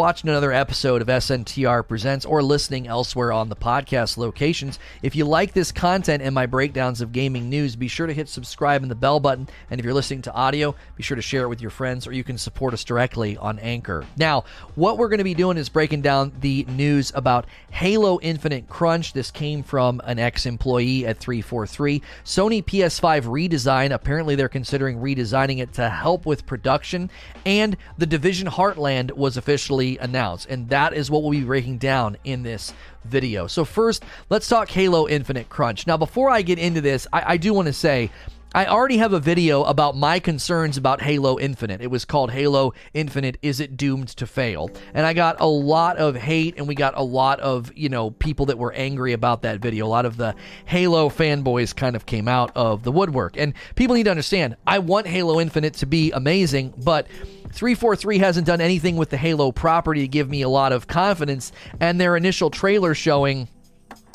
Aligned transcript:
watching 0.00 0.30
another 0.30 0.50
episode 0.50 1.02
of 1.02 1.08
SNTR 1.08 1.86
Presents 1.86 2.24
or 2.24 2.42
listening 2.42 2.86
elsewhere 2.86 3.32
on 3.32 3.50
the 3.50 3.54
podcast 3.54 4.16
locations. 4.16 4.78
If 5.02 5.14
you 5.14 5.26
like 5.26 5.52
this 5.52 5.72
content 5.72 6.22
and 6.22 6.34
my 6.34 6.46
breakdowns 6.46 7.02
of 7.02 7.12
gaming 7.12 7.50
news, 7.50 7.76
be 7.76 7.86
sure 7.86 8.06
to 8.06 8.14
hit 8.14 8.26
subscribe 8.30 8.80
and 8.80 8.90
the 8.90 8.94
bell 8.94 9.20
button. 9.20 9.46
And 9.70 9.78
if 9.78 9.84
you're 9.84 9.92
listening 9.92 10.22
to 10.22 10.32
audio, 10.32 10.74
be 10.96 11.02
sure 11.02 11.16
to 11.16 11.22
share 11.22 11.42
it 11.42 11.48
with 11.48 11.60
your 11.60 11.70
friends 11.70 12.06
or 12.06 12.14
you 12.14 12.24
can 12.24 12.38
support 12.38 12.72
us 12.72 12.82
directly 12.82 13.36
on 13.36 13.58
Anchor. 13.58 14.06
Now, 14.16 14.44
what 14.74 14.96
we're 14.96 15.10
going 15.10 15.18
to 15.18 15.24
be 15.24 15.34
doing 15.34 15.58
is 15.58 15.68
breaking 15.68 16.00
down 16.00 16.32
the 16.40 16.64
news 16.70 17.12
about 17.14 17.44
Halo 17.70 18.18
Infinite 18.22 18.70
Crunch. 18.70 19.12
This 19.12 19.30
came 19.30 19.62
from 19.62 20.00
an 20.06 20.18
ex 20.18 20.46
employee 20.46 21.06
at 21.06 21.18
343. 21.18 22.00
Sony 22.24 22.64
PS5 22.64 23.24
redesign. 23.24 23.92
Apparently, 23.92 24.34
they're 24.34 24.48
considering 24.48 24.98
redesigning 24.98 25.58
it 25.58 25.74
to 25.74 25.90
help 25.90 26.24
with 26.24 26.46
production. 26.46 27.10
And 27.44 27.76
The 27.98 28.06
Division 28.06 28.48
Heartland 28.48 29.12
was 29.12 29.36
officially 29.36 29.89
announced. 29.98 30.46
And 30.48 30.68
that 30.70 30.92
is 30.94 31.10
what 31.10 31.22
we'll 31.22 31.32
be 31.32 31.42
breaking 31.42 31.78
down 31.78 32.16
in 32.24 32.42
this 32.42 32.72
video. 33.04 33.46
So, 33.46 33.64
first, 33.64 34.04
let's 34.28 34.48
talk 34.48 34.68
Halo 34.70 35.08
Infinite 35.08 35.48
Crunch. 35.48 35.86
Now, 35.86 35.96
before 35.96 36.30
I 36.30 36.42
get 36.42 36.58
into 36.58 36.80
this, 36.80 37.06
I, 37.12 37.34
I 37.34 37.36
do 37.36 37.54
want 37.54 37.66
to 37.66 37.72
say. 37.72 38.10
I 38.52 38.66
already 38.66 38.96
have 38.96 39.12
a 39.12 39.20
video 39.20 39.62
about 39.62 39.96
my 39.96 40.18
concerns 40.18 40.76
about 40.76 41.02
Halo 41.02 41.38
Infinite. 41.38 41.80
It 41.80 41.86
was 41.86 42.04
called 42.04 42.32
Halo 42.32 42.74
Infinite 42.92 43.38
Is 43.42 43.60
It 43.60 43.76
Doomed 43.76 44.08
to 44.08 44.26
Fail? 44.26 44.72
And 44.92 45.06
I 45.06 45.12
got 45.12 45.40
a 45.40 45.46
lot 45.46 45.98
of 45.98 46.16
hate 46.16 46.56
and 46.56 46.66
we 46.66 46.74
got 46.74 46.98
a 46.98 47.02
lot 47.02 47.38
of, 47.38 47.70
you 47.76 47.88
know, 47.88 48.10
people 48.10 48.46
that 48.46 48.58
were 48.58 48.72
angry 48.72 49.12
about 49.12 49.42
that 49.42 49.60
video. 49.60 49.86
A 49.86 49.88
lot 49.88 50.04
of 50.04 50.16
the 50.16 50.34
Halo 50.64 51.08
fanboys 51.10 51.76
kind 51.76 51.94
of 51.94 52.06
came 52.06 52.26
out 52.26 52.50
of 52.56 52.82
the 52.82 52.90
woodwork. 52.90 53.36
And 53.36 53.54
people 53.76 53.94
need 53.94 54.04
to 54.04 54.10
understand, 54.10 54.56
I 54.66 54.80
want 54.80 55.06
Halo 55.06 55.40
Infinite 55.40 55.74
to 55.74 55.86
be 55.86 56.10
amazing, 56.10 56.74
but 56.76 57.06
343 57.52 58.18
hasn't 58.18 58.48
done 58.48 58.60
anything 58.60 58.96
with 58.96 59.10
the 59.10 59.16
Halo 59.16 59.52
property 59.52 60.00
to 60.00 60.08
give 60.08 60.28
me 60.28 60.42
a 60.42 60.48
lot 60.48 60.72
of 60.72 60.88
confidence, 60.88 61.52
and 61.78 62.00
their 62.00 62.16
initial 62.16 62.50
trailer 62.50 62.94
showing 62.94 63.48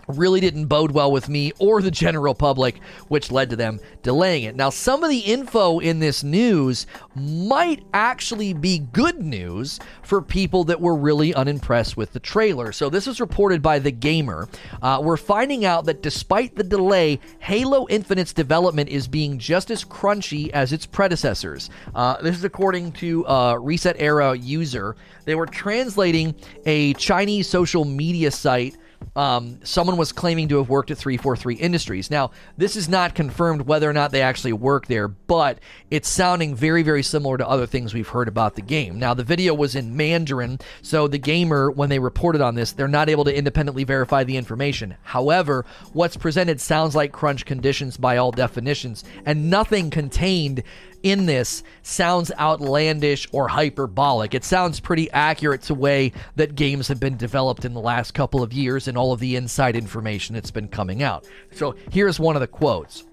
really 0.07 0.39
didn't 0.39 0.65
bode 0.65 0.91
well 0.91 1.11
with 1.11 1.29
me 1.29 1.51
or 1.59 1.81
the 1.81 1.91
general 1.91 2.35
public, 2.35 2.79
which 3.07 3.31
led 3.31 3.49
to 3.49 3.55
them 3.55 3.79
delaying 4.03 4.43
it. 4.43 4.55
Now, 4.55 4.69
some 4.69 5.03
of 5.03 5.09
the 5.09 5.19
info 5.19 5.79
in 5.79 5.99
this 5.99 6.23
news 6.23 6.87
might 7.15 7.83
actually 7.93 8.53
be 8.53 8.79
good 8.79 9.21
news 9.21 9.79
for 10.03 10.21
people 10.21 10.63
that 10.65 10.81
were 10.81 10.95
really 10.95 11.33
unimpressed 11.33 11.97
with 11.97 12.13
the 12.13 12.19
trailer. 12.19 12.71
So, 12.71 12.89
this 12.89 13.07
was 13.07 13.19
reported 13.19 13.61
by 13.61 13.79
The 13.79 13.91
Gamer. 13.91 14.47
Uh, 14.81 15.01
we're 15.03 15.17
finding 15.17 15.65
out 15.65 15.85
that 15.85 16.01
despite 16.01 16.55
the 16.55 16.63
delay, 16.63 17.19
Halo 17.39 17.87
Infinite's 17.89 18.33
development 18.33 18.89
is 18.89 19.07
being 19.07 19.39
just 19.39 19.71
as 19.71 19.83
crunchy 19.83 20.49
as 20.49 20.73
its 20.73 20.85
predecessors. 20.85 21.69
Uh, 21.93 22.21
this 22.21 22.37
is 22.37 22.43
according 22.43 22.91
to 22.93 23.25
uh, 23.25 23.55
ResetEra 23.55 24.41
user. 24.41 24.95
They 25.25 25.35
were 25.35 25.45
translating 25.45 26.35
a 26.65 26.93
Chinese 26.93 27.47
social 27.47 27.85
media 27.85 28.31
site 28.31 28.77
um, 29.15 29.59
someone 29.63 29.97
was 29.97 30.11
claiming 30.11 30.47
to 30.49 30.57
have 30.57 30.69
worked 30.69 30.91
at 30.91 30.97
343 30.97 31.55
Industries. 31.55 32.11
Now, 32.11 32.31
this 32.57 32.75
is 32.75 32.89
not 32.89 33.15
confirmed 33.15 33.63
whether 33.63 33.89
or 33.89 33.93
not 33.93 34.11
they 34.11 34.21
actually 34.21 34.53
work 34.53 34.87
there, 34.87 35.07
but 35.07 35.59
it's 35.89 36.09
sounding 36.09 36.55
very, 36.55 36.83
very 36.83 37.03
similar 37.03 37.37
to 37.37 37.47
other 37.47 37.65
things 37.65 37.93
we've 37.93 38.07
heard 38.07 38.27
about 38.27 38.55
the 38.55 38.61
game. 38.61 38.99
Now, 38.99 39.13
the 39.13 39.23
video 39.23 39.53
was 39.53 39.75
in 39.75 39.95
Mandarin, 39.95 40.59
so 40.81 41.07
the 41.07 41.17
gamer, 41.17 41.71
when 41.71 41.89
they 41.89 41.99
reported 41.99 42.41
on 42.41 42.55
this, 42.55 42.73
they're 42.73 42.87
not 42.87 43.09
able 43.09 43.23
to 43.25 43.35
independently 43.35 43.83
verify 43.83 44.23
the 44.23 44.37
information. 44.37 44.95
However, 45.03 45.65
what's 45.93 46.17
presented 46.17 46.59
sounds 46.59 46.95
like 46.95 47.11
crunch 47.11 47.45
conditions 47.45 47.97
by 47.97 48.17
all 48.17 48.31
definitions, 48.31 49.03
and 49.25 49.49
nothing 49.49 49.89
contained 49.89 50.63
in 51.05 51.27
this 51.27 51.61
sounds 51.83 52.31
outlandish 52.39 53.27
or 53.31 53.47
hyperbolic. 53.47 54.33
It 54.33 54.43
sounds 54.43 54.79
pretty 54.79 55.09
accurate 55.11 55.61
to 55.63 55.75
way 55.75 56.11
that 56.35 56.55
games 56.55 56.87
have 56.87 56.99
been 56.99 57.15
developed 57.15 57.63
in 57.63 57.75
the 57.75 57.79
last 57.79 58.15
couple 58.15 58.41
of 58.41 58.51
years 58.51 58.87
and 58.87 58.97
all 58.97 59.13
of 59.13 59.19
the 59.19 59.35
inside 59.35 59.75
information 59.75 60.33
that's 60.33 60.49
been 60.49 60.67
coming 60.67 61.03
out. 61.03 61.27
So 61.51 61.75
here's 61.91 62.19
one 62.19 62.35
of 62.35 62.39
the 62.39 62.47
quotes. 62.47 63.05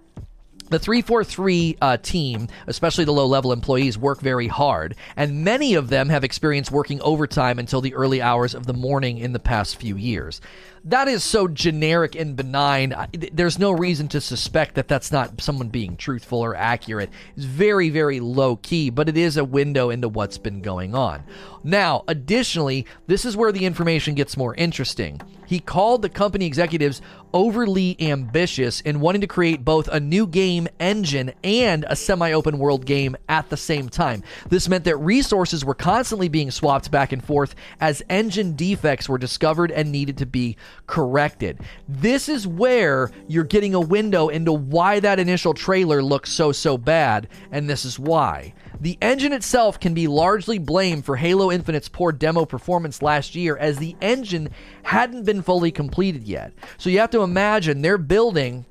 The 0.71 0.79
343 0.79 1.77
uh, 1.83 1.97
team, 1.99 2.49
especially 2.67 3.05
the 3.05 3.13
low 3.13 3.27
level 3.27 3.53
employees, 3.53 3.99
work 3.99 4.23
very 4.23 4.49
hard, 4.49 4.95
and 5.15 5.45
many 5.45 5.75
of 5.75 5.91
them 5.91 6.09
have 6.09 6.25
experienced 6.25 6.71
working 6.71 6.99
overtime 7.03 7.59
until 7.59 7.83
the 7.83 7.93
early 7.93 8.23
hours 8.23 8.55
of 8.55 8.65
the 8.65 8.73
morning 8.73 9.19
in 9.19 9.35
the 9.35 9.39
past 9.39 9.77
few 9.77 9.99
years 9.99 10.41
that 10.85 11.09
is 11.09 11.23
so 11.23 11.47
generic 11.47 12.15
and 12.15 12.35
benign. 12.35 12.95
There's 13.33 13.59
no 13.59 13.71
reason 13.71 14.09
to 14.09 14.21
suspect 14.21 14.75
that 14.75 14.89
that's 14.89 15.13
not 15.13 15.41
someone 15.41 15.69
being 15.69 15.97
truthful 15.97 16.41
or 16.41 16.57
accurate. 16.57 17.11
It's 17.37 17.45
very, 17.45 17.89
very 17.89 18.21
low 18.21 18.57
key, 18.57 18.91
but 18.91 19.09
it 19.09 19.17
is 19.17 19.37
a 19.37 19.45
window 19.45 19.91
into 19.91 20.09
what's 20.09 20.39
been 20.39 20.61
going 20.61 20.95
on. 20.95 21.23
Now, 21.63 22.03
additionally, 22.09 22.87
this 23.07 23.25
is 23.25 23.37
where 23.37 23.53
the 23.53 23.65
information 23.65 24.15
gets 24.15 24.37
more 24.37 24.55
interesting. 24.57 25.21
He 25.47 25.61
called 25.61 26.03
the 26.03 26.09
company 26.09 26.47
executives 26.47 27.03
overly 27.35 27.97
ambitious 28.01 28.81
in 28.81 29.01
wanting 29.01 29.21
to 29.21 29.27
create 29.27 29.65
both 29.65 29.87
a 29.89 30.01
new 30.01 30.27
game 30.27 30.67
engine 30.81 31.33
and 31.45 31.85
a 31.89 31.97
semi 31.97 32.33
open 32.33 32.59
world 32.59 32.87
game 32.87 33.17
at 33.29 33.51
the 33.51 33.57
same 33.57 33.89
time. 33.89 34.23
This 34.49 34.69
meant 34.69 34.85
that 34.85 34.97
resources 34.97 35.65
were 35.65 35.75
constantly 35.75 36.29
being 36.29 36.51
swapped 36.51 36.91
back 36.91 37.13
and 37.13 37.23
forth 37.23 37.55
as 37.81 38.03
engine 38.09 38.57
defects 38.57 39.09
were 39.09 39.19
discovered 39.19 39.71
and 39.71 39.93
needed 39.93 40.19
to 40.19 40.27
be 40.27 40.57
corrected. 40.87 41.61
This 41.89 42.29
is 42.29 42.47
where 42.47 43.11
you're 43.29 43.45
getting 43.45 43.75
a 43.75 43.81
window 43.81 44.29
into 44.29 44.53
why 44.53 45.01
that 45.01 45.19
initial 45.19 45.55
trailer 45.55 46.03
looks 46.03 46.31
so, 46.31 46.53
so 46.53 46.77
bad, 46.79 47.29
and 47.51 47.69
this 47.69 47.85
is 47.85 47.99
why. 47.99 48.55
The 48.81 48.99
engine 49.01 49.33
itself 49.33 49.79
can 49.79 49.95
be 49.95 50.09
largely 50.09 50.59
blamed 50.59 51.05
for 51.05 51.17
Halo 51.17 51.53
Infinite's 51.53 51.89
poor 51.89 52.11
demo 52.11 52.45
performance 52.45 53.01
last 53.01 53.35
year, 53.35 53.57
as 53.57 53.79
the 53.79 53.97
engine 54.01 54.51
hadn't 54.83 55.25
been 55.25 55.43
fully 55.43 55.71
completed 55.71 56.25
yet. 56.25 56.53
So 56.79 56.91
you 56.91 56.99
have 56.99 57.11
to 57.11 57.23
imagine 57.23 57.81
they're 57.81 57.99
building 57.99 58.67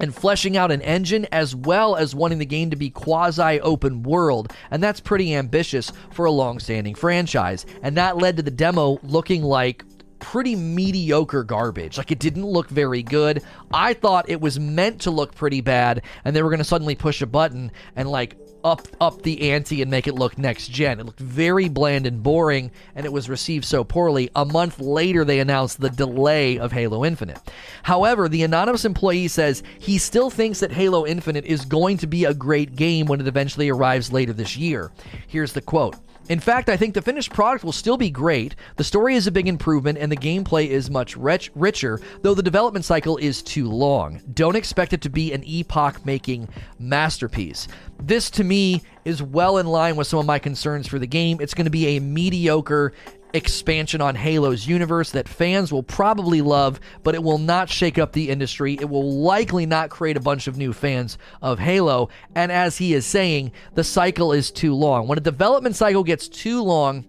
and 0.00 0.14
fleshing 0.14 0.56
out 0.56 0.70
an 0.70 0.80
engine 0.82 1.26
as 1.30 1.54
well 1.54 1.94
as 1.94 2.14
wanting 2.14 2.38
the 2.38 2.46
game 2.46 2.70
to 2.70 2.76
be 2.76 2.90
quasi 2.90 3.60
open 3.60 4.02
world. 4.02 4.52
And 4.70 4.82
that's 4.82 5.00
pretty 5.00 5.34
ambitious 5.34 5.92
for 6.12 6.24
a 6.24 6.30
long 6.30 6.58
standing 6.58 6.94
franchise. 6.94 7.66
And 7.82 7.96
that 7.96 8.16
led 8.16 8.36
to 8.38 8.42
the 8.42 8.50
demo 8.50 8.98
looking 9.02 9.42
like 9.42 9.84
pretty 10.20 10.54
mediocre 10.54 11.42
garbage. 11.42 11.98
Like 11.98 12.10
it 12.10 12.18
didn't 12.18 12.46
look 12.46 12.68
very 12.68 13.02
good. 13.02 13.42
I 13.72 13.94
thought 13.94 14.28
it 14.28 14.40
was 14.40 14.60
meant 14.60 15.00
to 15.02 15.10
look 15.10 15.34
pretty 15.34 15.60
bad, 15.60 16.02
and 16.24 16.34
they 16.34 16.42
were 16.42 16.50
going 16.50 16.58
to 16.58 16.64
suddenly 16.64 16.94
push 16.94 17.22
a 17.22 17.26
button 17.26 17.72
and 17.96 18.08
like 18.08 18.36
up 18.64 18.86
up 19.00 19.22
the 19.22 19.50
ante 19.50 19.82
and 19.82 19.90
make 19.90 20.06
it 20.06 20.14
look 20.14 20.38
next 20.38 20.68
gen. 20.68 21.00
It 21.00 21.06
looked 21.06 21.20
very 21.20 21.68
bland 21.68 22.06
and 22.06 22.22
boring, 22.22 22.70
and 22.94 23.06
it 23.06 23.12
was 23.12 23.28
received 23.28 23.64
so 23.64 23.84
poorly. 23.84 24.30
A 24.36 24.44
month 24.44 24.78
later, 24.78 25.24
they 25.24 25.40
announced 25.40 25.80
the 25.80 25.90
delay 25.90 26.58
of 26.58 26.72
Halo 26.72 27.04
Infinite. 27.04 27.38
However, 27.82 28.28
the 28.28 28.42
anonymous 28.42 28.84
employee 28.84 29.28
says 29.28 29.62
he 29.78 29.98
still 29.98 30.30
thinks 30.30 30.60
that 30.60 30.72
Halo 30.72 31.06
Infinite 31.06 31.46
is 31.46 31.64
going 31.64 31.96
to 31.98 32.06
be 32.06 32.24
a 32.24 32.34
great 32.34 32.76
game 32.76 33.06
when 33.06 33.20
it 33.20 33.26
eventually 33.26 33.68
arrives 33.68 34.12
later 34.12 34.32
this 34.32 34.56
year. 34.56 34.90
Here's 35.26 35.52
the 35.52 35.62
quote. 35.62 35.96
In 36.30 36.38
fact, 36.38 36.68
I 36.68 36.76
think 36.76 36.94
the 36.94 37.02
finished 37.02 37.32
product 37.32 37.64
will 37.64 37.72
still 37.72 37.96
be 37.96 38.08
great. 38.08 38.54
The 38.76 38.84
story 38.84 39.16
is 39.16 39.26
a 39.26 39.32
big 39.32 39.48
improvement 39.48 39.98
and 39.98 40.12
the 40.12 40.16
gameplay 40.16 40.68
is 40.68 40.88
much 40.88 41.16
rich- 41.16 41.50
richer, 41.56 42.00
though 42.22 42.34
the 42.34 42.42
development 42.42 42.84
cycle 42.84 43.16
is 43.16 43.42
too 43.42 43.68
long. 43.68 44.22
Don't 44.32 44.54
expect 44.54 44.92
it 44.92 45.00
to 45.00 45.08
be 45.08 45.32
an 45.32 45.42
epoch 45.44 46.06
making 46.06 46.48
masterpiece. 46.78 47.66
This, 48.00 48.30
to 48.30 48.44
me, 48.44 48.80
is 49.04 49.20
well 49.20 49.58
in 49.58 49.66
line 49.66 49.96
with 49.96 50.06
some 50.06 50.20
of 50.20 50.26
my 50.26 50.38
concerns 50.38 50.86
for 50.86 51.00
the 51.00 51.06
game. 51.08 51.38
It's 51.40 51.52
going 51.52 51.64
to 51.64 51.70
be 51.70 51.96
a 51.96 52.00
mediocre 52.00 52.92
expansion 53.32 54.00
on 54.00 54.14
Halo's 54.14 54.66
universe 54.66 55.10
that 55.12 55.28
fans 55.28 55.72
will 55.72 55.82
probably 55.82 56.42
love, 56.42 56.80
but 57.02 57.14
it 57.14 57.22
will 57.22 57.38
not 57.38 57.68
shake 57.68 57.98
up 57.98 58.12
the 58.12 58.30
industry. 58.30 58.76
It 58.80 58.88
will 58.88 59.20
likely 59.20 59.66
not 59.66 59.90
create 59.90 60.16
a 60.16 60.20
bunch 60.20 60.46
of 60.46 60.56
new 60.56 60.72
fans 60.72 61.18
of 61.42 61.58
Halo. 61.58 62.08
And 62.34 62.50
as 62.50 62.78
he 62.78 62.94
is 62.94 63.06
saying, 63.06 63.52
the 63.74 63.84
cycle 63.84 64.32
is 64.32 64.50
too 64.50 64.74
long. 64.74 65.06
When 65.06 65.18
a 65.18 65.22
development 65.22 65.76
cycle 65.76 66.04
gets 66.04 66.28
too 66.28 66.62
long, 66.62 67.04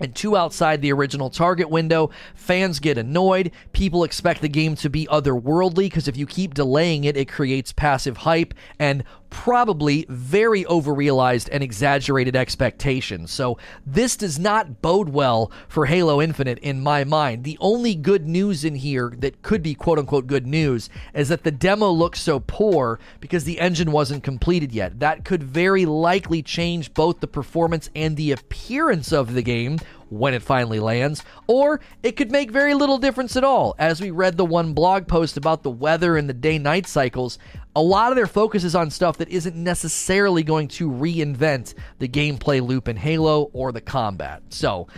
and 0.00 0.14
two 0.14 0.36
outside 0.36 0.80
the 0.80 0.92
original 0.92 1.30
target 1.30 1.68
window. 1.68 2.10
Fans 2.34 2.78
get 2.78 2.98
annoyed. 2.98 3.50
People 3.72 4.04
expect 4.04 4.40
the 4.40 4.48
game 4.48 4.74
to 4.76 4.90
be 4.90 5.06
otherworldly 5.06 5.86
because 5.86 6.08
if 6.08 6.16
you 6.16 6.26
keep 6.26 6.54
delaying 6.54 7.04
it, 7.04 7.16
it 7.16 7.28
creates 7.28 7.72
passive 7.72 8.18
hype 8.18 8.54
and 8.78 9.04
probably 9.30 10.06
very 10.08 10.64
overrealized 10.64 11.48
and 11.52 11.62
exaggerated 11.62 12.36
expectations. 12.36 13.30
So, 13.30 13.58
this 13.86 14.16
does 14.16 14.38
not 14.38 14.82
bode 14.82 15.10
well 15.10 15.50
for 15.68 15.86
Halo 15.86 16.20
Infinite 16.20 16.58
in 16.58 16.82
my 16.82 17.04
mind. 17.04 17.44
The 17.44 17.58
only 17.60 17.94
good 17.94 18.26
news 18.26 18.64
in 18.64 18.76
here 18.76 19.12
that 19.18 19.42
could 19.42 19.62
be 19.62 19.74
quote 19.74 19.98
unquote 19.98 20.26
good 20.26 20.46
news 20.46 20.88
is 21.14 21.28
that 21.28 21.44
the 21.44 21.50
demo 21.50 21.90
looks 21.90 22.20
so 22.20 22.40
poor 22.40 22.98
because 23.20 23.44
the 23.44 23.60
engine 23.60 23.92
wasn't 23.92 24.22
completed 24.22 24.72
yet. 24.72 25.00
That 25.00 25.24
could 25.24 25.42
very 25.42 25.86
likely 25.86 26.42
change 26.42 26.94
both 26.94 27.20
the 27.20 27.26
performance 27.26 27.90
and 27.94 28.16
the 28.16 28.32
appearance 28.32 29.12
of 29.12 29.34
the 29.34 29.42
game 29.42 29.78
when 30.10 30.34
it 30.34 30.42
finally 30.42 30.80
lands, 30.80 31.22
or 31.46 31.80
it 32.02 32.12
could 32.12 32.30
make 32.30 32.50
very 32.50 32.74
little 32.74 32.98
difference 32.98 33.36
at 33.36 33.44
all. 33.44 33.74
As 33.78 34.00
we 34.00 34.10
read 34.10 34.36
the 34.36 34.44
one 34.44 34.72
blog 34.72 35.06
post 35.06 35.36
about 35.36 35.62
the 35.62 35.70
weather 35.70 36.16
and 36.16 36.28
the 36.28 36.34
day 36.34 36.58
night 36.58 36.86
cycles, 36.86 37.38
a 37.76 37.82
lot 37.82 38.10
of 38.10 38.16
their 38.16 38.26
focus 38.26 38.64
is 38.64 38.74
on 38.74 38.90
stuff 38.90 39.18
that 39.18 39.28
isn't 39.28 39.56
necessarily 39.56 40.42
going 40.42 40.68
to 40.68 40.90
reinvent 40.90 41.74
the 41.98 42.08
gameplay 42.08 42.66
loop 42.66 42.88
in 42.88 42.96
Halo 42.96 43.50
or 43.52 43.72
the 43.72 43.80
combat. 43.80 44.42
So, 44.50 44.88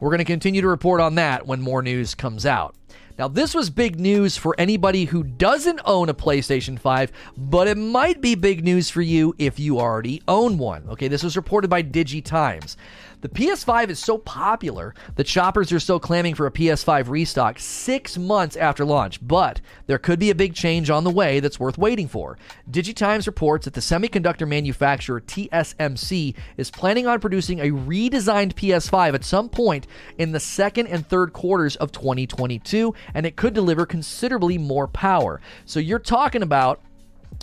We're 0.00 0.10
going 0.10 0.18
to 0.18 0.24
continue 0.24 0.60
to 0.60 0.68
report 0.68 1.00
on 1.00 1.16
that 1.16 1.46
when 1.46 1.60
more 1.60 1.82
news 1.82 2.14
comes 2.14 2.46
out. 2.46 2.76
Now, 3.18 3.26
this 3.26 3.52
was 3.52 3.68
big 3.68 3.98
news 3.98 4.36
for 4.36 4.54
anybody 4.58 5.06
who 5.06 5.24
doesn't 5.24 5.80
own 5.84 6.08
a 6.08 6.14
PlayStation 6.14 6.78
5, 6.78 7.10
but 7.36 7.66
it 7.66 7.76
might 7.76 8.20
be 8.20 8.36
big 8.36 8.62
news 8.62 8.90
for 8.90 9.02
you 9.02 9.34
if 9.38 9.58
you 9.58 9.80
already 9.80 10.22
own 10.28 10.56
one. 10.56 10.86
Okay, 10.90 11.08
this 11.08 11.24
was 11.24 11.36
reported 11.36 11.68
by 11.68 11.82
DigiTimes. 11.82 12.76
The 13.20 13.28
PS5 13.28 13.88
is 13.88 13.98
so 13.98 14.16
popular 14.16 14.94
that 15.16 15.26
shoppers 15.26 15.72
are 15.72 15.80
still 15.80 15.98
clamming 15.98 16.36
for 16.36 16.46
a 16.46 16.52
PS5 16.52 17.08
restock 17.08 17.58
six 17.58 18.16
months 18.16 18.54
after 18.54 18.84
launch, 18.84 19.18
but 19.26 19.60
there 19.88 19.98
could 19.98 20.20
be 20.20 20.30
a 20.30 20.36
big 20.36 20.54
change 20.54 20.88
on 20.88 21.02
the 21.02 21.10
way 21.10 21.40
that's 21.40 21.58
worth 21.58 21.76
waiting 21.76 22.06
for. 22.06 22.38
DigiTimes 22.70 23.26
reports 23.26 23.64
that 23.64 23.74
the 23.74 23.80
semiconductor 23.80 24.46
manufacturer 24.46 25.20
TSMC 25.20 26.36
is 26.56 26.70
planning 26.70 27.08
on 27.08 27.18
producing 27.18 27.58
a 27.58 27.72
redesigned 27.72 28.54
PS5 28.54 29.14
at 29.14 29.24
some 29.24 29.48
point 29.48 29.88
in 30.16 30.30
the 30.30 30.38
second 30.38 30.86
and 30.86 31.04
third 31.04 31.32
quarters 31.32 31.74
of 31.74 31.90
2022, 31.90 32.94
and 33.14 33.26
it 33.26 33.34
could 33.34 33.52
deliver 33.52 33.84
considerably 33.84 34.58
more 34.58 34.86
power. 34.86 35.40
So 35.64 35.80
you're 35.80 35.98
talking 35.98 36.42
about 36.42 36.80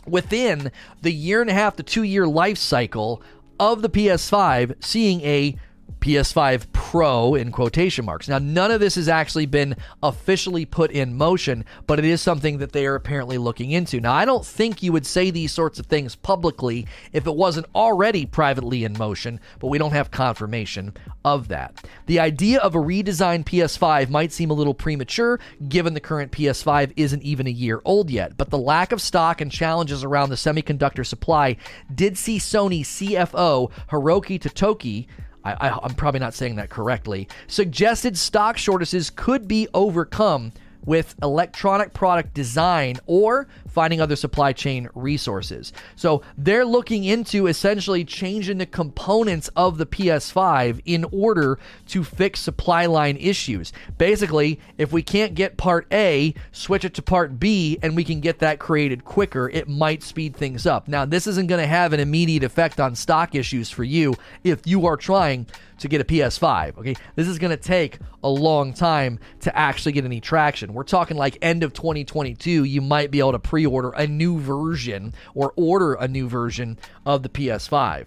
within 0.08 0.72
the 1.02 1.12
year 1.12 1.42
and 1.42 1.50
a 1.50 1.54
half 1.54 1.76
to 1.76 1.84
two 1.84 2.04
year 2.04 2.26
life 2.26 2.58
cycle 2.58 3.22
of 3.60 3.82
the 3.82 3.90
PS5 3.90 4.84
seeing 4.84 5.22
a 5.22 5.58
PS5 6.06 6.72
Pro 6.72 7.34
in 7.34 7.52
quotation 7.52 8.06
marks. 8.06 8.28
Now, 8.28 8.38
none 8.38 8.70
of 8.70 8.80
this 8.80 8.94
has 8.94 9.10
actually 9.10 9.48
been 9.48 9.76
officially 10.04 10.64
put 10.64 10.92
in 10.92 11.18
motion, 11.18 11.66
but 11.88 11.98
it 11.98 12.06
is 12.06 12.22
something 12.22 12.60
that 12.60 12.74
they 12.74 12.86
are 12.86 12.94
apparently 12.94 13.40
looking 13.40 13.72
into. 13.72 14.00
Now, 14.00 14.14
I 14.14 14.24
don't 14.24 14.46
think 14.46 14.84
you 14.84 14.92
would 14.92 15.08
say 15.08 15.32
these 15.32 15.52
sorts 15.52 15.80
of 15.80 15.88
things 15.88 16.16
publicly 16.16 16.86
if 17.12 17.26
it 17.26 17.36
wasn't 17.36 17.66
already 17.74 18.28
privately 18.28 18.84
in 18.84 18.94
motion, 18.94 19.40
but 19.60 19.70
we 19.70 19.80
don't 19.80 19.94
have 19.94 20.12
confirmation 20.12 20.94
of 21.24 21.48
that. 21.48 21.84
The 22.06 22.20
idea 22.20 22.60
of 22.60 22.76
a 22.76 22.80
redesigned 22.80 23.46
PS5 23.46 24.10
might 24.10 24.32
seem 24.32 24.52
a 24.52 24.54
little 24.54 24.76
premature 24.76 25.40
given 25.68 25.96
the 25.96 26.00
current 26.00 26.32
PS5 26.32 26.94
isn't 26.96 27.24
even 27.24 27.48
a 27.48 27.50
year 27.50 27.82
old 27.84 28.12
yet, 28.12 28.38
but 28.38 28.52
the 28.52 28.60
lack 28.60 28.92
of 28.92 29.02
stock 29.02 29.42
and 29.42 29.52
challenges 29.52 30.04
around 30.04 30.30
the 30.30 30.36
semiconductor 30.36 31.04
supply 31.04 31.58
did 31.96 32.16
see 32.16 32.38
Sony 32.38 32.82
CFO 32.82 33.72
Hiroki 33.90 34.40
Totoki 34.40 35.08
I, 35.54 35.80
am 35.84 35.94
probably 35.94 36.20
not 36.20 36.34
saying 36.34 36.56
that 36.56 36.70
correctly, 36.70 37.28
suggested 37.48 38.18
stock 38.18 38.58
shortages 38.58 39.10
could 39.10 39.48
be 39.48 39.68
overcome 39.74 40.52
with 40.86 41.16
electronic 41.22 41.94
product 41.94 42.34
design 42.34 43.00
or 43.06 43.48
finding 43.68 44.00
other 44.00 44.16
supply 44.16 44.54
chain 44.54 44.88
resources. 44.96 45.74
So 45.96 46.22
they're 46.38 46.66
looking 46.66 47.04
into 47.04 47.48
essentially 47.48 48.06
changing 48.06 48.58
the 48.60 48.66
components 48.66 49.50
of 49.56 49.78
the 49.78 49.86
PS5 49.86 50.82
in 50.86 51.06
order 51.12 51.60
to 51.88 52.04
fix 52.04 52.40
supply 52.40 52.86
line 52.86 53.18
issues. 53.18 53.74
Basically, 53.98 54.60
if 54.78 54.92
we 54.92 55.04
can't 55.04 55.36
get 55.36 55.58
part 55.58 55.88
A, 55.92 56.34
switch 56.52 56.86
it 56.86 56.94
to 56.96 57.02
part 57.02 57.40
B 57.40 57.78
and 57.82 57.96
we 57.96 58.04
can 58.04 58.20
get 58.20 58.40
that 58.40 58.60
created 58.60 59.04
quicker, 59.04 59.50
it 59.50 59.68
might 59.68 60.04
speed 60.04 60.36
things 60.36 60.66
up. 60.66 60.88
Now, 60.88 61.06
this 61.06 61.28
isn't 61.28 61.48
going 61.48 61.62
to 61.62 61.68
have 61.68 61.94
an 61.94 62.00
immediate 62.00 62.44
effect 62.44 62.80
on 62.80 62.96
stock 62.96 63.36
issues 63.36 63.70
for 63.70 63.84
you 63.84 64.16
if 64.44 64.66
you 64.66 64.86
are 64.86 64.98
trying 64.98 65.48
to 65.80 65.88
get 65.88 66.02
a 66.02 66.04
PS5. 66.04 66.78
Okay, 66.78 66.96
this 67.16 67.28
is 67.28 67.40
going 67.40 67.52
to 67.52 67.62
take 67.62 68.00
a 68.24 68.30
long 68.30 68.74
time 68.74 69.20
to 69.42 69.56
actually 69.56 69.92
get 69.92 70.06
any 70.06 70.22
traction. 70.22 70.74
We're 70.74 70.84
talking 70.84 71.18
like 71.18 71.38
end 71.42 71.64
of 71.64 71.74
2022, 71.74 72.64
you 72.64 72.82
might 72.82 73.12
be 73.12 73.20
able 73.20 73.34
to 73.34 73.40
pre 73.40 73.66
order 73.66 73.92
a 73.92 74.08
new 74.08 74.40
version 74.40 75.14
or 75.34 75.54
order 75.56 75.94
a 75.94 76.08
new 76.08 76.28
version 76.28 76.78
of 77.06 77.24
the 77.24 77.30
PS5. 77.30 78.06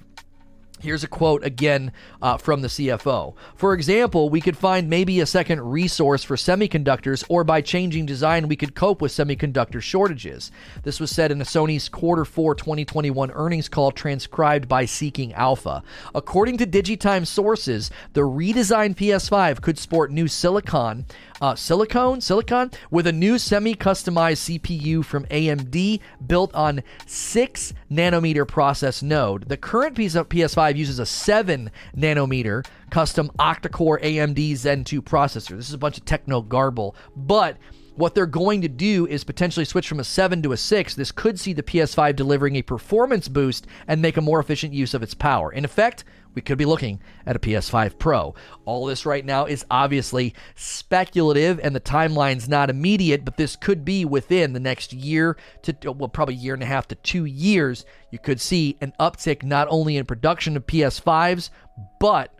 Here's 0.81 1.03
a 1.03 1.09
quote 1.09 1.45
again 1.45 1.93
uh, 2.23 2.37
from 2.37 2.63
the 2.63 2.69
CFO. 2.69 3.35
For 3.57 3.75
example, 3.75 4.29
we 4.29 4.41
could 4.41 4.57
find 4.57 4.89
maybe 4.89 5.21
a 5.21 5.27
second 5.27 5.61
resource 5.61 6.23
for 6.23 6.37
semiconductors, 6.37 7.25
or 7.29 7.43
by 7.43 7.61
changing 7.61 8.07
design, 8.07 8.47
we 8.47 8.57
could 8.57 8.75
cope 8.75 9.03
with 9.03 9.11
semiconductor 9.13 9.83
shortages. 9.83 10.53
This 10.85 11.01
was 11.01 11.11
said 11.11 11.33
in 11.33 11.41
a 11.41 11.45
Sony's 11.45 11.89
quarter 11.89 12.25
four 12.25 12.55
2021 12.55 13.33
earnings 13.33 13.69
call 13.69 13.91
transcribed 13.91 14.69
by 14.69 14.85
Seeking 14.85 15.33
Alpha. 15.35 15.83
According 16.15 16.59
to 16.59 16.67
Digitime 16.67 17.27
sources, 17.27 17.91
the 18.13 18.21
redesigned 18.21 18.97
PS5 18.97 19.61
could 19.61 19.79
sport 19.79 20.13
new 20.13 20.29
silicon 20.29 21.07
uh, 21.41 21.55
silicone, 21.55 22.21
silicon, 22.21 22.71
with 22.91 23.07
a 23.07 23.13
new 23.13 23.39
semi-customized 23.39 24.61
CPU 24.61 25.05
from 25.05 25.25
AMD 25.27 26.01
built 26.27 26.55
on 26.55 26.83
six 27.07 27.73
nanometer 27.91 28.47
process 28.47 29.03
node. 29.03 29.49
The 29.49 29.57
current 29.57 29.97
PS5 29.97 30.77
uses 30.77 30.99
a 30.99 31.07
seven 31.07 31.71
nanometer 31.97 32.67
custom 32.91 33.31
octa-core 33.39 33.99
AMD 34.01 34.57
Zen 34.57 34.85
2 34.85 35.03
processor. 35.03 35.57
This 35.57 35.69
is 35.69 35.75
a 35.75 35.79
bunch 35.79 35.99
of 35.99 36.05
techno 36.05 36.41
garble, 36.41 36.97
but 37.17 37.57
what 37.99 38.15
they're 38.15 38.27
going 38.27 38.63
to 38.63 38.69
do 38.69 39.07
is 39.09 39.25
potentially 39.25 39.65
switch 39.65 39.89
from 39.89 39.99
a 39.99 40.05
7 40.05 40.41
to 40.43 40.53
a 40.53 40.57
6. 40.57 40.95
This 40.95 41.11
could 41.11 41.39
see 41.41 41.53
the 41.53 41.65
PS5 41.65 42.15
delivering 42.15 42.55
a 42.55 42.63
performance 42.63 43.27
boost 43.27 43.67
and 43.89 44.01
make 44.01 44.17
a 44.17 44.21
more 44.21 44.39
efficient 44.39 44.73
use 44.73 44.95
of 44.95 45.03
its 45.03 45.15
power. 45.15 45.53
In 45.53 45.65
effect, 45.65 46.05
we 46.39 46.43
could 46.43 46.57
be 46.57 46.65
looking 46.65 47.01
at 47.27 47.35
a 47.35 47.41
PS5 47.41 47.99
Pro. 47.99 48.33
All 48.65 48.87
this 48.87 49.05
right 49.05 49.25
now 49.25 49.47
is 49.47 49.67
obviously 49.73 50.35
speculative 50.55 51.59
and 51.61 51.75
the 51.75 51.81
timeline's 51.81 52.49
not 52.49 52.71
immediate, 52.71 53.25
but 53.25 53.37
this 53.37 53.57
could 53.57 53.85
be 53.85 54.05
within 54.05 54.53
the 54.53 54.61
next 54.61 54.93
year 54.93 55.37
to, 55.63 55.75
well, 55.91 56.09
probably 56.09 56.37
year 56.37 56.55
and 56.55 56.63
a 56.63 56.67
half 56.67 56.87
to 56.89 56.95
two 56.95 57.25
years. 57.25 57.85
You 58.13 58.21
could 58.21 58.41
see 58.41 58.77
an 58.81 58.93
uptick 59.01 59.43
not 59.43 59.67
only 59.69 59.97
in 59.97 60.07
production 60.07 60.57
of 60.57 60.65
PS5s, 60.65 61.51
but 61.99 62.33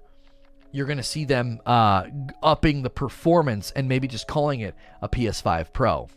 you're 0.71 0.87
going 0.87 0.99
to 0.99 1.03
see 1.03 1.25
them 1.25 1.61
uh, 1.67 2.05
upping 2.41 2.83
the 2.83 2.91
performance 2.91 3.73
and 3.73 3.89
maybe 3.89 4.07
just 4.07 4.29
calling 4.29 4.61
it 4.61 4.77
a 5.03 5.09
PS5 5.09 5.73
Pro. 5.73 6.09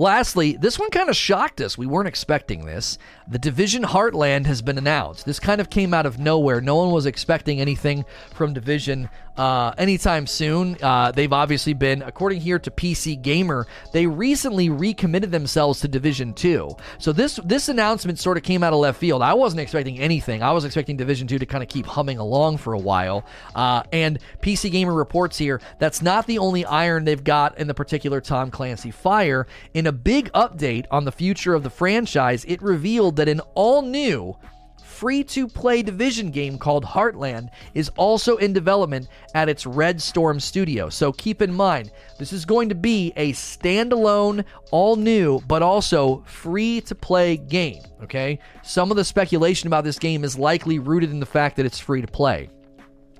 Lastly, 0.00 0.56
this 0.56 0.78
one 0.78 0.88
kind 0.88 1.10
of 1.10 1.14
shocked 1.14 1.60
us. 1.60 1.76
We 1.76 1.84
weren't 1.84 2.08
expecting 2.08 2.64
this. 2.64 2.96
The 3.28 3.38
Division 3.38 3.82
Heartland 3.82 4.46
has 4.46 4.62
been 4.62 4.78
announced. 4.78 5.26
This 5.26 5.38
kind 5.38 5.60
of 5.60 5.68
came 5.68 5.92
out 5.92 6.06
of 6.06 6.18
nowhere. 6.18 6.62
No 6.62 6.76
one 6.76 6.90
was 6.90 7.04
expecting 7.04 7.60
anything 7.60 8.06
from 8.34 8.54
Division 8.54 9.10
uh, 9.36 9.72
anytime 9.78 10.26
soon. 10.26 10.76
Uh, 10.82 11.12
they've 11.12 11.32
obviously 11.32 11.72
been, 11.72 12.02
according 12.02 12.40
here 12.40 12.58
to 12.58 12.70
PC 12.70 13.20
Gamer, 13.20 13.66
they 13.92 14.06
recently 14.06 14.68
recommitted 14.68 15.30
themselves 15.30 15.80
to 15.80 15.88
Division 15.88 16.34
2. 16.34 16.76
So 16.98 17.12
this 17.12 17.38
this 17.44 17.68
announcement 17.68 18.18
sort 18.18 18.36
of 18.36 18.42
came 18.42 18.62
out 18.62 18.72
of 18.72 18.80
left 18.80 18.98
field. 18.98 19.22
I 19.22 19.34
wasn't 19.34 19.60
expecting 19.60 19.98
anything. 19.98 20.42
I 20.42 20.52
was 20.52 20.64
expecting 20.64 20.96
Division 20.96 21.26
2 21.26 21.38
to 21.38 21.46
kind 21.46 21.62
of 21.62 21.68
keep 21.68 21.86
humming 21.86 22.18
along 22.18 22.58
for 22.58 22.72
a 22.72 22.78
while. 22.78 23.24
Uh, 23.54 23.82
and 23.92 24.18
PC 24.40 24.70
Gamer 24.70 24.94
reports 24.94 25.38
here 25.38 25.60
that's 25.78 26.02
not 26.02 26.26
the 26.26 26.38
only 26.38 26.64
iron 26.64 27.04
they've 27.04 27.22
got 27.22 27.58
in 27.58 27.66
the 27.66 27.74
particular 27.74 28.20
Tom 28.20 28.50
Clancy 28.50 28.90
fire. 28.90 29.46
In 29.74 29.86
a 29.90 29.92
big 29.92 30.30
update 30.34 30.86
on 30.92 31.04
the 31.04 31.10
future 31.10 31.52
of 31.52 31.64
the 31.64 31.68
franchise, 31.68 32.44
it 32.44 32.62
revealed 32.62 33.16
that 33.16 33.28
an 33.28 33.40
all 33.56 33.82
new 33.82 34.36
free 34.84 35.24
to 35.24 35.48
play 35.48 35.82
division 35.82 36.30
game 36.30 36.56
called 36.56 36.84
Heartland 36.84 37.48
is 37.74 37.88
also 37.96 38.36
in 38.36 38.52
development 38.52 39.08
at 39.34 39.48
its 39.48 39.66
Red 39.66 40.00
Storm 40.00 40.38
studio. 40.38 40.90
So 40.90 41.10
keep 41.10 41.42
in 41.42 41.52
mind, 41.52 41.90
this 42.20 42.32
is 42.32 42.44
going 42.44 42.68
to 42.68 42.76
be 42.76 43.12
a 43.16 43.32
standalone, 43.32 44.44
all 44.70 44.94
new, 44.94 45.40
but 45.48 45.60
also 45.60 46.22
free 46.24 46.80
to 46.82 46.94
play 46.94 47.36
game. 47.36 47.82
Okay? 48.00 48.38
Some 48.62 48.92
of 48.92 48.96
the 48.96 49.04
speculation 49.04 49.66
about 49.66 49.82
this 49.82 49.98
game 49.98 50.22
is 50.22 50.38
likely 50.38 50.78
rooted 50.78 51.10
in 51.10 51.18
the 51.18 51.26
fact 51.26 51.56
that 51.56 51.66
it's 51.66 51.80
free 51.80 52.00
to 52.00 52.06
play. 52.06 52.48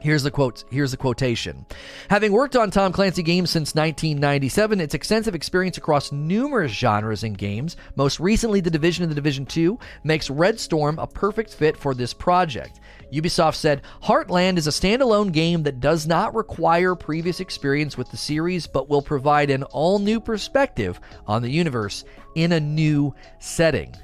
Here's 0.01 0.23
the 0.23 0.31
quote. 0.31 0.65
Here's 0.71 0.93
the 0.93 0.97
quotation. 0.97 1.67
Having 2.09 2.33
worked 2.33 2.57
on 2.57 2.71
Tom 2.71 2.91
Clancy 2.91 3.23
games 3.23 3.51
since 3.51 3.75
1997, 3.75 4.81
its 4.81 4.95
extensive 4.95 5.35
experience 5.35 5.77
across 5.77 6.11
numerous 6.11 6.73
genres 6.73 7.23
and 7.23 7.37
games, 7.37 7.77
most 7.97 8.19
recently 8.19 8.61
The 8.61 8.71
Division 8.71 9.03
and 9.03 9.11
The 9.11 9.17
Division 9.17 9.45
2, 9.45 9.79
makes 10.03 10.31
Red 10.31 10.59
Storm 10.59 10.99
a 10.99 11.07
perfect 11.07 11.53
fit 11.53 11.77
for 11.77 11.95
this 11.95 12.15
project. 12.15 12.81
Ubisoft 13.13 13.57
said 13.57 13.83
Heartland 14.03 14.57
is 14.57 14.67
a 14.67 14.71
standalone 14.71 15.33
game 15.33 15.65
that 15.65 15.81
does 15.81 16.07
not 16.07 16.35
require 16.35 16.95
previous 16.95 17.41
experience 17.41 17.99
with 17.99 18.11
the 18.11 18.17
series, 18.17 18.67
but 18.67 18.89
will 18.89 19.03
provide 19.03 19.51
an 19.51 19.65
all 19.65 19.99
new 19.99 20.19
perspective 20.19 20.99
on 21.27 21.43
the 21.43 21.51
universe 21.51 22.05
in 22.37 22.53
a 22.53 22.61
new 22.61 23.15
setting. 23.39 23.95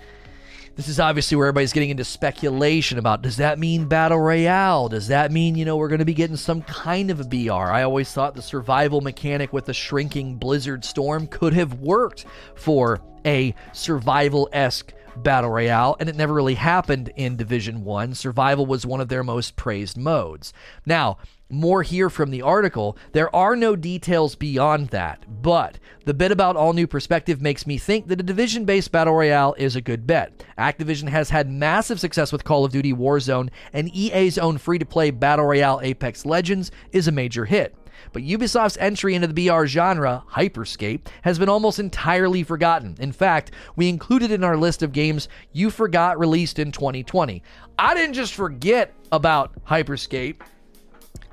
This 0.77 0.89
is 0.89 1.01
obviously 1.01 1.39
where 1.39 1.47
everybody's 1.47 1.73
getting 1.73 1.89
into 1.89 2.05
speculation 2.05 2.99
about 2.99 3.23
does 3.23 3.39
that 3.39 3.59
mean 3.59 3.87
battle 3.87 4.19
royale? 4.21 4.91
Does 4.91 5.09
that 5.09 5.33
mean, 5.33 5.55
you 5.55 5.65
know, 5.65 5.79
we're 5.79 5.89
going 5.89 6.01
to 6.01 6.05
be 6.05 6.13
getting 6.13 6.37
some 6.37 6.61
kind 6.61 7.11
of 7.11 7.19
a 7.19 7.25
BR? 7.25 7.51
I 7.51 7.83
always 7.83 8.13
thought 8.13 8.35
the 8.35 8.43
survival 8.43 9.01
mechanic 9.01 9.55
with 9.55 9.65
the 9.65 9.73
shrinking 9.73 10.37
blizzard 10.37 10.85
storm 10.85 11.29
could 11.29 11.55
have 11.55 11.81
worked 11.81 12.27
for 12.57 13.01
a 13.25 13.55
survival 13.73 14.51
esque 14.53 14.93
battle 15.23 15.51
royale, 15.51 15.97
and 15.99 16.09
it 16.09 16.17
never 16.17 16.35
really 16.35 16.55
happened 16.55 17.13
in 17.17 17.37
Division 17.37 17.85
1. 17.85 18.15
Survival 18.15 18.67
was 18.67 18.87
one 18.87 19.01
of 19.01 19.09
their 19.09 19.23
most 19.23 19.57
praised 19.57 19.97
modes. 19.97 20.53
Now, 20.85 21.19
more 21.49 21.83
here 21.83 22.11
from 22.11 22.31
the 22.31 22.43
article. 22.43 22.97
There 23.13 23.35
are 23.35 23.55
no 23.55 23.77
details 23.77 24.35
beyond 24.35 24.89
that, 24.89 25.25
but 25.43 25.79
the 26.05 26.15
bit 26.15 26.33
about 26.33 26.57
all 26.57 26.73
new 26.73 26.87
perspective 26.87 27.41
makes 27.41 27.67
me 27.67 27.79
think 27.79 28.09
that 28.09 28.21
a 28.21 28.25
division 28.25 28.65
based 28.65 28.91
battle 28.91 29.15
royale 29.15 29.55
is 29.57 29.77
a 29.77 29.81
good 29.81 30.07
bet. 30.07 30.45
Activision 30.59 31.09
has 31.09 31.31
had 31.31 31.49
massive 31.49 32.01
success 32.01 32.33
with 32.33 32.45
Call 32.45 32.65
of 32.65 32.73
Duty 32.73 32.93
Warzone, 32.93 33.51
and 33.73 33.95
EA's 33.95 34.39
own 34.39 34.59
free 34.59 34.79
to 34.79 34.87
play 34.87 35.11
battle 35.11 35.47
royale 35.47 35.81
Apex 35.83 36.27
Legends 36.27 36.71
is 36.93 37.07
a 37.07 37.13
major 37.13 37.45
hit. 37.45 37.77
But 38.13 38.23
Ubisoft's 38.23 38.77
entry 38.79 39.15
into 39.15 39.29
the 39.29 39.49
BR 39.49 39.67
genre, 39.67 40.25
Hyperscape, 40.31 41.07
has 41.23 41.39
been 41.39 41.49
almost 41.49 41.79
entirely 41.79 42.43
forgotten. 42.43 42.97
In 42.99 43.13
fact, 43.13 43.53
we 43.77 43.89
included 43.89 44.31
in 44.31 44.45
our 44.45 44.57
list 44.57 44.83
of 44.83 44.93
games 44.93 45.29
you 45.53 45.71
forgot 45.71 46.19
released 46.19 46.59
in 46.59 46.73
2020. 46.73 47.43
I 47.79 47.95
didn't 47.95 48.15
just 48.15 48.35
forget 48.35 48.95
about 49.13 49.53
Hyperscape. 49.67 50.41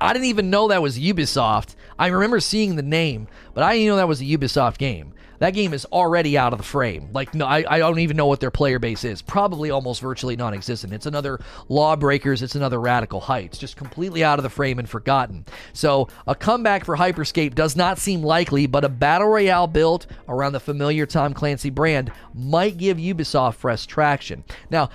I 0.00 0.12
didn't 0.12 0.26
even 0.26 0.50
know 0.50 0.68
that 0.68 0.82
was 0.82 0.98
Ubisoft. 0.98 1.76
I 1.98 2.08
remember 2.08 2.40
seeing 2.40 2.76
the 2.76 2.82
name, 2.82 3.28
but 3.54 3.64
I 3.64 3.74
didn't 3.74 3.88
know 3.88 3.96
that 3.96 4.08
was 4.08 4.20
a 4.20 4.24
Ubisoft 4.24 4.78
game. 4.78 5.14
That 5.38 5.54
game 5.54 5.74
is 5.74 5.84
already 5.86 6.38
out 6.38 6.52
of 6.52 6.58
the 6.58 6.64
frame. 6.64 7.08
Like, 7.12 7.34
no, 7.34 7.46
I, 7.46 7.64
I 7.68 7.78
don't 7.78 7.98
even 7.98 8.16
know 8.16 8.26
what 8.26 8.40
their 8.40 8.50
player 8.50 8.78
base 8.78 9.04
is. 9.04 9.22
Probably 9.22 9.70
almost 9.70 10.00
virtually 10.00 10.36
non 10.36 10.54
existent. 10.54 10.92
It's 10.92 11.06
another 11.06 11.40
Lawbreakers, 11.68 12.42
it's 12.42 12.54
another 12.54 12.80
Radical 12.80 13.20
Heights. 13.20 13.58
Just 13.58 13.76
completely 13.76 14.22
out 14.24 14.38
of 14.38 14.42
the 14.42 14.50
frame 14.50 14.78
and 14.78 14.88
forgotten. 14.88 15.44
So, 15.72 16.08
a 16.26 16.34
comeback 16.34 16.84
for 16.84 16.96
Hyperscape 16.96 17.54
does 17.54 17.76
not 17.76 17.98
seem 17.98 18.22
likely, 18.22 18.66
but 18.66 18.84
a 18.84 18.88
battle 18.88 19.28
royale 19.28 19.66
built 19.66 20.06
around 20.28 20.52
the 20.52 20.60
familiar 20.60 21.06
Tom 21.06 21.34
Clancy 21.34 21.70
brand 21.70 22.12
might 22.32 22.76
give 22.76 22.98
Ubisoft 22.98 23.54
fresh 23.54 23.86
traction. 23.86 24.44
Now, 24.70 24.90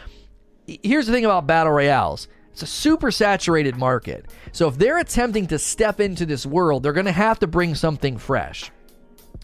here's 0.65 1.08
the 1.08 1.13
thing 1.13 1.25
about 1.25 1.48
battle 1.48 1.74
royales 1.74 2.27
it's 2.51 2.63
a 2.63 2.67
super 2.67 3.10
saturated 3.10 3.77
market. 3.77 4.25
So 4.51 4.67
if 4.67 4.77
they're 4.77 4.98
attempting 4.98 5.48
to 5.48 5.58
step 5.58 6.01
into 6.01 6.25
this 6.25 6.46
world, 6.46 6.84
they're 6.84 6.91
going 6.91 7.05
to 7.05 7.12
have 7.13 7.39
to 7.39 7.48
bring 7.48 7.74
something 7.74 8.17
fresh 8.17 8.69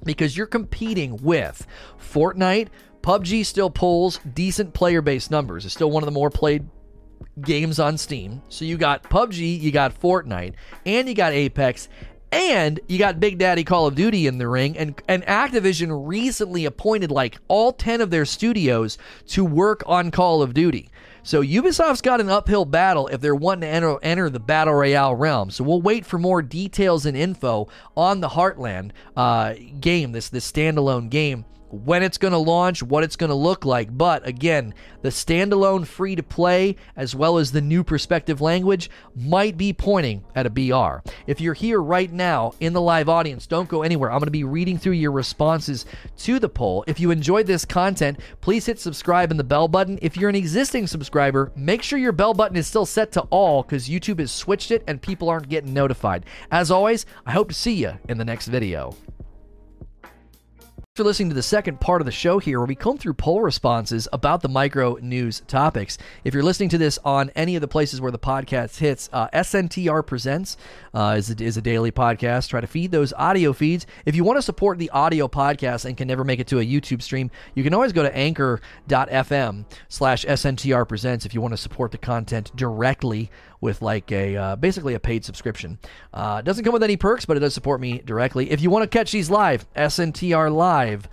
because 0.04 0.36
you're 0.36 0.48
competing 0.48 1.18
with 1.18 1.66
Fortnite. 2.00 2.68
PUBG 3.02 3.46
still 3.46 3.70
pulls 3.70 4.20
decent 4.34 4.74
player 4.74 5.02
base 5.02 5.30
numbers. 5.30 5.66
It's 5.66 5.74
still 5.74 5.92
one 5.92 6.04
of 6.04 6.08
the 6.08 6.12
more 6.12 6.30
played 6.30 6.68
games 7.42 7.80
on 7.80 7.98
Steam. 7.98 8.42
So 8.50 8.66
you 8.66 8.78
got 8.78 9.04
PUBG, 9.04 9.60
you 9.60 9.72
got 9.72 10.00
Fortnite, 10.00 10.54
and 10.86 11.08
you 11.08 11.14
got 11.14 11.34
Apex, 11.34 11.88
and 12.32 12.80
you 12.88 12.98
got 12.98 13.20
Big 13.20 13.38
Daddy 13.38 13.64
Call 13.64 13.88
of 13.88 13.96
Duty 13.96 14.28
in 14.28 14.38
the 14.38 14.48
ring, 14.48 14.78
and, 14.78 15.02
and 15.08 15.24
Activision 15.26 16.08
recently 16.08 16.66
appointed 16.66 17.12
like 17.12 17.38
all 17.48 17.72
10 17.72 18.02
of 18.02 18.10
their 18.10 18.26
studios 18.26 18.98
to 19.28 19.46
work 19.46 19.84
on 19.86 20.12
Call 20.12 20.42
of 20.42 20.54
Duty. 20.54 20.90
So 21.26 21.42
Ubisoft's 21.42 22.02
got 22.02 22.22
an 22.22 22.30
uphill 22.30 22.66
battle 22.66 23.08
if 23.08 23.20
they're 23.20 23.34
wanting 23.34 23.62
to 23.62 23.68
enter, 23.68 23.98
enter 24.04 24.30
the 24.30 24.40
battle 24.40 24.76
royale 24.76 25.16
realm. 25.16 25.50
So 25.50 25.64
we'll 25.64 25.82
wait 25.82 26.06
for 26.06 26.20
more 26.20 26.44
details 26.44 27.08
and 27.08 27.18
info 27.18 27.68
on 27.98 28.22
the 28.22 28.30
Heartland 28.30 28.92
uh, 29.18 29.56
game, 29.80 30.12
this 30.12 30.30
this 30.30 30.50
standalone 30.50 31.10
game 31.10 31.46
when 31.70 32.04
it's 32.04 32.18
going 32.18 32.32
to 32.32 32.38
launch, 32.38 32.84
what 32.84 33.04
it's 33.04 33.16
going 33.16 33.30
to 33.30 33.36
look 33.36 33.66
like. 33.66 33.96
But 33.96 34.26
again, 34.28 34.74
the 35.02 35.10
standalone 35.10 35.86
free 35.86 36.16
to 36.16 36.24
play 36.24 36.76
as 36.96 37.16
well 37.16 37.38
as 37.38 37.52
the 37.52 37.62
new 37.62 37.84
perspective 37.84 38.42
language 38.42 38.90
might 39.16 39.58
be 39.58 39.74
pointing 39.74 40.24
at 40.36 40.46
a 40.46 40.50
BR. 40.50 41.10
If 41.28 41.42
you're 41.42 41.54
here 41.54 41.82
right 41.82 42.12
now 42.12 42.54
in 42.60 42.74
the 42.74 42.82
live 42.82 43.10
audience, 43.10 43.48
don't 43.48 43.70
go 43.70 43.84
anywhere. 43.84 44.12
I'm 44.12 44.20
going 44.20 44.28
to 44.28 44.32
be 44.32 44.44
reading 44.44 44.78
through 44.78 44.94
your 44.94 45.12
responses 45.12 45.86
to 46.18 46.40
the 46.40 46.50
poll. 46.50 46.84
If 46.88 47.00
you 47.00 47.12
enjoyed 47.12 47.48
this 47.48 47.66
content, 47.66 48.20
please 48.42 48.66
hit 48.66 48.80
subscribe 48.80 49.32
and 49.32 49.40
the 49.40 49.44
bell 49.44 49.68
button. 49.68 50.00
If 50.02 50.18
you're 50.18 50.30
an 50.30 50.36
existing 50.36 50.88
subscriber, 50.88 51.52
make 51.56 51.84
sure 51.84 52.00
your 52.00 52.12
bell 52.12 52.34
button 52.34 52.58
is 52.58 52.68
still 52.68 52.86
set 52.86 53.12
to 53.14 53.22
all 53.30 53.64
because 53.64 53.90
YouTube 53.90 54.20
has 54.20 54.32
switched 54.32 54.72
it 54.72 54.84
and 54.88 55.02
people 55.02 55.30
aren't 55.30 55.50
getting 55.50 55.74
notified. 55.74 56.26
As 56.52 56.72
always, 56.72 57.06
I 57.26 57.32
hope 57.32 57.50
to 57.50 57.54
see 57.54 57.74
you 57.74 57.94
in 58.08 58.18
the 58.18 58.26
next 58.26 58.48
video 58.48 58.96
for 60.96 61.04
listening 61.04 61.28
to 61.28 61.36
the 61.36 61.44
second 61.44 61.82
part 61.82 62.02
of 62.02 62.06
the 62.06 62.12
show 62.12 62.40
here, 62.40 62.58
where 62.58 62.68
we 62.68 62.74
comb 62.74 62.98
through 62.98 63.14
poll 63.14 63.42
responses 63.42 64.08
about 64.14 64.42
the 64.42 64.48
micro 64.48 64.94
news 65.02 65.42
topics. 65.46 65.98
If 66.24 66.34
you're 66.34 66.42
listening 66.42 66.70
to 66.70 66.78
this 66.78 66.98
on 67.04 67.32
any 67.36 67.56
of 67.56 67.62
the 67.62 67.68
places 67.68 68.00
where 68.00 68.14
the 68.14 68.18
podcast 68.18 68.78
hits, 68.78 69.10
uh, 69.12 69.28
SNTR 69.34 70.08
Presents 70.08 70.56
uh, 70.96 71.16
is, 71.18 71.30
a, 71.30 71.44
is 71.44 71.58
a 71.58 71.62
daily 71.62 71.92
podcast. 71.92 72.48
Try 72.50 72.62
to 72.62 72.68
feed 72.68 72.92
those 72.92 73.12
audio 73.14 73.52
feeds. 73.54 73.86
If 74.06 74.16
you 74.16 74.24
want 74.24 74.38
to 74.38 74.42
support 74.42 74.80
the 74.80 74.90
audio 74.92 75.28
podcast 75.28 75.84
and 75.86 75.98
can 75.98 76.08
never 76.08 76.24
make 76.24 76.40
it 76.40 76.48
to 76.48 76.60
a 76.60 76.66
YouTube 76.66 77.02
stream, 77.02 77.30
you 77.54 77.64
can 77.64 77.74
always 77.74 77.92
go 77.92 78.02
to 78.02 78.16
anchor.fm 78.16 79.66
slash 79.90 80.26
SNTR 80.26 80.88
Presents 80.88 81.26
if 81.26 81.34
you 81.34 81.42
want 81.42 81.52
to 81.54 81.58
support 81.58 81.92
the 81.92 81.98
content 81.98 82.56
directly 82.56 83.30
with 83.60 83.82
like 83.82 84.12
a 84.12 84.38
uh, 84.38 84.56
basically 84.56 84.94
a 84.94 85.00
paid 85.00 85.26
subscription. 85.26 85.80
Uh, 86.14 86.42
doesn't 86.42 86.64
come 86.64 86.72
with 86.74 86.84
any 86.84 86.96
perks, 86.96 87.26
but 87.26 87.36
it 87.36 87.42
does 87.42 87.54
support 87.54 87.82
me 87.82 88.00
directly. 88.00 88.52
If 88.52 88.62
you 88.62 88.70
want 88.70 88.84
to 88.84 88.98
catch 88.98 89.12
these 89.12 89.30
live, 89.30 89.66
sntrlive.com 89.76 91.08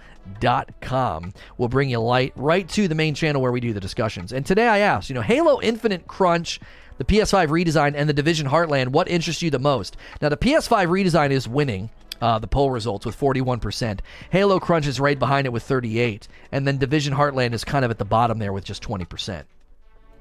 will 1.59 1.69
bring 1.69 1.91
you 1.91 1.99
light 1.99 2.33
right 2.37 2.69
to 2.69 2.87
the 2.87 2.95
main 2.95 3.15
channel 3.15 3.43
where 3.43 3.51
we 3.51 3.59
do 3.61 3.73
the 3.73 3.81
discussions. 3.81 4.33
And 4.33 4.47
today 4.47 4.69
I 4.69 4.79
asked, 4.79 5.09
you 5.09 5.15
know, 5.15 5.23
Halo 5.23 5.61
Infinite 5.61 6.07
Crunch 6.07 6.61
the 6.99 7.05
PS5 7.05 7.49
redesign 7.49 7.95
and 7.97 8.09
the 8.09 8.15
Division 8.15 8.49
Heartland, 8.49 8.89
what 8.89 9.09
interests 9.09 9.43
you 9.43 9.51
the 9.51 9.59
most? 9.59 9.97
Now, 10.21 10.29
the 10.29 10.37
PS5 10.37 10.89
redesign 10.89 11.31
is 11.31 11.49
winning. 11.49 11.91
Uh, 12.21 12.39
the 12.39 12.47
poll 12.47 12.71
results 12.71 13.05
with 13.05 13.19
41%. 13.19 13.99
Halo 14.31 14.61
Crunch 14.61 14.87
is 14.87 15.01
right 15.01 15.19
behind 15.19 15.45
it 15.45 15.53
with 15.53 15.65
38, 15.65 16.29
and 16.53 16.69
then 16.69 16.79
Division 16.79 17.15
Heartland 17.15 17.53
is 17.53 17.65
kind 17.65 17.85
of 17.85 17.91
at 17.91 17.99
the 17.99 18.05
bottom 18.05 18.39
there 18.39 18.53
with 18.53 18.63
just 18.63 18.81
20%. 18.81 19.43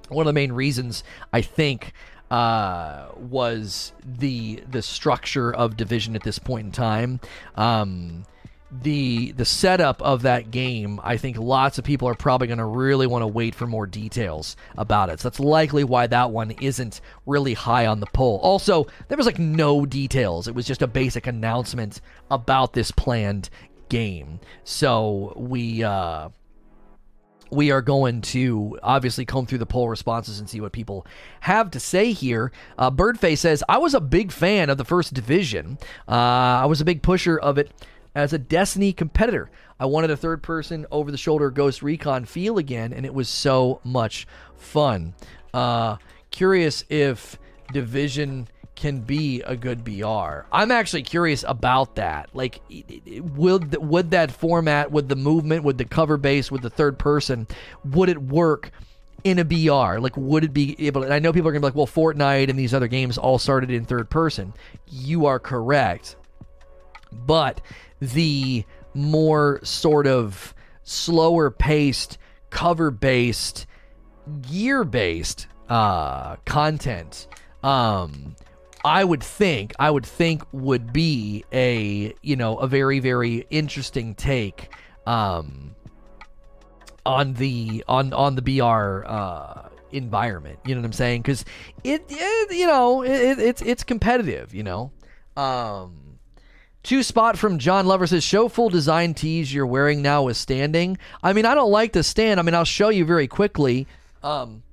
One 0.10 0.26
of 0.26 0.30
the 0.30 0.34
main 0.34 0.52
reasons 0.52 1.04
I 1.32 1.42
think 1.42 1.94
uh, 2.32 3.10
was 3.18 3.92
the 4.04 4.64
the 4.70 4.82
structure 4.82 5.54
of 5.54 5.76
division 5.76 6.16
at 6.16 6.24
this 6.24 6.40
point 6.40 6.66
in 6.66 6.72
time. 6.72 7.20
Um, 7.56 8.26
the 8.72 9.34
the 9.34 9.46
setup 9.46 10.02
of 10.02 10.22
that 10.22 10.50
game, 10.50 11.00
I 11.04 11.18
think 11.18 11.38
lots 11.38 11.78
of 11.78 11.84
people 11.84 12.08
are 12.08 12.16
probably 12.16 12.48
going 12.48 12.60
to 12.60 12.66
really 12.66 13.06
want 13.06 13.22
to 13.22 13.28
wait 13.28 13.54
for 13.54 13.68
more 13.68 13.86
details 13.86 14.56
about 14.78 15.10
it. 15.10 15.20
So 15.20 15.30
that's 15.30 15.40
likely 15.40 15.84
why 15.84 16.08
that 16.08 16.32
one 16.32 16.52
isn't 16.52 17.02
really 17.26 17.54
high 17.54 17.86
on 17.86 18.00
the 18.00 18.08
poll. 18.08 18.40
Also, 18.42 18.88
there 19.10 19.18
was 19.18 19.26
like 19.26 19.40
no 19.40 19.86
details. 19.86 20.48
It 20.48 20.56
was 20.56 20.66
just 20.66 20.82
a 20.82 20.88
basic 20.88 21.28
announcement 21.28 22.00
about 22.30 22.74
this 22.74 22.92
planned 22.92 23.50
game. 23.90 24.40
So 24.64 25.34
we 25.36 25.84
uh 25.84 26.30
we 27.52 27.72
are 27.72 27.82
going 27.82 28.22
to 28.22 28.80
obviously 28.82 29.26
comb 29.26 29.46
through 29.46 29.58
the 29.58 29.66
poll 29.66 29.90
responses 29.90 30.40
and 30.40 30.50
see 30.50 30.62
what 30.62 30.72
people 30.72 31.06
have 31.42 31.70
to 31.72 31.80
say 31.82 32.14
here. 32.14 32.52
Uh, 32.78 32.90
Birdface 32.90 33.40
says, 33.40 33.62
I 33.68 33.78
was 33.78 33.94
a 33.94 34.00
big 34.00 34.32
fan 34.32 34.70
of 34.70 34.78
the 34.78 34.86
first 34.86 35.14
division. 35.14 35.78
Uh, 36.08 36.14
I 36.14 36.66
was 36.66 36.80
a 36.80 36.86
big 36.86 37.02
pusher 37.02 37.38
of 37.38 37.58
it 37.58 37.70
as 38.16 38.34
a 38.34 38.38
Destiny 38.38 38.94
competitor. 38.94 39.50
I 39.80 39.86
wanted 39.86 40.12
a 40.12 40.18
third 40.18 40.44
person 40.44 40.86
over 40.92 41.12
the 41.12 41.18
shoulder 41.18 41.50
Ghost 41.50 41.82
Recon 41.82 42.26
feel 42.26 42.58
again, 42.58 42.94
and 42.94 43.06
it 43.06 43.14
was 43.14 43.30
so 43.30 43.80
much 43.84 44.28
fun. 44.58 45.14
Uh, 45.54 45.98
curious 46.30 46.84
if 46.90 47.38
Division 47.74 48.48
can 48.76 49.00
be 49.00 49.42
a 49.44 49.56
good 49.56 49.84
BR. 49.84 50.46
I'm 50.52 50.72
actually 50.72 51.04
curious 51.04 51.46
about 51.48 51.96
that. 51.96 52.30
Like, 52.34 52.62
would 53.36 53.76
would 53.78 54.12
that 54.12 54.32
format, 54.32 54.92
would 54.92 55.08
the 55.08 55.16
movement, 55.16 55.64
would 55.64 55.78
the 55.78 55.86
cover 55.86 56.18
base, 56.18 56.52
with 56.52 56.64
the 56.64 56.70
third 56.70 56.98
person, 56.98 57.48
would 57.86 58.10
it 58.10 58.22
work? 58.22 58.72
in 59.24 59.38
a 59.38 59.46
BR? 59.46 60.00
Like, 60.00 60.18
would 60.18 60.44
it 60.44 60.52
be 60.52 60.76
able? 60.88 61.04
And 61.04 61.14
I 61.14 61.20
know 61.20 61.32
people 61.32 61.48
are 61.48 61.52
gonna 61.52 61.60
be 61.60 61.68
like, 61.68 61.76
well, 61.76 61.86
Fortnite 61.86 62.50
and 62.50 62.58
these 62.58 62.74
other 62.74 62.88
games 62.88 63.20
all 63.20 63.38
started 63.38 63.70
in 63.70 63.86
third 63.86 64.10
person. 64.10 64.52
You 64.88 65.28
are 65.28 65.38
correct, 65.38 66.16
but 67.12 67.62
the 68.02 68.66
more 68.94 69.62
sort 69.64 70.08
of 70.08 70.54
slower 70.84 71.50
paced, 71.50 72.18
cover 72.50 72.92
based, 72.92 73.66
gear 74.42 74.84
based 74.84 75.48
uh, 75.70 76.36
content 76.46 77.28
um, 77.64 78.36
I 78.84 79.04
would 79.04 79.24
think 79.24 79.74
I 79.80 79.92
would 79.92 80.06
think 80.06 80.44
would 80.52 80.92
be 80.92 81.46
a 81.52 82.14
you 82.22 82.36
know 82.36 82.58
a 82.58 82.68
very 82.68 83.00
very 83.00 83.46
interesting 83.50 84.16
take 84.16 84.74
um, 85.06 85.76
on 87.06 87.34
the 87.34 87.84
on 87.88 88.14
on 88.14 88.36
the 88.36 88.42
BR 88.42 89.06
uh, 89.06 89.70
environment. 89.92 90.60
You 90.66 90.76
know 90.76 90.82
what 90.82 90.88
I'm 90.88 90.94
saying? 90.94 91.22
Because 91.22 91.46
it, 91.84 92.04
it, 92.10 92.56
you 92.56 92.66
know 92.66 93.04
it, 93.04 93.40
it's 93.40 93.62
it's 93.62 93.84
competitive. 93.84 94.54
You 94.54 94.64
know. 94.64 94.92
Um, 95.38 96.01
Two 96.84 97.04
spot 97.04 97.38
from 97.38 97.60
John 97.60 97.86
Lover 97.86 98.08
says, 98.08 98.24
show 98.24 98.48
full 98.48 98.70
design 98.70 99.14
tees 99.14 99.54
you're 99.54 99.68
wearing 99.68 100.02
now 100.02 100.28
is 100.30 100.38
standing. 100.38 100.98
I 101.22 101.34
mean, 101.34 101.46
I 101.46 101.54
don't 101.54 101.72
like 101.72 101.94
the 101.94 102.04
stand. 102.04 102.40
I 102.40 102.44
mean, 102.44 102.56
I'll 102.56 102.66
show 102.66 102.90
you 102.90 103.06
very 103.06 103.28
quickly. 103.28 103.88
Um, 104.24 104.64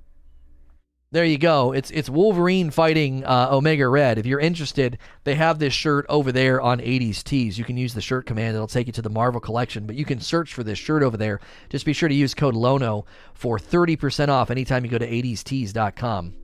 there 1.11 1.25
you 1.25 1.39
go. 1.39 1.71
It's 1.71 1.89
it's 1.89 2.07
Wolverine 2.07 2.69
fighting 2.69 3.25
uh, 3.25 3.49
Omega 3.51 3.87
Red. 3.87 4.19
If 4.19 4.27
you're 4.27 4.39
interested, 4.39 4.99
they 5.23 5.33
have 5.35 5.57
this 5.57 5.73
shirt 5.73 6.05
over 6.07 6.31
there 6.31 6.61
on 6.61 6.79
80s 6.79 7.23
Tees. 7.23 7.57
You 7.57 7.65
can 7.65 7.77
use 7.77 7.95
the 7.95 8.01
shirt 8.01 8.27
command; 8.27 8.55
it'll 8.55 8.67
take 8.67 8.85
you 8.85 8.93
to 8.93 9.01
the 9.01 9.09
Marvel 9.09 9.41
collection. 9.41 9.87
But 9.87 9.95
you 9.95 10.05
can 10.05 10.19
search 10.19 10.53
for 10.53 10.63
this 10.63 10.77
shirt 10.77 11.01
over 11.01 11.17
there. 11.17 11.39
Just 11.69 11.85
be 11.85 11.93
sure 11.93 12.09
to 12.09 12.15
use 12.15 12.35
code 12.35 12.53
Lono 12.53 13.05
for 13.33 13.57
30% 13.57 14.29
off 14.29 14.51
anytime 14.51 14.85
you 14.85 14.91
go 14.91 14.99
to 14.99 15.09
80stees.com. 15.09 16.35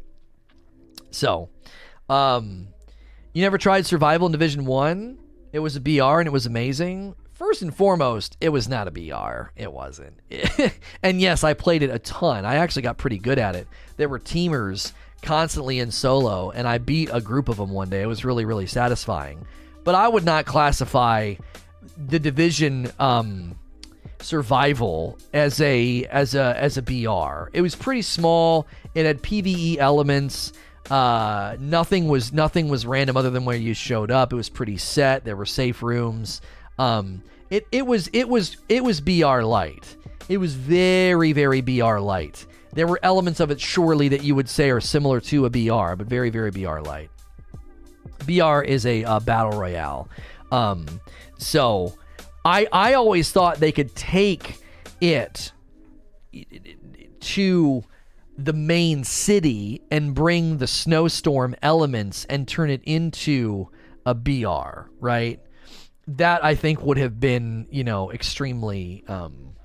So, 1.11 1.49
um, 2.09 2.69
you 3.33 3.43
never 3.43 3.59
tried 3.59 3.85
Survival 3.85 4.25
in 4.25 4.31
Division 4.31 4.65
One? 4.65 5.19
It 5.55 5.59
was 5.59 5.77
a 5.77 5.79
BR 5.79 6.19
and 6.19 6.27
it 6.27 6.33
was 6.33 6.45
amazing. 6.45 7.15
First 7.31 7.61
and 7.61 7.73
foremost, 7.73 8.35
it 8.41 8.49
was 8.49 8.67
not 8.67 8.89
a 8.89 8.91
BR. 8.91 9.51
It 9.55 9.71
wasn't. 9.71 10.19
and 11.01 11.21
yes, 11.21 11.45
I 11.45 11.53
played 11.53 11.81
it 11.81 11.89
a 11.89 11.97
ton. 11.97 12.43
I 12.43 12.55
actually 12.55 12.81
got 12.81 12.97
pretty 12.97 13.17
good 13.17 13.39
at 13.39 13.55
it. 13.55 13.65
There 13.95 14.09
were 14.09 14.19
teamers 14.19 14.91
constantly 15.21 15.79
in 15.79 15.91
solo, 15.91 16.51
and 16.51 16.67
I 16.67 16.77
beat 16.77 17.09
a 17.13 17.21
group 17.21 17.47
of 17.47 17.55
them 17.55 17.69
one 17.69 17.89
day. 17.89 18.01
It 18.01 18.05
was 18.05 18.25
really, 18.25 18.43
really 18.43 18.67
satisfying. 18.67 19.47
But 19.85 19.95
I 19.95 20.09
would 20.09 20.25
not 20.25 20.43
classify 20.45 21.35
the 21.95 22.19
division 22.19 22.91
um, 22.99 23.57
survival 24.19 25.17
as 25.31 25.61
a 25.61 26.03
as 26.07 26.35
a 26.35 26.53
as 26.59 26.75
a 26.75 26.81
BR. 26.81 27.49
It 27.53 27.61
was 27.61 27.75
pretty 27.75 28.01
small. 28.01 28.67
It 28.93 29.05
had 29.05 29.21
PVE 29.21 29.77
elements. 29.77 30.51
Uh, 30.89 31.57
nothing 31.59 32.07
was 32.07 32.31
nothing 32.31 32.67
was 32.67 32.85
random 32.85 33.17
other 33.17 33.29
than 33.31 33.43
where 33.45 33.57
you 33.57 33.73
showed 33.73 34.11
up. 34.11 34.31
It 34.31 34.35
was 34.35 34.49
pretty 34.49 34.77
set. 34.77 35.25
There 35.25 35.35
were 35.35 35.45
safe 35.45 35.81
rooms. 35.81 36.41
Um, 36.77 37.23
it 37.49 37.67
it 37.71 37.85
was 37.85 38.09
it 38.13 38.27
was 38.29 38.57
it 38.69 38.83
was 38.83 39.01
BR 39.01 39.41
light. 39.41 39.95
It 40.29 40.37
was 40.37 40.53
very 40.53 41.33
very 41.33 41.61
BR 41.61 41.97
light. 41.97 42.45
There 42.73 42.87
were 42.87 42.99
elements 43.03 43.39
of 43.39 43.51
it 43.51 43.59
surely 43.59 44.09
that 44.09 44.23
you 44.23 44.35
would 44.35 44.49
say 44.49 44.69
are 44.69 44.81
similar 44.81 45.19
to 45.21 45.45
a 45.45 45.49
BR, 45.49 45.95
but 45.95 46.07
very 46.07 46.29
very 46.29 46.51
BR 46.51 46.81
light. 46.81 47.09
BR 48.25 48.61
is 48.61 48.85
a 48.85 49.19
battle 49.21 49.57
royale. 49.59 50.07
Um, 50.51 50.85
so 51.37 51.95
I 52.43 52.67
I 52.71 52.93
always 52.93 53.31
thought 53.31 53.57
they 53.59 53.71
could 53.71 53.95
take 53.95 54.57
it 55.01 55.51
to 57.21 57.83
the 58.37 58.53
main 58.53 59.03
city 59.03 59.81
and 59.89 60.13
bring 60.13 60.57
the 60.57 60.67
snowstorm 60.67 61.55
elements 61.61 62.25
and 62.25 62.47
turn 62.47 62.69
it 62.69 62.81
into 62.83 63.69
a 64.05 64.13
BR, 64.13 64.89
right? 64.99 65.39
that 66.07 66.43
I 66.43 66.55
think 66.55 66.81
would 66.81 66.97
have 66.97 67.19
been, 67.19 67.67
you 67.71 67.83
know, 67.83 68.11
extremely 68.11 69.03
um, 69.07 69.55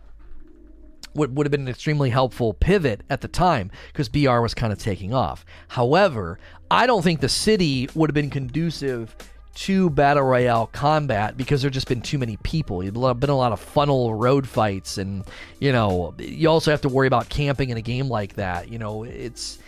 would 1.15 1.37
would 1.37 1.47
have 1.47 1.51
been 1.51 1.63
an 1.63 1.69
extremely 1.69 2.11
helpful 2.11 2.55
pivot 2.55 3.03
at 3.11 3.21
the 3.21 3.29
time 3.29 3.71
because 3.89 4.09
BR 4.09 4.41
was 4.41 4.55
kind 4.55 4.73
of 4.73 4.79
taking 4.79 5.13
off. 5.13 5.45
However, 5.69 6.39
I 6.71 6.87
don't 6.87 7.03
think 7.03 7.21
the 7.21 7.29
city 7.29 7.89
would 7.95 8.11
have 8.11 8.15
been 8.15 8.31
conducive 8.31 9.15
to 9.53 9.91
battle 9.91 10.23
royale 10.23 10.67
combat 10.69 11.37
because 11.37 11.63
there've 11.63 11.75
just 11.75 11.89
been 11.89 12.03
too 12.03 12.19
many 12.19 12.37
people. 12.39 12.81
There's 12.81 12.93
been 12.93 13.31
a 13.31 13.37
lot 13.37 13.53
of 13.53 13.61
funnel 13.61 14.15
road 14.15 14.47
fights, 14.47 14.99
and 14.99 15.25
you 15.59 15.73
know, 15.73 16.15
you 16.19 16.49
also 16.49 16.71
have 16.71 16.83
to 16.83 16.89
worry 16.89 17.07
about 17.07 17.29
camping 17.29 17.71
in 17.71 17.77
a 17.77 17.83
game 17.83 18.09
like 18.09 18.35
that. 18.35 18.69
You 18.69 18.79
know, 18.79 19.05
it's 19.05 19.59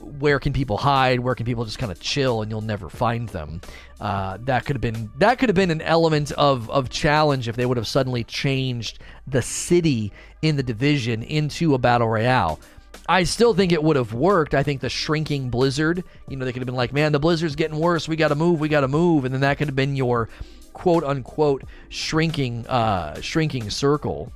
where 0.00 0.38
can 0.38 0.52
people 0.52 0.76
hide? 0.76 1.20
Where 1.20 1.34
can 1.34 1.46
people 1.46 1.64
just 1.64 1.78
kind 1.78 1.92
of 1.92 2.00
chill 2.00 2.42
and 2.42 2.50
you'll 2.50 2.60
never 2.60 2.88
find 2.88 3.28
them? 3.28 3.60
Uh, 4.00 4.38
that 4.42 4.64
could 4.64 4.76
have 4.76 4.80
been 4.80 5.10
that 5.18 5.38
could 5.38 5.48
have 5.48 5.56
been 5.56 5.70
an 5.70 5.82
element 5.82 6.32
of 6.32 6.70
of 6.70 6.90
challenge 6.90 7.48
if 7.48 7.56
they 7.56 7.66
would 7.66 7.76
have 7.76 7.86
suddenly 7.86 8.24
changed 8.24 8.98
the 9.26 9.42
city 9.42 10.12
in 10.42 10.56
the 10.56 10.62
division 10.62 11.22
into 11.22 11.74
a 11.74 11.78
battle 11.78 12.08
royale. 12.08 12.60
I 13.06 13.24
still 13.24 13.52
think 13.52 13.72
it 13.72 13.82
would 13.82 13.96
have 13.96 14.14
worked. 14.14 14.54
I 14.54 14.62
think 14.62 14.80
the 14.80 14.88
shrinking 14.88 15.50
blizzard, 15.50 16.04
you 16.28 16.36
know, 16.36 16.44
they 16.44 16.52
could 16.52 16.60
have 16.60 16.66
been 16.66 16.74
like, 16.74 16.92
man, 16.92 17.12
the 17.12 17.20
blizzard's 17.20 17.54
getting 17.54 17.78
worse. 17.78 18.08
We 18.08 18.16
got 18.16 18.28
to 18.28 18.34
move. 18.34 18.60
We 18.60 18.68
got 18.68 18.80
to 18.80 18.88
move. 18.88 19.24
And 19.24 19.34
then 19.34 19.42
that 19.42 19.58
could 19.58 19.68
have 19.68 19.76
been 19.76 19.96
your 19.96 20.28
quote 20.72 21.04
unquote 21.04 21.64
shrinking 21.88 22.66
uh, 22.66 23.20
shrinking 23.20 23.70
circle. 23.70 24.32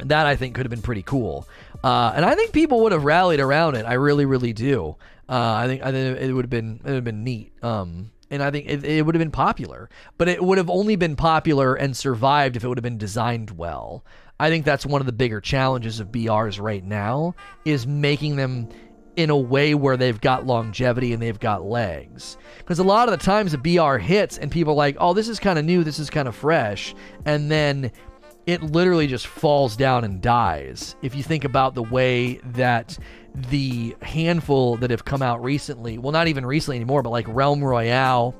That 0.00 0.26
I 0.26 0.34
think 0.34 0.54
could 0.54 0.66
have 0.66 0.70
been 0.70 0.82
pretty 0.82 1.02
cool. 1.02 1.46
Uh, 1.82 2.12
and 2.16 2.24
I 2.24 2.34
think 2.34 2.52
people 2.52 2.80
would 2.80 2.92
have 2.92 3.04
rallied 3.04 3.40
around 3.40 3.74
it. 3.76 3.84
I 3.84 3.94
really, 3.94 4.24
really 4.24 4.52
do. 4.52 4.96
Uh, 5.28 5.54
I 5.54 5.66
think 5.66 5.82
I 5.82 5.92
think 5.92 6.18
it 6.18 6.32
would 6.32 6.44
have 6.44 6.50
been 6.50 6.80
it 6.84 6.86
would 6.86 6.94
have 6.94 7.04
been 7.04 7.24
neat. 7.24 7.52
Um, 7.62 8.10
and 8.30 8.42
I 8.42 8.50
think 8.50 8.66
it, 8.66 8.84
it 8.84 9.04
would 9.04 9.14
have 9.14 9.20
been 9.20 9.30
popular, 9.30 9.88
but 10.18 10.28
it 10.28 10.42
would 10.42 10.58
have 10.58 10.70
only 10.70 10.96
been 10.96 11.14
popular 11.14 11.74
and 11.74 11.96
survived 11.96 12.56
if 12.56 12.64
it 12.64 12.68
would 12.68 12.78
have 12.78 12.82
been 12.82 12.98
designed 12.98 13.52
well. 13.52 14.04
I 14.44 14.50
think 14.50 14.66
that's 14.66 14.84
one 14.84 15.00
of 15.00 15.06
the 15.06 15.12
bigger 15.12 15.40
challenges 15.40 16.00
of 16.00 16.12
BRs 16.12 16.60
right 16.60 16.84
now 16.84 17.34
is 17.64 17.86
making 17.86 18.36
them 18.36 18.68
in 19.16 19.30
a 19.30 19.36
way 19.36 19.74
where 19.74 19.96
they've 19.96 20.20
got 20.20 20.44
longevity 20.44 21.14
and 21.14 21.22
they've 21.22 21.40
got 21.40 21.64
legs. 21.64 22.36
Because 22.58 22.78
a 22.78 22.84
lot 22.84 23.08
of 23.08 23.18
the 23.18 23.24
times 23.24 23.54
a 23.54 23.58
BR 23.58 23.96
hits 23.96 24.36
and 24.36 24.50
people 24.50 24.74
are 24.74 24.76
like, 24.76 24.98
oh, 25.00 25.14
this 25.14 25.30
is 25.30 25.40
kind 25.40 25.58
of 25.58 25.64
new, 25.64 25.82
this 25.82 25.98
is 25.98 26.10
kind 26.10 26.28
of 26.28 26.36
fresh. 26.36 26.94
And 27.24 27.50
then 27.50 27.90
it 28.44 28.62
literally 28.62 29.06
just 29.06 29.26
falls 29.26 29.76
down 29.78 30.04
and 30.04 30.20
dies. 30.20 30.94
If 31.00 31.14
you 31.14 31.22
think 31.22 31.44
about 31.44 31.74
the 31.74 31.82
way 31.82 32.34
that 32.52 32.98
the 33.34 33.96
handful 34.02 34.76
that 34.76 34.90
have 34.90 35.06
come 35.06 35.22
out 35.22 35.42
recently, 35.42 35.96
well, 35.96 36.12
not 36.12 36.28
even 36.28 36.44
recently 36.44 36.76
anymore, 36.76 37.02
but 37.02 37.08
like 37.08 37.24
Realm 37.28 37.64
Royale, 37.64 38.34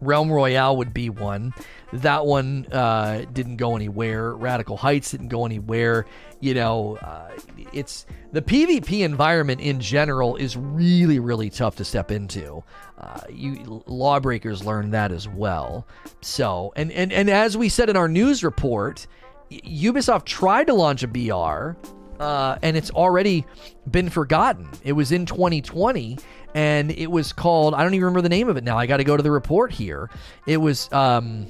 Realm 0.00 0.30
Royale 0.30 0.76
would 0.76 0.94
be 0.94 1.10
one. 1.10 1.52
That 1.92 2.24
one 2.24 2.66
uh, 2.70 3.24
didn't 3.32 3.56
go 3.56 3.74
anywhere. 3.74 4.34
Radical 4.34 4.76
Heights 4.76 5.10
didn't 5.10 5.28
go 5.28 5.44
anywhere. 5.44 6.06
You 6.40 6.54
know, 6.54 6.96
uh, 6.98 7.30
it's 7.72 8.06
the 8.32 8.40
PvP 8.40 9.00
environment 9.00 9.60
in 9.60 9.80
general 9.80 10.36
is 10.36 10.56
really, 10.56 11.18
really 11.18 11.50
tough 11.50 11.76
to 11.76 11.84
step 11.84 12.10
into. 12.10 12.62
Uh, 12.98 13.20
you 13.28 13.82
lawbreakers 13.86 14.64
learn 14.64 14.90
that 14.90 15.10
as 15.10 15.28
well. 15.28 15.86
So, 16.20 16.72
and 16.76 16.92
and 16.92 17.12
and 17.12 17.28
as 17.28 17.56
we 17.56 17.68
said 17.68 17.90
in 17.90 17.96
our 17.96 18.08
news 18.08 18.44
report, 18.44 19.06
Ubisoft 19.50 20.24
tried 20.24 20.68
to 20.68 20.74
launch 20.74 21.02
a 21.02 21.08
BR, 21.08 21.76
uh, 22.20 22.58
and 22.62 22.76
it's 22.76 22.90
already 22.90 23.44
been 23.90 24.08
forgotten. 24.08 24.68
It 24.84 24.92
was 24.92 25.10
in 25.12 25.26
2020, 25.26 26.18
and 26.54 26.90
it 26.92 27.10
was 27.10 27.32
called 27.32 27.74
I 27.74 27.82
don't 27.82 27.94
even 27.94 28.04
remember 28.04 28.22
the 28.22 28.28
name 28.28 28.48
of 28.48 28.56
it 28.56 28.64
now. 28.64 28.78
I 28.78 28.86
got 28.86 28.98
to 28.98 29.04
go 29.04 29.16
to 29.16 29.22
the 29.22 29.30
report 29.30 29.72
here. 29.72 30.08
It 30.46 30.58
was 30.58 30.90
um, 30.92 31.46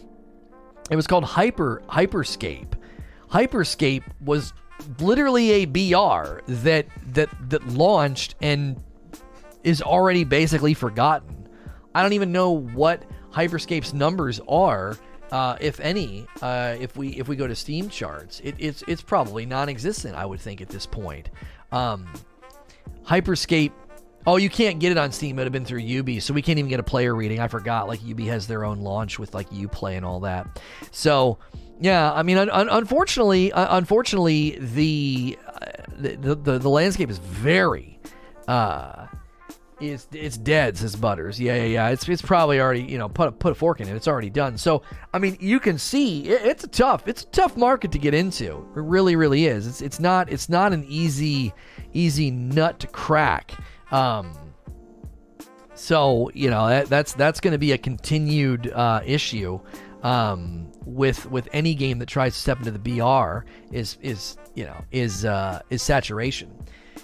it 0.90 0.96
was 0.96 1.06
called 1.06 1.24
Hyper 1.24 1.82
Hyperscape. 1.88 2.72
Hyperscape 3.30 4.02
was 4.20 4.52
literally 4.98 5.50
a 5.50 5.64
BR 5.64 6.40
that 6.46 6.86
that 7.12 7.28
that 7.48 7.66
launched 7.68 8.34
and 8.42 8.82
is 9.62 9.82
already 9.82 10.24
basically 10.24 10.74
forgotten. 10.74 11.48
I 11.94 12.02
don't 12.02 12.12
even 12.12 12.32
know 12.32 12.50
what 12.50 13.04
Hyperscape's 13.32 13.92
numbers 13.92 14.40
are, 14.48 14.96
uh, 15.30 15.56
if 15.60 15.80
any. 15.80 16.26
Uh, 16.42 16.76
if 16.80 16.96
we 16.96 17.10
if 17.10 17.28
we 17.28 17.36
go 17.36 17.46
to 17.46 17.54
Steam 17.54 17.88
charts, 17.88 18.40
it, 18.42 18.56
it's 18.58 18.82
it's 18.88 19.02
probably 19.02 19.46
non-existent. 19.46 20.16
I 20.16 20.26
would 20.26 20.40
think 20.40 20.60
at 20.60 20.68
this 20.68 20.86
point. 20.86 21.30
Um, 21.72 22.08
Hyperscape. 23.04 23.72
Oh, 24.26 24.36
you 24.36 24.50
can't 24.50 24.78
get 24.78 24.92
it 24.92 24.98
on 24.98 25.12
Steam. 25.12 25.38
It 25.38 25.40
would 25.40 25.46
have 25.46 25.52
been 25.52 25.64
through 25.64 25.80
Ubi, 25.80 26.20
so 26.20 26.34
we 26.34 26.42
can't 26.42 26.58
even 26.58 26.68
get 26.68 26.78
a 26.78 26.84
player 26.84 27.14
reading. 27.14 27.40
I 27.40 27.48
forgot. 27.48 27.88
Like 27.88 28.04
Ubi 28.04 28.26
has 28.26 28.46
their 28.46 28.64
own 28.64 28.80
launch 28.80 29.18
with 29.18 29.34
like 29.34 29.48
UPlay 29.50 29.96
and 29.96 30.04
all 30.04 30.20
that. 30.20 30.60
So 30.90 31.38
yeah, 31.80 32.12
I 32.12 32.22
mean, 32.22 32.36
un- 32.36 32.50
un- 32.50 32.68
unfortunately, 32.68 33.50
uh, 33.52 33.78
unfortunately, 33.78 34.58
the, 34.60 35.38
uh, 35.46 35.60
the, 35.98 36.34
the 36.34 36.58
the 36.58 36.68
landscape 36.68 37.08
is 37.08 37.18
very 37.18 37.98
uh, 38.46 39.06
it's 39.80 40.06
it's 40.12 40.36
dead, 40.36 40.76
says 40.76 40.94
Butters. 40.94 41.40
Yeah, 41.40 41.56
yeah, 41.56 41.64
yeah. 41.64 41.88
It's 41.88 42.08
it's 42.08 42.20
probably 42.20 42.60
already 42.60 42.82
you 42.82 42.98
know 42.98 43.08
put 43.08 43.38
put 43.38 43.52
a 43.52 43.54
fork 43.54 43.80
in 43.80 43.88
it. 43.88 43.96
It's 43.96 44.08
already 44.08 44.30
done. 44.30 44.58
So 44.58 44.82
I 45.14 45.18
mean, 45.18 45.36
you 45.40 45.58
can 45.58 45.78
see 45.78 46.28
it, 46.28 46.42
it's 46.42 46.64
a 46.64 46.68
tough 46.68 47.08
it's 47.08 47.22
a 47.22 47.26
tough 47.26 47.56
market 47.56 47.92
to 47.92 47.98
get 47.98 48.12
into. 48.12 48.68
It 48.76 48.80
really, 48.82 49.16
really 49.16 49.46
is. 49.46 49.66
It's 49.66 49.80
it's 49.80 50.00
not 50.00 50.30
it's 50.30 50.48
not 50.48 50.72
an 50.72 50.84
easy 50.86 51.54
easy 51.94 52.30
nut 52.30 52.78
to 52.80 52.86
crack. 52.88 53.54
Um, 53.90 54.32
so 55.74 56.30
you 56.34 56.50
know 56.50 56.68
that, 56.68 56.88
that's 56.88 57.14
that's 57.14 57.40
going 57.40 57.52
to 57.52 57.58
be 57.58 57.72
a 57.72 57.78
continued 57.78 58.70
uh, 58.70 59.00
issue 59.04 59.60
um, 60.02 60.70
with 60.84 61.30
with 61.30 61.48
any 61.52 61.74
game 61.74 61.98
that 61.98 62.06
tries 62.06 62.34
to 62.34 62.40
step 62.40 62.58
into 62.58 62.70
the 62.70 62.78
BR 62.78 63.46
is 63.72 63.96
is 64.02 64.36
you 64.54 64.64
know 64.64 64.84
is 64.92 65.24
uh, 65.24 65.60
is 65.70 65.82
saturation. 65.82 66.50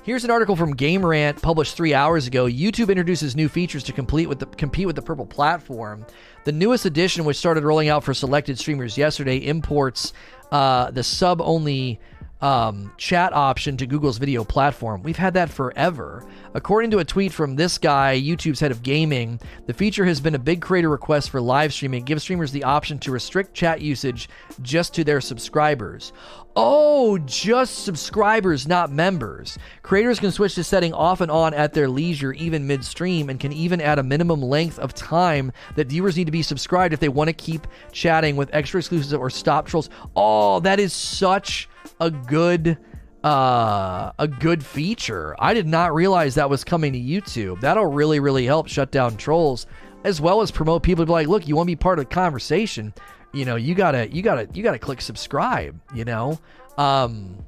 Here's 0.02 0.22
an 0.22 0.30
article 0.30 0.54
from 0.54 0.72
Game 0.76 1.04
Rant 1.04 1.42
published 1.42 1.76
three 1.76 1.92
hours 1.92 2.28
ago. 2.28 2.44
YouTube 2.44 2.90
introduces 2.90 3.34
new 3.34 3.48
features 3.48 3.82
to 3.84 3.92
complete 3.92 4.28
with 4.28 4.38
the, 4.38 4.46
compete 4.46 4.86
with 4.86 4.94
the 4.94 5.02
Purple 5.02 5.26
platform. 5.26 6.06
The 6.44 6.52
newest 6.52 6.86
edition, 6.86 7.24
which 7.24 7.36
started 7.36 7.64
rolling 7.64 7.88
out 7.88 8.04
for 8.04 8.14
selected 8.14 8.56
streamers 8.56 8.96
yesterday, 8.96 9.38
imports 9.38 10.12
uh, 10.52 10.92
the 10.92 11.02
sub 11.02 11.40
only 11.40 11.98
um, 12.40 12.92
chat 12.98 13.32
option 13.32 13.76
to 13.78 13.86
Google's 13.86 14.18
video 14.18 14.44
platform. 14.44 15.02
We've 15.02 15.16
had 15.16 15.34
that 15.34 15.50
forever. 15.50 16.26
According 16.54 16.90
to 16.92 16.98
a 16.98 17.04
tweet 17.04 17.32
from 17.32 17.56
this 17.56 17.78
guy, 17.78 18.20
YouTube's 18.20 18.60
head 18.60 18.70
of 18.70 18.82
gaming, 18.82 19.40
the 19.66 19.72
feature 19.72 20.04
has 20.04 20.20
been 20.20 20.34
a 20.34 20.38
big 20.38 20.60
creator 20.60 20.88
request 20.88 21.30
for 21.30 21.40
live 21.40 21.72
streaming. 21.72 22.02
It 22.02 22.06
gives 22.06 22.22
streamers 22.22 22.52
the 22.52 22.64
option 22.64 22.98
to 23.00 23.10
restrict 23.10 23.54
chat 23.54 23.80
usage 23.80 24.28
just 24.62 24.94
to 24.94 25.04
their 25.04 25.20
subscribers. 25.20 26.12
Oh, 26.58 27.18
just 27.18 27.84
subscribers, 27.84 28.66
not 28.66 28.90
members. 28.90 29.58
Creators 29.82 30.18
can 30.18 30.32
switch 30.32 30.54
this 30.54 30.66
setting 30.66 30.94
off 30.94 31.20
and 31.20 31.30
on 31.30 31.52
at 31.52 31.74
their 31.74 31.86
leisure, 31.86 32.32
even 32.32 32.66
midstream, 32.66 33.28
and 33.28 33.38
can 33.38 33.52
even 33.52 33.78
add 33.78 33.98
a 33.98 34.02
minimum 34.02 34.40
length 34.40 34.78
of 34.78 34.94
time 34.94 35.52
that 35.74 35.88
viewers 35.88 36.16
need 36.16 36.24
to 36.24 36.32
be 36.32 36.40
subscribed 36.40 36.94
if 36.94 37.00
they 37.00 37.10
want 37.10 37.28
to 37.28 37.34
keep 37.34 37.66
chatting 37.92 38.36
with 38.36 38.48
extra 38.54 38.78
exclusives 38.78 39.12
or 39.12 39.28
stop 39.28 39.66
trolls. 39.66 39.90
Oh, 40.16 40.60
that 40.60 40.80
is 40.80 40.94
such 40.94 41.68
a 42.00 42.10
good 42.10 42.78
uh, 43.22 44.12
a 44.18 44.26
good 44.26 44.64
feature. 44.64 45.36
I 45.38 45.52
did 45.52 45.66
not 45.66 45.94
realize 45.94 46.36
that 46.36 46.48
was 46.48 46.64
coming 46.64 46.94
to 46.94 46.98
YouTube. 46.98 47.60
That'll 47.60 47.84
really, 47.84 48.18
really 48.20 48.46
help 48.46 48.68
shut 48.68 48.90
down 48.90 49.18
trolls 49.18 49.66
as 50.04 50.20
well 50.20 50.40
as 50.40 50.52
promote 50.52 50.84
people 50.84 51.02
to 51.02 51.06
be 51.06 51.12
like, 51.12 51.26
look, 51.26 51.48
you 51.48 51.56
want 51.56 51.66
to 51.66 51.72
be 51.72 51.76
part 51.76 51.98
of 51.98 52.08
the 52.08 52.14
conversation. 52.14 52.94
You 53.36 53.44
know, 53.44 53.56
you 53.56 53.74
gotta, 53.74 54.08
you 54.10 54.22
gotta, 54.22 54.48
you 54.54 54.62
gotta 54.62 54.78
click 54.78 55.02
subscribe. 55.02 55.78
You 55.94 56.06
know, 56.06 56.40
um, 56.78 57.44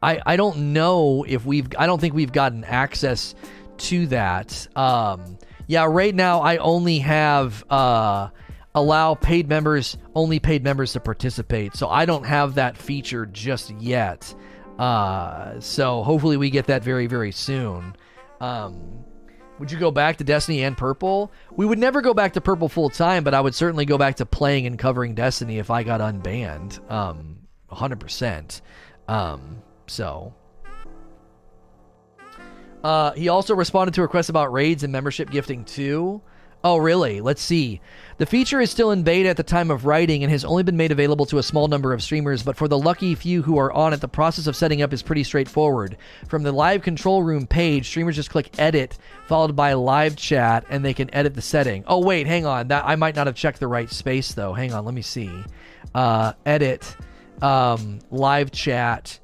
I, 0.00 0.20
I 0.24 0.36
don't 0.36 0.72
know 0.72 1.24
if 1.26 1.44
we've, 1.44 1.66
I 1.76 1.86
don't 1.86 2.00
think 2.00 2.14
we've 2.14 2.32
gotten 2.32 2.62
access 2.62 3.34
to 3.78 4.06
that. 4.06 4.68
Um, 4.76 5.38
yeah, 5.66 5.86
right 5.86 6.14
now 6.14 6.40
I 6.40 6.58
only 6.58 7.00
have, 7.00 7.64
uh, 7.68 8.28
allow 8.72 9.16
paid 9.16 9.48
members, 9.48 9.98
only 10.14 10.38
paid 10.38 10.62
members 10.62 10.92
to 10.92 11.00
participate. 11.00 11.74
So 11.74 11.88
I 11.88 12.06
don't 12.06 12.24
have 12.24 12.54
that 12.54 12.76
feature 12.76 13.26
just 13.26 13.72
yet. 13.80 14.32
Uh, 14.78 15.58
so 15.58 16.04
hopefully 16.04 16.36
we 16.36 16.48
get 16.48 16.66
that 16.66 16.84
very, 16.84 17.08
very 17.08 17.32
soon. 17.32 17.96
Um, 18.40 19.04
would 19.60 19.70
you 19.70 19.78
go 19.78 19.90
back 19.90 20.16
to 20.16 20.24
Destiny 20.24 20.64
and 20.64 20.76
Purple? 20.76 21.30
We 21.54 21.66
would 21.66 21.78
never 21.78 22.00
go 22.00 22.14
back 22.14 22.32
to 22.32 22.40
Purple 22.40 22.70
full 22.70 22.88
time, 22.88 23.24
but 23.24 23.34
I 23.34 23.40
would 23.42 23.54
certainly 23.54 23.84
go 23.84 23.98
back 23.98 24.16
to 24.16 24.26
playing 24.26 24.66
and 24.66 24.78
covering 24.78 25.14
Destiny 25.14 25.58
if 25.58 25.70
I 25.70 25.82
got 25.82 26.00
unbanned. 26.00 26.90
Um, 26.90 27.40
100%. 27.70 28.62
Um, 29.06 29.62
so. 29.86 30.34
Uh, 32.82 33.12
he 33.12 33.28
also 33.28 33.54
responded 33.54 33.92
to 33.94 34.02
requests 34.02 34.30
about 34.30 34.50
raids 34.50 34.82
and 34.82 34.92
membership 34.92 35.30
gifting 35.30 35.66
too. 35.66 36.22
Oh, 36.64 36.78
really? 36.78 37.20
Let's 37.20 37.42
see. 37.42 37.82
The 38.20 38.26
feature 38.26 38.60
is 38.60 38.70
still 38.70 38.90
in 38.90 39.02
beta 39.02 39.30
at 39.30 39.38
the 39.38 39.42
time 39.42 39.70
of 39.70 39.86
writing 39.86 40.22
and 40.22 40.30
has 40.30 40.44
only 40.44 40.62
been 40.62 40.76
made 40.76 40.92
available 40.92 41.24
to 41.24 41.38
a 41.38 41.42
small 41.42 41.68
number 41.68 41.94
of 41.94 42.02
streamers, 42.02 42.42
but 42.42 42.54
for 42.54 42.68
the 42.68 42.76
lucky 42.76 43.14
few 43.14 43.40
who 43.40 43.58
are 43.58 43.72
on 43.72 43.94
it, 43.94 44.02
the 44.02 44.08
process 44.08 44.46
of 44.46 44.54
setting 44.54 44.82
up 44.82 44.92
is 44.92 45.02
pretty 45.02 45.24
straightforward. 45.24 45.96
From 46.28 46.42
the 46.42 46.52
live 46.52 46.82
control 46.82 47.22
room 47.22 47.46
page, 47.46 47.86
streamers 47.88 48.16
just 48.16 48.28
click 48.28 48.50
edit, 48.58 48.98
followed 49.26 49.56
by 49.56 49.72
live 49.72 50.16
chat, 50.16 50.66
and 50.68 50.84
they 50.84 50.92
can 50.92 51.08
edit 51.14 51.32
the 51.32 51.40
setting. 51.40 51.82
Oh, 51.86 52.04
wait, 52.04 52.26
hang 52.26 52.44
on. 52.44 52.68
That 52.68 52.84
I 52.84 52.94
might 52.96 53.16
not 53.16 53.26
have 53.26 53.36
checked 53.36 53.58
the 53.58 53.68
right 53.68 53.88
space, 53.88 54.32
though. 54.32 54.52
Hang 54.52 54.74
on, 54.74 54.84
let 54.84 54.92
me 54.92 55.00
see. 55.00 55.30
Uh, 55.94 56.34
edit, 56.44 56.94
um, 57.40 58.00
live 58.10 58.52
chat. 58.52 59.18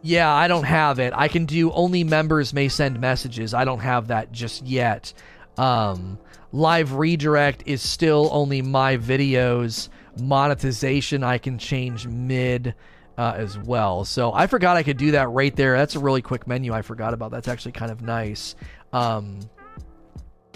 Yeah, 0.00 0.32
I 0.32 0.46
don't 0.46 0.62
have 0.62 1.00
it. 1.00 1.12
I 1.16 1.26
can 1.26 1.44
do 1.44 1.72
only 1.72 2.04
members 2.04 2.54
may 2.54 2.68
send 2.68 3.00
messages. 3.00 3.52
I 3.52 3.64
don't 3.64 3.80
have 3.80 4.06
that 4.06 4.30
just 4.30 4.64
yet. 4.64 5.12
Um, 5.58 6.20
live 6.52 6.94
redirect 6.94 7.62
is 7.66 7.82
still 7.82 8.28
only 8.32 8.62
my 8.62 8.96
videos. 8.96 9.88
Monetization 10.20 11.22
I 11.22 11.38
can 11.38 11.58
change 11.58 12.06
mid 12.06 12.74
uh, 13.16 13.34
as 13.36 13.58
well. 13.58 14.04
So 14.04 14.32
I 14.32 14.46
forgot 14.46 14.76
I 14.76 14.82
could 14.82 14.96
do 14.96 15.10
that 15.12 15.28
right 15.28 15.54
there. 15.54 15.76
That's 15.76 15.94
a 15.94 16.00
really 16.00 16.22
quick 16.22 16.46
menu 16.46 16.72
I 16.72 16.82
forgot 16.82 17.14
about. 17.14 17.30
That's 17.30 17.48
actually 17.48 17.72
kind 17.72 17.90
of 17.90 18.02
nice. 18.02 18.54
Um, 18.92 19.40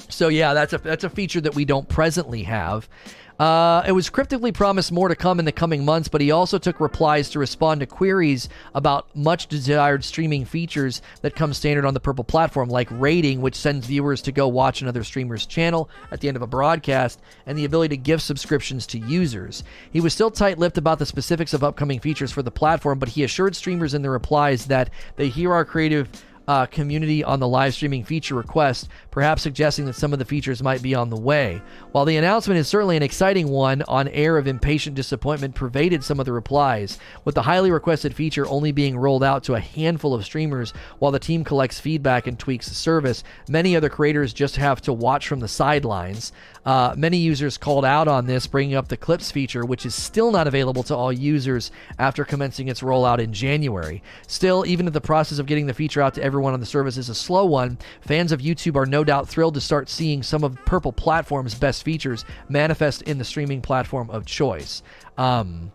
so 0.09 0.29
yeah, 0.29 0.55
that's 0.55 0.73
a 0.73 0.79
that's 0.79 1.05
a 1.05 1.11
feature 1.11 1.41
that 1.41 1.55
we 1.55 1.65
don't 1.65 1.89
presently 1.89 2.43
have. 2.45 2.89
Uh, 3.38 3.83
it 3.85 3.92
was 3.92 4.11
cryptically 4.11 4.53
promised 4.53 4.92
more 4.92 5.09
to 5.09 5.16
come 5.16 5.40
in 5.40 5.44
the 5.44 5.53
coming 5.53 5.85
months, 5.85 6.07
but 6.07 6.20
he 6.20 6.31
also 6.31 6.57
took 6.57 6.79
replies 6.79 7.29
to 7.31 7.38
respond 7.38 7.81
to 7.81 7.87
queries 7.87 8.49
about 8.75 9.14
much 9.16 9.49
desired 9.49 10.05
streaming 10.05 10.44
features 10.44 11.03
that 11.23 11.35
come 11.35 11.53
standard 11.53 11.85
on 11.85 11.94
the 11.94 12.01
Purple 12.01 12.23
platform, 12.23 12.68
like 12.68 12.88
raiding, 12.92 13.40
which 13.40 13.57
sends 13.57 13.87
viewers 13.87 14.23
to 14.23 14.31
go 14.31 14.47
watch 14.47 14.83
another 14.83 15.03
streamer's 15.03 15.47
channel 15.47 15.90
at 16.12 16.20
the 16.20 16.29
end 16.29 16.37
of 16.37 16.42
a 16.42 16.47
broadcast, 16.47 17.20
and 17.47 17.59
the 17.59 17.64
ability 17.64 17.97
to 17.97 18.01
give 18.01 18.23
subscriptions 18.23 18.87
to 18.87 18.99
users. 19.01 19.64
He 19.90 20.01
was 20.01 20.14
still 20.14 20.31
tight 20.31 20.59
lipped 20.59 20.79
about 20.79 21.01
the 21.01 21.07
specifics 21.07 21.55
of 21.55 21.64
upcoming 21.64 21.99
features 21.99 22.31
for 22.31 22.42
the 22.42 22.53
platform, 22.53 23.01
but 23.01 23.09
he 23.09 23.25
assured 23.25 23.57
streamers 23.57 23.94
in 23.94 24.03
the 24.03 24.11
replies 24.11 24.66
that 24.66 24.90
they 25.16 25.29
hear 25.29 25.53
our 25.53 25.64
creative 25.64 26.09
uh, 26.47 26.67
community 26.67 27.25
on 27.25 27.41
the 27.41 27.49
live 27.49 27.75
streaming 27.75 28.05
feature 28.05 28.35
request, 28.35 28.89
perhaps 29.11 29.43
suggesting 29.43 29.85
that 29.87 29.95
some 29.95 30.13
of 30.13 30.19
the 30.19 30.25
features 30.25 30.63
might 30.63 30.83
be 30.83 30.95
on 30.95 31.11
the 31.11 31.17
way. 31.17 31.63
While 31.93 32.05
the 32.05 32.17
announcement 32.17 32.59
is 32.59 32.69
certainly 32.69 32.97
an 32.97 33.03
exciting 33.03 33.49
one, 33.49 33.83
on 33.89 34.09
air 34.09 34.37
of 34.37 34.47
impatient 34.47 34.97
disappointment 34.97 35.55
pervaded 35.55 36.05
some 36.05 36.21
of 36.21 36.27
the 36.27 36.33
replies, 36.33 36.99
with 37.25 37.35
the 37.35 37.43
highly 37.43 37.71
requested 37.71 38.15
feature 38.15 38.47
only 38.47 38.73
being 38.73 38.97
rolled 38.97 39.25
out 39.25 39.45
to 39.45 39.55
a 39.55 39.61
handful 39.61 40.15
of 40.15 40.25
streamers 40.25 40.73
while 40.99 41.13
the 41.13 41.19
team 41.19 41.45
collects 41.45 41.81
feedback 41.81 42.27
and 42.27 42.39
tweaks 42.39 42.69
the 42.69 42.75
service. 42.75 43.25
Many 43.49 43.77
other 43.77 43.89
creators 43.89 44.33
just 44.33 44.57
have 44.57 44.81
to 44.83 44.93
watch 44.93 45.27
from 45.27 45.41
the 45.41 45.49
sidelines. 45.49 46.33
Uh, 46.64 46.94
many 46.96 47.18
users 47.18 47.59
called 47.59 47.85
out 47.85 48.09
on 48.09 48.27
this, 48.27 48.46
bringing 48.46 48.74
up 48.74 48.88
the 48.88 48.96
Clips 48.96 49.31
feature, 49.31 49.64
which 49.64 49.85
is 49.85 49.94
still 49.94 50.31
not 50.31 50.46
available 50.46 50.83
to 50.85 50.96
all 50.96 51.12
users 51.12 51.70
after 51.98 52.24
commencing 52.24 52.68
its 52.68 52.81
rollout 52.81 53.18
in 53.18 53.33
January. 53.33 54.03
Still, 54.27 54.64
even 54.66 54.87
if 54.87 54.92
the 54.92 55.00
process 55.00 55.38
of 55.38 55.46
getting 55.46 55.66
the 55.66 55.74
feature 55.74 56.00
out 56.00 56.14
to 56.14 56.22
everyone 56.22 56.55
on 56.55 56.61
the 56.61 56.66
service 56.66 56.96
is 56.96 57.09
a 57.09 57.14
slow 57.14 57.44
one, 57.44 57.79
fans 58.00 58.33
of 58.33 58.40
YouTube 58.40 58.77
are 58.77 58.87
no 58.87 59.05
doubt 59.05 59.29
thrilled 59.29 59.55
to 59.55 59.61
start 59.61 59.88
seeing 59.88 60.22
some 60.22 60.42
of 60.42 60.57
Purple 60.64 60.92
Platform's 60.92 61.55
best 61.55 61.83
features 61.83 62.24
manifest 62.48 63.03
in 63.03 63.18
the 63.18 63.24
streaming 63.24 63.61
platform 63.61 64.09
of 64.11 64.24
choice. 64.24 64.83
Um, 65.18 65.70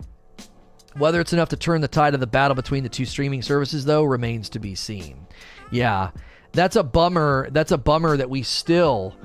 whether 0.98 1.22
it's 1.22 1.34
enough 1.34 1.50
to 1.50 1.56
turn 1.56 1.82
the 1.82 1.88
tide 1.88 2.16
of 2.16 2.20
the 2.20 2.28
battle 2.28 2.56
between 2.56 2.84
the 2.84 2.90
two 2.90 3.06
streaming 3.06 3.42
services, 3.44 3.86
though, 3.86 4.04
remains 4.04 4.50
to 4.50 4.60
be 4.60 4.74
seen. 4.74 5.28
Yeah, 5.72 6.10
that's 6.52 6.76
a 6.76 6.84
bummer. 6.84 7.48
That's 7.52 7.72
a 7.72 7.78
bummer 7.78 8.18
that 8.18 8.30
we 8.30 8.42
still 8.42 9.16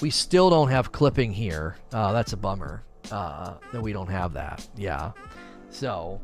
we 0.00 0.10
still 0.10 0.50
don't 0.50 0.70
have 0.70 0.92
clipping 0.92 1.32
here. 1.32 1.76
Uh, 1.92 2.12
that's 2.12 2.32
a 2.32 2.36
bummer 2.36 2.84
uh, 3.10 3.54
that 3.72 3.82
we 3.82 3.92
don't 3.92 4.10
have 4.10 4.34
that. 4.34 4.66
Yeah. 4.76 5.12
So 5.70 6.20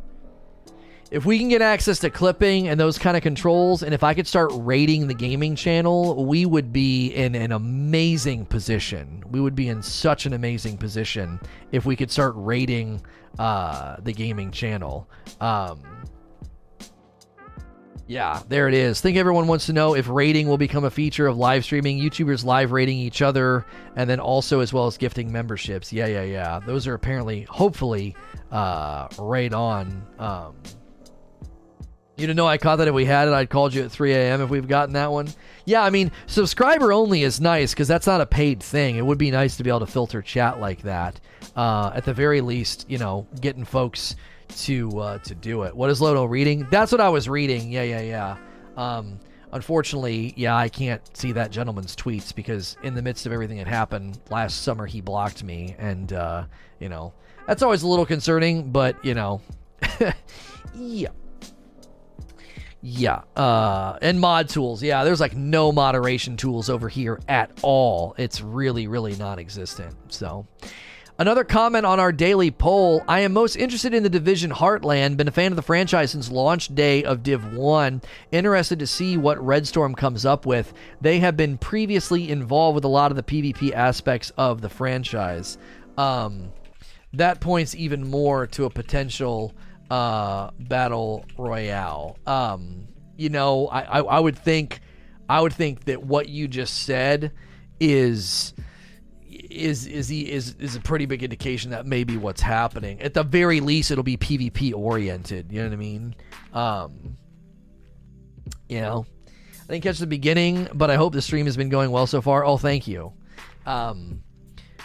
if 1.11 1.26
we 1.26 1.38
can 1.38 1.48
get 1.48 1.61
access 1.61 1.98
to 2.00 2.11
clipping 2.11 2.68
and 2.68 2.78
those 2.78 2.96
kind 2.98 3.16
of 3.16 3.22
controls, 3.22 3.83
and 3.83 3.92
if 3.92 4.04
I 4.04 4.14
could 4.14 4.26
start 4.26 4.50
raiding 4.54 5.09
the 5.09 5.14
gaming 5.14 5.56
channel, 5.56 6.24
we 6.24 6.46
would 6.46 6.72
be 6.72 7.09
in 7.09 7.35
an 7.35 7.52
amazing 7.52 8.46
position. 8.46 9.24
We 9.28 9.40
would 9.40 9.56
be 9.56 9.68
in 9.68 9.83
such 9.83 10.26
an 10.26 10.33
amazing 10.33 10.78
position 10.78 11.40
if 11.72 11.85
we 11.85 11.96
could 11.96 12.11
start 12.11 12.35
raiding 12.37 13.04
uh, 13.38 13.96
the 14.00 14.12
gaming 14.12 14.52
channel. 14.52 15.09
Um, 15.40 15.83
yeah, 18.11 18.42
there 18.49 18.66
it 18.66 18.75
is. 18.75 19.01
think 19.01 19.16
everyone 19.16 19.46
wants 19.46 19.66
to 19.66 19.73
know 19.73 19.94
if 19.94 20.09
raiding 20.09 20.49
will 20.49 20.59
become 20.59 20.83
a 20.83 20.90
feature 20.90 21.29
of 21.29 21.37
live 21.38 21.64
streaming, 21.64 22.01
YouTubers 22.01 22.44
live 22.44 22.73
raiding 22.73 22.99
each 22.99 23.23
other, 23.23 23.64
and 23.94 24.11
then 24.11 24.18
also 24.18 24.59
as 24.59 24.73
well 24.73 24.88
as 24.88 24.96
gifting 24.96 25.31
memberships. 25.31 25.92
Yeah, 25.92 26.07
yeah, 26.07 26.25
yeah. 26.25 26.59
Those 26.59 26.88
are 26.88 26.94
apparently, 26.94 27.42
hopefully, 27.42 28.16
uh, 28.51 29.07
right 29.16 29.53
on. 29.53 30.05
Um, 30.18 30.57
you 32.16 32.27
didn't 32.27 32.37
know 32.37 32.49
I 32.49 32.59
caught 32.59 32.77
that 32.77 32.88
if 32.88 32.94
we 32.94 33.05
had 33.05 33.29
it, 33.29 33.33
I'd 33.33 33.49
called 33.49 33.73
you 33.73 33.85
at 33.85 33.92
3 33.92 34.12
a.m. 34.12 34.40
if 34.40 34.51
we've 34.51 34.66
gotten 34.66 34.94
that 34.94 35.12
one. 35.12 35.29
Yeah, 35.64 35.85
I 35.85 35.90
mean, 35.90 36.11
subscriber 36.27 36.92
only 36.92 37.23
is 37.23 37.40
nice 37.40 37.73
because 37.73 37.87
that's 37.87 38.09
not 38.09 38.20
a 38.20 38.27
paid 38.27 38.61
thing. 38.61 38.96
It 38.96 39.07
would 39.07 39.18
be 39.18 39.31
nice 39.31 39.57
to 39.59 39.62
be 39.62 39.70
able 39.70 39.81
to 39.81 39.87
filter 39.87 40.20
chat 40.20 40.59
like 40.59 40.83
that. 40.83 41.20
Uh, 41.55 41.92
at 41.94 42.05
the 42.05 42.12
very 42.12 42.40
least, 42.40 42.87
you 42.88 42.99
know, 42.99 43.29
getting 43.40 43.64
folks 43.64 44.16
to 44.58 44.98
uh, 44.98 45.18
to 45.18 45.34
do 45.34 45.62
it. 45.62 45.74
What 45.74 45.90
is 45.90 46.00
Lono 46.00 46.24
reading? 46.24 46.66
That's 46.70 46.92
what 46.92 47.00
I 47.00 47.08
was 47.08 47.28
reading. 47.28 47.70
Yeah, 47.70 47.82
yeah, 47.82 48.00
yeah. 48.00 48.36
Um, 48.76 49.18
unfortunately, 49.52 50.32
yeah, 50.36 50.56
I 50.56 50.68
can't 50.68 51.02
see 51.16 51.32
that 51.32 51.50
gentleman's 51.50 51.96
tweets 51.96 52.34
because 52.34 52.76
in 52.82 52.94
the 52.94 53.02
midst 53.02 53.26
of 53.26 53.32
everything 53.32 53.58
that 53.58 53.66
happened 53.66 54.18
last 54.30 54.62
summer, 54.62 54.86
he 54.86 55.00
blocked 55.00 55.42
me, 55.42 55.74
and 55.78 56.12
uh, 56.12 56.44
you 56.78 56.88
know 56.88 57.12
that's 57.46 57.62
always 57.62 57.82
a 57.82 57.88
little 57.88 58.06
concerning. 58.06 58.70
But 58.70 59.02
you 59.04 59.14
know, 59.14 59.40
yeah. 60.74 61.08
Yeah, 62.82 63.20
uh, 63.36 63.98
and 64.00 64.18
mod 64.18 64.48
tools. 64.48 64.82
Yeah, 64.82 65.04
there's 65.04 65.20
like 65.20 65.36
no 65.36 65.70
moderation 65.70 66.38
tools 66.38 66.70
over 66.70 66.88
here 66.88 67.20
at 67.28 67.50
all. 67.60 68.14
It's 68.16 68.40
really, 68.40 68.86
really 68.86 69.14
non-existent. 69.16 69.94
So, 70.08 70.46
Another 71.20 71.44
comment 71.44 71.85
on 71.85 72.00
our 72.00 72.12
daily 72.12 72.50
poll 72.50 73.04
I 73.06 73.20
am 73.20 73.35
most 73.35 73.54
interested 73.54 73.92
in 73.92 74.02
the 74.02 74.09
division 74.09 74.50
Heartland. 74.50 75.18
Been 75.18 75.28
a 75.28 75.30
fan 75.30 75.52
of 75.52 75.56
the 75.56 75.61
franchise 75.61 76.12
since 76.12 76.30
launch 76.30 76.74
day 76.74 77.04
of 77.04 77.22
Div 77.22 77.52
1. 77.52 78.00
Interested 78.33 78.78
to 78.78 78.87
see 78.87 79.18
what 79.18 79.38
Red 79.44 79.66
Storm 79.66 79.94
comes 79.94 80.24
up 80.24 80.46
with. 80.46 80.72
They 81.02 81.18
have 81.18 81.37
been 81.37 81.59
previously 81.59 82.30
involved 82.30 82.76
with 82.76 82.85
a 82.85 82.88
lot 82.88 83.12
of 83.12 83.18
the 83.18 83.22
PvP 83.22 83.74
aspects 83.74 84.33
of 84.38 84.62
the 84.62 84.70
franchise. 84.70 85.59
Um, 85.98 86.52
that 87.12 87.38
points 87.38 87.74
even 87.74 88.09
more 88.09 88.46
to 88.46 88.64
a 88.64 88.70
potential 88.70 89.52
uh, 89.90 90.52
battle 90.59 91.26
royale. 91.37 92.16
Um, 92.26 92.88
you 93.18 93.28
know, 93.28 93.66
I, 93.66 93.83
I, 93.83 93.98
I 94.00 94.20
would 94.20 94.38
think, 94.38 94.80
I 95.28 95.42
would 95.42 95.52
think 95.52 95.85
that 95.85 96.02
what 96.02 96.30
you 96.30 96.48
just 96.48 96.85
said 96.85 97.33
is 97.78 98.54
is 99.50 99.86
is 99.86 100.08
he 100.08 100.30
is 100.30 100.54
is 100.58 100.76
a 100.76 100.80
pretty 100.80 101.06
big 101.06 101.22
indication 101.22 101.70
that 101.72 101.86
maybe 101.86 102.16
what's 102.16 102.40
happening. 102.40 103.00
At 103.02 103.14
the 103.14 103.22
very 103.22 103.60
least, 103.60 103.90
it'll 103.90 104.04
be 104.04 104.16
PvP 104.16 104.74
oriented. 104.74 105.52
You 105.52 105.60
know 105.60 105.68
what 105.68 105.72
I 105.72 105.76
mean? 105.76 106.14
Um, 106.52 107.16
you 108.68 108.80
know, 108.80 109.06
I 109.68 109.72
didn't 109.72 109.82
catch 109.82 109.98
the 109.98 110.06
beginning, 110.06 110.68
but 110.72 110.90
I 110.90 110.96
hope 110.96 111.12
the 111.12 111.22
stream 111.22 111.46
has 111.46 111.56
been 111.56 111.68
going 111.68 111.90
well 111.90 112.06
so 112.06 112.20
far. 112.20 112.44
Oh, 112.44 112.56
thank 112.56 112.86
you. 112.86 113.12
Um, 113.66 114.22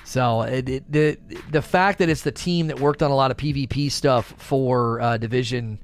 so 0.03 0.41
it, 0.41 0.67
it, 0.67 0.91
the 0.91 1.17
the 1.51 1.61
fact 1.61 1.99
that 1.99 2.09
it's 2.09 2.21
the 2.21 2.31
team 2.31 2.67
that 2.67 2.79
worked 2.79 3.03
on 3.03 3.11
a 3.11 3.15
lot 3.15 3.31
of 3.31 3.37
PvP 3.37 3.91
stuff 3.91 4.33
for 4.37 4.99
uh, 5.01 5.17
Division, 5.17 5.79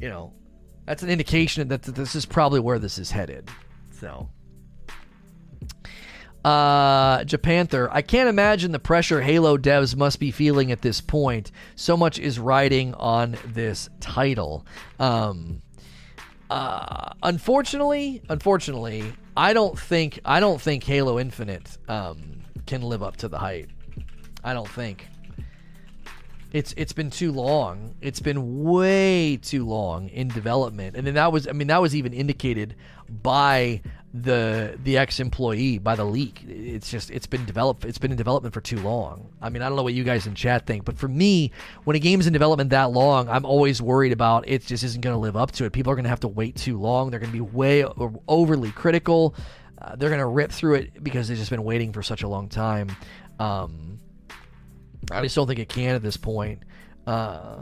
you 0.00 0.08
know, 0.08 0.32
that's 0.86 1.02
an 1.02 1.10
indication 1.10 1.68
that 1.68 1.82
this 1.82 2.14
is 2.14 2.26
probably 2.26 2.60
where 2.60 2.78
this 2.78 2.98
is 2.98 3.10
headed. 3.10 3.48
So. 3.92 4.28
Uh, 6.44 7.18
Japanther, 7.24 7.88
I 7.92 8.00
can't 8.02 8.28
imagine 8.28 8.72
the 8.72 8.78
pressure 8.78 9.20
Halo 9.20 9.58
devs 9.58 9.94
must 9.94 10.18
be 10.18 10.30
feeling 10.30 10.72
at 10.72 10.80
this 10.80 11.00
point. 11.00 11.52
So 11.76 11.96
much 11.96 12.18
is 12.18 12.38
riding 12.38 12.94
on 12.94 13.36
this 13.46 13.90
title. 14.00 14.64
Um, 14.98 15.60
uh, 16.48 17.12
unfortunately, 17.22 18.22
unfortunately, 18.28 19.12
I 19.36 19.52
don't 19.52 19.78
think 19.78 20.20
I 20.24 20.40
don't 20.40 20.60
think 20.60 20.82
Halo 20.84 21.18
Infinite 21.18 21.78
um, 21.88 22.40
can 22.66 22.82
live 22.82 23.02
up 23.02 23.16
to 23.18 23.28
the 23.28 23.38
hype. 23.38 23.68
I 24.42 24.54
don't 24.54 24.68
think. 24.68 25.06
It's 26.52 26.74
it's 26.76 26.92
been 26.92 27.10
too 27.10 27.30
long. 27.30 27.94
It's 28.00 28.18
been 28.18 28.64
way 28.64 29.36
too 29.36 29.64
long 29.64 30.08
in 30.08 30.26
development, 30.28 30.96
and 30.96 31.06
then 31.06 31.14
that 31.14 31.30
was 31.30 31.46
I 31.46 31.52
mean 31.52 31.68
that 31.68 31.80
was 31.80 31.94
even 31.94 32.12
indicated 32.12 32.74
by 33.08 33.82
the 34.12 34.76
the 34.82 34.98
ex 34.98 35.20
employee 35.20 35.78
by 35.78 35.94
the 35.94 36.04
leak. 36.04 36.42
It's 36.48 36.90
just 36.90 37.10
it's 37.10 37.26
been 37.26 37.44
developed. 37.44 37.84
It's 37.84 37.98
been 37.98 38.10
in 38.10 38.16
development 38.16 38.52
for 38.52 38.60
too 38.60 38.78
long. 38.78 39.32
I 39.40 39.50
mean 39.50 39.62
I 39.62 39.68
don't 39.68 39.76
know 39.76 39.82
what 39.82 39.94
you 39.94 40.04
guys 40.04 40.26
in 40.26 40.34
chat 40.34 40.66
think, 40.66 40.84
but 40.84 40.98
for 40.98 41.08
me, 41.08 41.52
when 41.84 41.94
a 41.96 42.00
game's 42.00 42.26
in 42.26 42.32
development 42.32 42.70
that 42.70 42.90
long, 42.90 43.28
I'm 43.28 43.44
always 43.44 43.80
worried 43.80 44.12
about 44.12 44.48
it 44.48 44.66
just 44.66 44.82
isn't 44.82 45.00
going 45.00 45.14
to 45.14 45.20
live 45.20 45.36
up 45.36 45.52
to 45.52 45.64
it. 45.64 45.72
People 45.72 45.92
are 45.92 45.96
going 45.96 46.04
to 46.04 46.10
have 46.10 46.20
to 46.20 46.28
wait 46.28 46.56
too 46.56 46.78
long. 46.78 47.10
They're 47.10 47.20
going 47.20 47.32
to 47.32 47.36
be 47.36 47.40
way 47.40 47.84
overly 48.26 48.72
critical. 48.72 49.34
Uh, 49.80 49.96
they're 49.96 50.10
going 50.10 50.20
to 50.20 50.26
rip 50.26 50.52
through 50.52 50.74
it 50.74 51.02
because 51.02 51.28
they've 51.28 51.38
just 51.38 51.50
been 51.50 51.64
waiting 51.64 51.92
for 51.92 52.02
such 52.02 52.22
a 52.22 52.28
long 52.28 52.48
time. 52.48 52.94
Um, 53.38 53.98
I 55.10 55.22
just 55.22 55.34
don't 55.34 55.46
think 55.46 55.58
it 55.58 55.68
can 55.68 55.94
at 55.94 56.02
this 56.02 56.16
point. 56.16 56.62
Uh, 57.06 57.60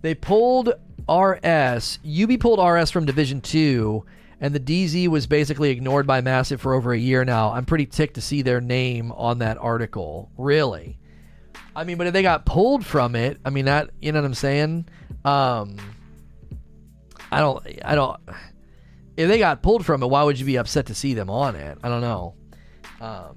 they 0.00 0.14
pulled 0.14 0.72
RS. 1.08 1.98
UB 2.06 2.40
pulled 2.40 2.58
RS 2.58 2.90
from 2.90 3.04
Division 3.04 3.40
2, 3.40 4.04
and 4.42 4.52
the 4.52 4.60
DZ 4.60 5.06
was 5.06 5.28
basically 5.28 5.70
ignored 5.70 6.04
by 6.04 6.20
Massive 6.20 6.60
for 6.60 6.74
over 6.74 6.92
a 6.92 6.98
year 6.98 7.24
now. 7.24 7.52
I'm 7.52 7.64
pretty 7.64 7.86
ticked 7.86 8.14
to 8.14 8.20
see 8.20 8.42
their 8.42 8.60
name 8.60 9.12
on 9.12 9.38
that 9.38 9.56
article. 9.56 10.32
Really. 10.36 10.98
I 11.76 11.84
mean, 11.84 11.96
but 11.96 12.08
if 12.08 12.12
they 12.12 12.22
got 12.22 12.44
pulled 12.44 12.84
from 12.84 13.14
it, 13.14 13.38
I 13.44 13.50
mean 13.50 13.66
that 13.66 13.90
you 14.00 14.10
know 14.10 14.20
what 14.20 14.26
I'm 14.26 14.34
saying? 14.34 14.88
Um 15.24 15.76
I 17.30 17.38
don't 17.38 17.64
I 17.84 17.94
don't 17.94 18.20
if 19.16 19.28
they 19.28 19.38
got 19.38 19.62
pulled 19.62 19.86
from 19.86 20.02
it, 20.02 20.06
why 20.06 20.24
would 20.24 20.40
you 20.40 20.44
be 20.44 20.58
upset 20.58 20.86
to 20.86 20.94
see 20.94 21.14
them 21.14 21.30
on 21.30 21.54
it? 21.54 21.78
I 21.84 21.88
don't 21.88 22.00
know. 22.00 22.34
Um 23.00 23.36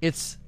it's 0.00 0.38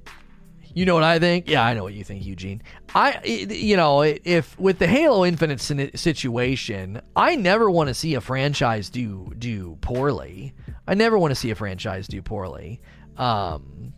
you 0.75 0.85
know 0.87 0.95
what 0.95 1.05
I 1.05 1.19
think? 1.19 1.49
Yeah, 1.49 1.65
I 1.65 1.75
know 1.75 1.83
what 1.83 1.95
you 1.95 2.05
think, 2.05 2.25
Eugene. 2.25 2.63
I, 2.95 3.21
you 3.25 3.77
know, 3.77 4.03
if 4.03 4.59
with 4.59 4.79
the 4.79 4.87
Halo 4.87 5.25
Infinite 5.25 5.61
situation, 5.61 7.01
I 7.15 7.37
never 7.37 7.71
want 7.71 7.89
to 7.89 7.95
see 7.95 8.15
a 8.15 8.21
franchise 8.21 8.91
do 8.91 9.33
do 9.39 9.77
poorly. 9.81 10.55
I 10.87 10.95
never 10.95 11.19
want 11.19 11.31
to 11.31 11.35
see 11.35 11.51
a 11.51 11.55
franchise 11.55 12.09
do 12.09 12.23
poorly. 12.23 12.81
Um, 13.17 13.93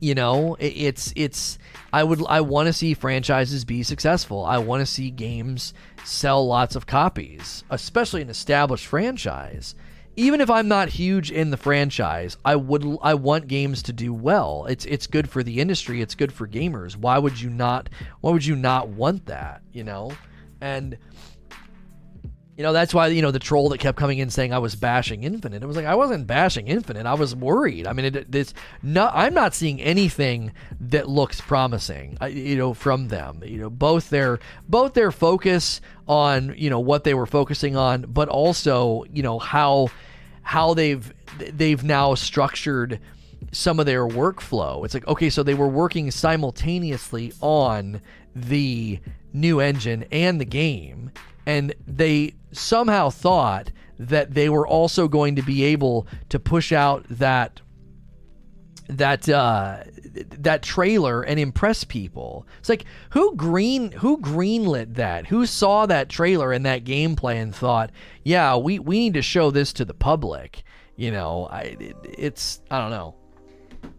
you 0.00 0.14
know, 0.14 0.54
it, 0.56 0.72
it's 0.76 1.12
it's. 1.16 1.58
I 1.92 2.04
would 2.04 2.22
I 2.28 2.40
want 2.40 2.66
to 2.66 2.72
see 2.72 2.94
franchises 2.94 3.64
be 3.64 3.82
successful. 3.82 4.44
I 4.44 4.58
want 4.58 4.80
to 4.80 4.86
see 4.86 5.10
games 5.10 5.74
sell 6.04 6.46
lots 6.46 6.76
of 6.76 6.86
copies, 6.86 7.64
especially 7.70 8.22
an 8.22 8.30
established 8.30 8.86
franchise 8.86 9.74
even 10.16 10.40
if 10.40 10.50
I'm 10.50 10.66
not 10.66 10.88
huge 10.88 11.30
in 11.30 11.50
the 11.50 11.56
franchise, 11.56 12.38
I 12.44 12.56
would 12.56 12.98
I 13.02 13.14
want 13.14 13.48
games 13.48 13.82
to 13.84 13.92
do 13.92 14.14
well. 14.14 14.66
It's 14.66 14.86
it's 14.86 15.06
good 15.06 15.28
for 15.28 15.42
the 15.42 15.60
industry, 15.60 16.00
it's 16.00 16.14
good 16.14 16.32
for 16.32 16.48
gamers. 16.48 16.96
Why 16.96 17.18
would 17.18 17.40
you 17.40 17.50
not 17.50 17.90
why 18.22 18.32
would 18.32 18.44
you 18.44 18.56
not 18.56 18.88
want 18.88 19.26
that, 19.26 19.62
you 19.72 19.84
know? 19.84 20.12
And 20.60 20.96
you 22.56 22.62
know, 22.62 22.72
that's 22.72 22.94
why, 22.94 23.08
you 23.08 23.20
know, 23.20 23.30
the 23.30 23.38
troll 23.38 23.68
that 23.68 23.80
kept 23.80 23.98
coming 23.98 24.16
in 24.16 24.30
saying 24.30 24.54
I 24.54 24.58
was 24.58 24.74
bashing 24.74 25.24
Infinite. 25.24 25.62
It 25.62 25.66
was 25.66 25.76
like 25.76 25.84
I 25.84 25.94
wasn't 25.94 26.26
bashing 26.26 26.68
Infinite. 26.68 27.04
I 27.04 27.12
was 27.12 27.36
worried. 27.36 27.86
I 27.86 27.92
mean, 27.92 28.06
it, 28.06 28.34
it's 28.34 28.54
not 28.82 29.12
I'm 29.14 29.34
not 29.34 29.54
seeing 29.54 29.82
anything 29.82 30.52
that 30.80 31.06
looks 31.10 31.42
promising, 31.42 32.16
you 32.30 32.56
know, 32.56 32.72
from 32.72 33.08
them. 33.08 33.42
You 33.44 33.58
know, 33.58 33.70
both 33.70 34.08
their 34.08 34.40
both 34.66 34.94
their 34.94 35.12
focus 35.12 35.82
on, 36.08 36.54
you 36.56 36.70
know, 36.70 36.80
what 36.80 37.04
they 37.04 37.12
were 37.12 37.26
focusing 37.26 37.76
on, 37.76 38.06
but 38.08 38.30
also, 38.30 39.04
you 39.12 39.22
know, 39.22 39.38
how 39.38 39.88
how 40.46 40.74
they've 40.74 41.12
they've 41.54 41.82
now 41.82 42.14
structured 42.14 43.00
some 43.50 43.80
of 43.80 43.86
their 43.86 44.06
workflow. 44.06 44.84
It's 44.84 44.94
like, 44.94 45.06
okay, 45.08 45.28
so 45.28 45.42
they 45.42 45.54
were 45.54 45.66
working 45.66 46.12
simultaneously 46.12 47.32
on 47.40 48.00
the 48.32 49.00
new 49.32 49.58
engine 49.58 50.04
and 50.12 50.40
the 50.40 50.44
game, 50.44 51.10
and 51.46 51.74
they 51.84 52.34
somehow 52.52 53.10
thought 53.10 53.72
that 53.98 54.34
they 54.34 54.48
were 54.48 54.66
also 54.66 55.08
going 55.08 55.34
to 55.34 55.42
be 55.42 55.64
able 55.64 56.06
to 56.28 56.38
push 56.38 56.70
out 56.70 57.04
that 57.10 57.60
that 58.88 59.28
uh, 59.28 59.84
that 60.38 60.62
trailer 60.62 61.22
and 61.22 61.38
impress 61.38 61.84
people. 61.84 62.46
It's 62.58 62.68
like 62.68 62.84
who 63.10 63.34
green 63.36 63.92
who 63.92 64.18
greenlit 64.18 64.94
that? 64.94 65.26
Who 65.26 65.46
saw 65.46 65.86
that 65.86 66.08
trailer 66.08 66.52
and 66.52 66.64
that 66.66 66.84
gameplay 66.84 67.42
and 67.42 67.54
thought, 67.54 67.90
yeah, 68.22 68.56
we 68.56 68.78
we 68.78 68.98
need 68.98 69.14
to 69.14 69.22
show 69.22 69.50
this 69.50 69.72
to 69.74 69.84
the 69.84 69.94
public. 69.94 70.62
You 70.96 71.10
know, 71.10 71.46
I 71.50 71.76
it, 71.80 71.96
it's 72.04 72.60
I 72.70 72.80
don't 72.80 72.90
know 72.90 73.14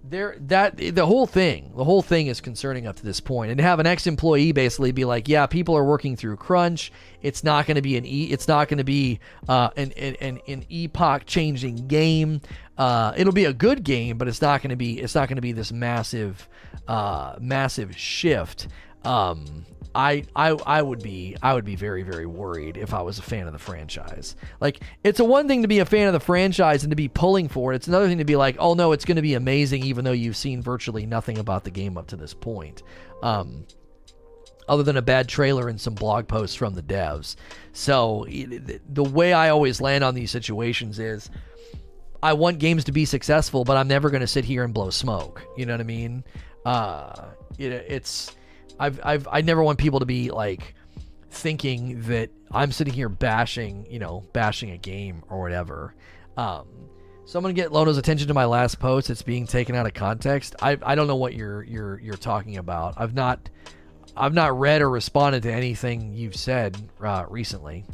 there 0.09 0.35
that 0.39 0.77
the 0.77 1.05
whole 1.05 1.25
thing 1.25 1.71
the 1.75 1.83
whole 1.83 2.01
thing 2.01 2.27
is 2.27 2.39
concerning 2.39 2.87
up 2.87 2.95
to 2.95 3.03
this 3.03 3.19
point 3.19 3.51
and 3.51 3.57
to 3.57 3.63
have 3.63 3.79
an 3.79 3.85
ex-employee 3.85 4.51
basically 4.51 4.91
be 4.91 5.05
like 5.05 5.27
yeah 5.27 5.45
people 5.45 5.75
are 5.75 5.83
working 5.83 6.15
through 6.15 6.35
crunch 6.35 6.91
it's 7.21 7.43
not 7.43 7.65
going 7.65 7.75
to 7.75 7.81
be 7.81 7.97
an 7.97 8.05
e 8.05 8.25
it's 8.25 8.47
not 8.47 8.67
going 8.67 8.77
to 8.77 8.83
be 8.83 9.19
uh, 9.49 9.69
an, 9.75 9.91
an, 9.93 10.39
an 10.47 10.65
epoch 10.69 11.25
changing 11.25 11.87
game 11.87 12.41
uh, 12.77 13.13
it'll 13.17 13.33
be 13.33 13.45
a 13.45 13.53
good 13.53 13.83
game 13.83 14.17
but 14.17 14.27
it's 14.27 14.41
not 14.41 14.61
going 14.61 14.69
to 14.69 14.75
be 14.75 14.99
it's 14.99 15.15
not 15.15 15.27
going 15.27 15.37
to 15.37 15.41
be 15.41 15.51
this 15.51 15.71
massive 15.71 16.47
uh, 16.87 17.35
massive 17.39 17.97
shift 17.97 18.67
um, 19.03 19.65
I, 19.97 20.25
I 20.35 20.49
I 20.49 20.81
would 20.81 21.01
be 21.01 21.35
I 21.41 21.55
would 21.55 21.65
be 21.65 21.75
very 21.75 22.03
very 22.03 22.27
worried 22.27 22.77
if 22.77 22.93
I 22.93 23.01
was 23.01 23.17
a 23.17 23.23
fan 23.23 23.47
of 23.47 23.53
the 23.53 23.59
franchise. 23.59 24.35
Like 24.59 24.83
it's 25.03 25.19
a 25.19 25.25
one 25.25 25.47
thing 25.47 25.63
to 25.63 25.67
be 25.67 25.79
a 25.79 25.85
fan 25.85 26.07
of 26.07 26.13
the 26.13 26.19
franchise 26.19 26.83
and 26.83 26.91
to 26.91 26.95
be 26.95 27.07
pulling 27.07 27.47
for 27.47 27.73
it. 27.73 27.77
It's 27.77 27.87
another 27.87 28.07
thing 28.07 28.19
to 28.19 28.25
be 28.25 28.35
like, 28.35 28.57
oh 28.59 28.75
no, 28.75 28.91
it's 28.91 29.05
going 29.05 29.15
to 29.15 29.23
be 29.23 29.33
amazing, 29.33 29.83
even 29.83 30.05
though 30.05 30.11
you've 30.11 30.37
seen 30.37 30.61
virtually 30.61 31.07
nothing 31.07 31.39
about 31.39 31.63
the 31.63 31.71
game 31.71 31.97
up 31.97 32.07
to 32.07 32.15
this 32.15 32.35
point, 32.35 32.83
um, 33.23 33.65
other 34.69 34.83
than 34.83 34.97
a 34.97 35.01
bad 35.01 35.27
trailer 35.27 35.67
and 35.67 35.81
some 35.81 35.95
blog 35.95 36.27
posts 36.27 36.55
from 36.55 36.75
the 36.75 36.83
devs. 36.83 37.35
So 37.73 38.27
the 38.29 39.03
way 39.03 39.33
I 39.33 39.49
always 39.49 39.81
land 39.81 40.03
on 40.03 40.13
these 40.13 40.29
situations 40.31 40.99
is. 40.99 41.29
I 42.21 42.33
want 42.33 42.59
games 42.59 42.85
to 42.85 42.91
be 42.91 43.05
successful, 43.05 43.63
but 43.63 43.77
I'm 43.77 43.87
never 43.87 44.09
going 44.09 44.21
to 44.21 44.27
sit 44.27 44.45
here 44.45 44.63
and 44.63 44.73
blow 44.73 44.89
smoke. 44.89 45.41
You 45.55 45.65
know 45.65 45.73
what 45.73 45.81
I 45.81 45.85
mean? 45.85 46.23
Uh, 46.65 47.25
it, 47.57 47.71
it's 47.71 48.35
I've 48.79 48.99
I've 49.03 49.27
I 49.31 49.41
never 49.41 49.63
want 49.63 49.79
people 49.79 49.99
to 49.99 50.05
be 50.05 50.31
like 50.31 50.75
thinking 51.29 52.01
that 52.03 52.29
I'm 52.51 52.71
sitting 52.71 52.93
here 52.93 53.09
bashing, 53.09 53.85
you 53.89 53.99
know, 53.99 54.23
bashing 54.33 54.71
a 54.71 54.77
game 54.77 55.23
or 55.29 55.41
whatever. 55.41 55.95
Um, 56.35 56.67
to 57.31 57.53
get 57.53 57.71
Lono's 57.71 57.97
attention 57.97 58.27
to 58.29 58.33
my 58.33 58.45
last 58.45 58.79
post. 58.79 59.09
It's 59.09 59.21
being 59.21 59.45
taken 59.45 59.75
out 59.75 59.85
of 59.85 59.93
context. 59.93 60.55
I 60.61 60.77
I 60.81 60.95
don't 60.95 61.07
know 61.07 61.15
what 61.15 61.33
you're 61.33 61.63
you're 61.63 61.99
you're 61.99 62.15
talking 62.15 62.57
about. 62.57 62.95
I've 62.97 63.13
not 63.13 63.49
I've 64.15 64.33
not 64.33 64.57
read 64.57 64.81
or 64.81 64.89
responded 64.89 65.43
to 65.43 65.51
anything 65.51 66.13
you've 66.13 66.35
said 66.35 66.77
uh, 67.01 67.25
recently. 67.29 67.85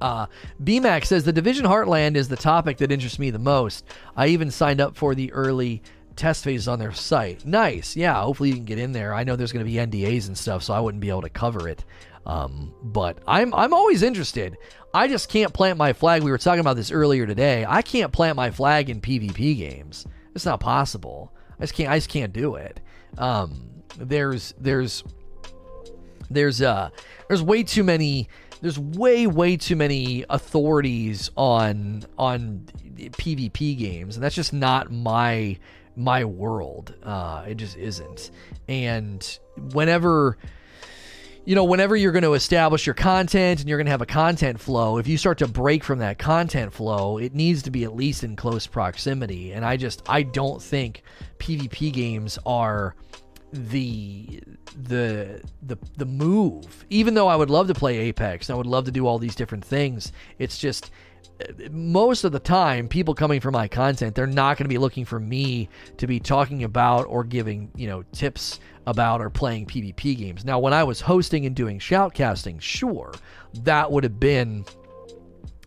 Uh, 0.00 0.26
BMAX 0.62 1.06
says 1.06 1.24
the 1.24 1.32
Division 1.32 1.66
Heartland 1.66 2.16
is 2.16 2.28
the 2.28 2.36
topic 2.36 2.78
that 2.78 2.92
interests 2.92 3.18
me 3.18 3.30
the 3.30 3.38
most. 3.38 3.84
I 4.16 4.28
even 4.28 4.50
signed 4.50 4.80
up 4.80 4.96
for 4.96 5.14
the 5.14 5.32
early 5.32 5.82
test 6.16 6.44
phases 6.44 6.68
on 6.68 6.78
their 6.78 6.92
site. 6.92 7.44
Nice. 7.46 7.96
Yeah, 7.96 8.20
hopefully 8.20 8.50
you 8.50 8.56
can 8.56 8.64
get 8.64 8.78
in 8.78 8.92
there. 8.92 9.14
I 9.14 9.24
know 9.24 9.36
there's 9.36 9.52
going 9.52 9.64
to 9.64 9.70
be 9.70 9.78
NDAs 9.78 10.26
and 10.26 10.36
stuff, 10.36 10.62
so 10.62 10.74
I 10.74 10.80
wouldn't 10.80 11.00
be 11.00 11.08
able 11.08 11.22
to 11.22 11.30
cover 11.30 11.68
it. 11.68 11.84
Um, 12.26 12.74
but 12.82 13.18
I'm 13.26 13.54
I'm 13.54 13.72
always 13.72 14.02
interested. 14.02 14.56
I 14.92 15.08
just 15.08 15.30
can't 15.30 15.52
plant 15.52 15.78
my 15.78 15.92
flag. 15.92 16.22
We 16.22 16.30
were 16.30 16.38
talking 16.38 16.60
about 16.60 16.76
this 16.76 16.90
earlier 16.90 17.26
today. 17.26 17.64
I 17.66 17.82
can't 17.82 18.12
plant 18.12 18.36
my 18.36 18.50
flag 18.50 18.90
in 18.90 19.00
PvP 19.00 19.56
games. 19.56 20.06
It's 20.34 20.44
not 20.44 20.60
possible. 20.60 21.32
I 21.58 21.62
just 21.62 21.74
can't. 21.74 21.90
I 21.90 21.96
just 21.96 22.10
can't 22.10 22.32
do 22.32 22.56
it. 22.56 22.80
Um, 23.16 23.68
there's 23.96 24.54
there's 24.60 25.04
there's 26.30 26.60
uh 26.60 26.90
there's 27.28 27.42
way 27.42 27.62
too 27.62 27.84
many 27.84 28.28
there's 28.60 28.78
way 28.78 29.26
way 29.26 29.56
too 29.56 29.76
many 29.76 30.24
authorities 30.30 31.30
on 31.36 32.04
on 32.18 32.66
PvP 32.96 33.78
games 33.78 34.16
and 34.16 34.24
that's 34.24 34.34
just 34.34 34.52
not 34.52 34.90
my 34.90 35.58
my 35.96 36.24
world 36.24 36.94
uh 37.02 37.44
it 37.46 37.56
just 37.56 37.76
isn't 37.76 38.30
and 38.68 39.38
whenever 39.72 40.36
you 41.48 41.54
know, 41.54 41.64
whenever 41.64 41.96
you're 41.96 42.12
going 42.12 42.24
to 42.24 42.34
establish 42.34 42.84
your 42.84 42.92
content 42.92 43.60
and 43.60 43.70
you're 43.70 43.78
going 43.78 43.86
to 43.86 43.90
have 43.90 44.02
a 44.02 44.06
content 44.06 44.60
flow, 44.60 44.98
if 44.98 45.08
you 45.08 45.16
start 45.16 45.38
to 45.38 45.48
break 45.48 45.82
from 45.82 46.00
that 46.00 46.18
content 46.18 46.74
flow, 46.74 47.16
it 47.16 47.34
needs 47.34 47.62
to 47.62 47.70
be 47.70 47.84
at 47.84 47.96
least 47.96 48.22
in 48.22 48.36
close 48.36 48.66
proximity. 48.66 49.52
And 49.52 49.64
I 49.64 49.78
just 49.78 50.02
I 50.10 50.24
don't 50.24 50.60
think 50.62 51.02
PvP 51.38 51.90
games 51.90 52.38
are 52.44 52.94
the 53.52 54.42
the 54.82 55.42
the 55.62 55.76
the 55.96 56.04
move. 56.04 56.84
Even 56.90 57.14
though 57.14 57.28
I 57.28 57.36
would 57.36 57.50
love 57.50 57.68
to 57.68 57.74
play 57.74 57.98
Apex 57.98 58.48
and 58.48 58.54
I 58.54 58.58
would 58.58 58.66
love 58.66 58.84
to 58.84 58.90
do 58.90 59.06
all 59.06 59.18
these 59.18 59.34
different 59.34 59.64
things, 59.64 60.12
it's 60.38 60.58
just 60.58 60.90
uh, 61.40 61.52
most 61.70 62.24
of 62.24 62.32
the 62.32 62.38
time 62.38 62.88
people 62.88 63.14
coming 63.14 63.40
for 63.40 63.50
my 63.50 63.68
content 63.68 64.14
they're 64.14 64.26
not 64.26 64.56
going 64.56 64.64
to 64.64 64.68
be 64.68 64.78
looking 64.78 65.04
for 65.04 65.18
me 65.18 65.68
to 65.96 66.06
be 66.06 66.20
talking 66.20 66.64
about 66.64 67.06
or 67.06 67.24
giving 67.24 67.70
you 67.74 67.86
know 67.86 68.02
tips 68.12 68.60
about 68.86 69.20
or 69.20 69.28
playing 69.28 69.66
PvP 69.66 70.16
games. 70.16 70.44
Now, 70.46 70.58
when 70.58 70.72
I 70.72 70.82
was 70.82 71.00
hosting 71.00 71.44
and 71.44 71.54
doing 71.54 71.78
shoutcasting, 71.78 72.60
sure, 72.60 73.12
that 73.64 73.92
would 73.92 74.02
have 74.02 74.18
been 74.18 74.64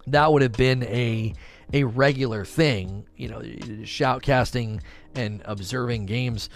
that 0.07 0.31
would 0.31 0.41
have 0.41 0.53
been 0.53 0.83
a 0.83 1.33
a 1.73 1.83
regular 1.83 2.43
thing, 2.43 3.05
you 3.15 3.29
know, 3.29 3.39
shoutcasting 3.39 4.81
and 5.15 5.41
observing 5.45 6.05
games. 6.05 6.49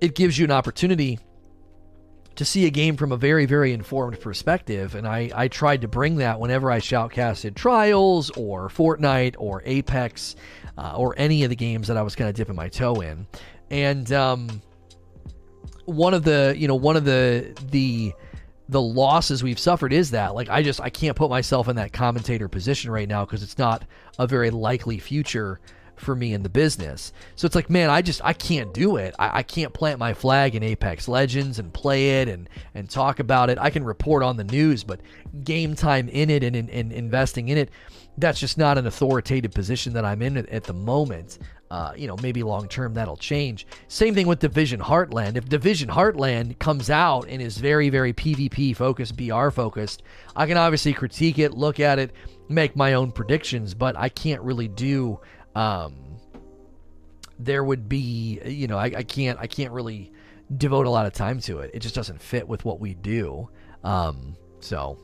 It 0.00 0.14
gives 0.14 0.38
you 0.38 0.44
an 0.44 0.50
opportunity 0.50 1.18
to 2.34 2.44
see 2.44 2.66
a 2.66 2.70
game 2.70 2.96
from 2.96 3.12
a 3.12 3.16
very, 3.16 3.46
very 3.46 3.72
informed 3.72 4.20
perspective. 4.20 4.94
And 4.94 5.06
I, 5.06 5.30
I 5.34 5.48
tried 5.48 5.82
to 5.82 5.88
bring 5.88 6.16
that 6.16 6.40
whenever 6.40 6.70
I 6.70 6.78
shoutcasted 6.78 7.54
Trials 7.54 8.30
or 8.30 8.68
Fortnite 8.68 9.34
or 9.38 9.62
Apex 9.64 10.36
uh, 10.78 10.96
or 10.96 11.14
any 11.18 11.44
of 11.44 11.50
the 11.50 11.56
games 11.56 11.88
that 11.88 11.96
I 11.96 12.02
was 12.02 12.16
kind 12.16 12.30
of 12.30 12.34
dipping 12.34 12.56
my 12.56 12.68
toe 12.68 13.00
in. 13.00 13.26
And 13.70 14.10
um, 14.12 14.62
one 15.84 16.14
of 16.14 16.24
the 16.24 16.54
you 16.56 16.68
know 16.68 16.74
one 16.74 16.96
of 16.96 17.04
the 17.04 17.54
the 17.70 18.12
the 18.68 18.80
losses 18.80 19.42
we've 19.42 19.58
suffered 19.58 19.92
is 19.92 20.12
that 20.12 20.34
like 20.34 20.48
I 20.48 20.62
just 20.62 20.80
I 20.80 20.90
can't 20.90 21.16
put 21.16 21.30
myself 21.30 21.68
in 21.68 21.76
that 21.76 21.92
commentator 21.92 22.48
position 22.48 22.90
right 22.90 23.08
now 23.08 23.24
because 23.24 23.42
it's 23.42 23.58
not 23.58 23.84
a 24.18 24.26
very 24.26 24.50
likely 24.50 24.98
future 24.98 25.60
for 25.96 26.14
me 26.14 26.34
in 26.34 26.42
the 26.42 26.48
business. 26.48 27.12
So 27.36 27.46
it's 27.46 27.54
like, 27.54 27.70
man, 27.70 27.90
I 27.90 28.02
just 28.02 28.24
I 28.24 28.32
can't 28.32 28.74
do 28.74 28.96
it. 28.96 29.14
I, 29.18 29.38
I 29.38 29.42
can't 29.42 29.72
plant 29.72 29.98
my 29.98 30.14
flag 30.14 30.54
in 30.54 30.62
Apex 30.62 31.08
Legends 31.08 31.58
and 31.58 31.72
play 31.72 32.20
it 32.20 32.28
and 32.28 32.48
and 32.74 32.88
talk 32.88 33.20
about 33.20 33.50
it. 33.50 33.58
I 33.58 33.70
can 33.70 33.84
report 33.84 34.22
on 34.22 34.36
the 34.36 34.44
news, 34.44 34.84
but 34.84 35.00
game 35.44 35.74
time 35.74 36.08
in 36.08 36.30
it 36.30 36.42
and, 36.42 36.56
and, 36.56 36.70
and 36.70 36.92
investing 36.92 37.48
in 37.48 37.58
it, 37.58 37.70
that's 38.18 38.40
just 38.40 38.58
not 38.58 38.78
an 38.78 38.86
authoritative 38.86 39.52
position 39.52 39.94
that 39.94 40.04
I'm 40.04 40.22
in 40.22 40.36
at, 40.36 40.48
at 40.48 40.64
the 40.64 40.74
moment. 40.74 41.38
Uh, 41.70 41.90
you 41.96 42.06
know, 42.06 42.16
maybe 42.20 42.42
long 42.42 42.68
term 42.68 42.92
that'll 42.92 43.16
change. 43.16 43.66
Same 43.88 44.14
thing 44.14 44.26
with 44.26 44.40
Division 44.40 44.78
Heartland. 44.78 45.36
If 45.36 45.48
Division 45.48 45.88
Heartland 45.88 46.58
comes 46.58 46.90
out 46.90 47.26
and 47.30 47.40
is 47.40 47.56
very, 47.56 47.88
very 47.88 48.12
PvP 48.12 48.76
focused, 48.76 49.16
BR 49.16 49.48
focused, 49.48 50.02
I 50.36 50.44
can 50.44 50.58
obviously 50.58 50.92
critique 50.92 51.38
it, 51.38 51.54
look 51.54 51.80
at 51.80 51.98
it, 51.98 52.12
make 52.50 52.76
my 52.76 52.92
own 52.92 53.10
predictions, 53.10 53.72
but 53.72 53.96
I 53.96 54.10
can't 54.10 54.42
really 54.42 54.68
do. 54.68 55.18
Um, 55.54 55.94
there 57.38 57.64
would 57.64 57.88
be, 57.88 58.40
you 58.44 58.66
know, 58.66 58.78
I, 58.78 58.92
I 58.96 59.02
can't, 59.02 59.38
I 59.38 59.46
can't 59.46 59.72
really 59.72 60.12
devote 60.56 60.86
a 60.86 60.90
lot 60.90 61.06
of 61.06 61.12
time 61.12 61.40
to 61.40 61.58
it. 61.60 61.70
It 61.74 61.80
just 61.80 61.94
doesn't 61.94 62.20
fit 62.20 62.46
with 62.46 62.64
what 62.64 62.80
we 62.80 62.94
do. 62.94 63.48
Um, 63.82 64.36
so 64.60 64.98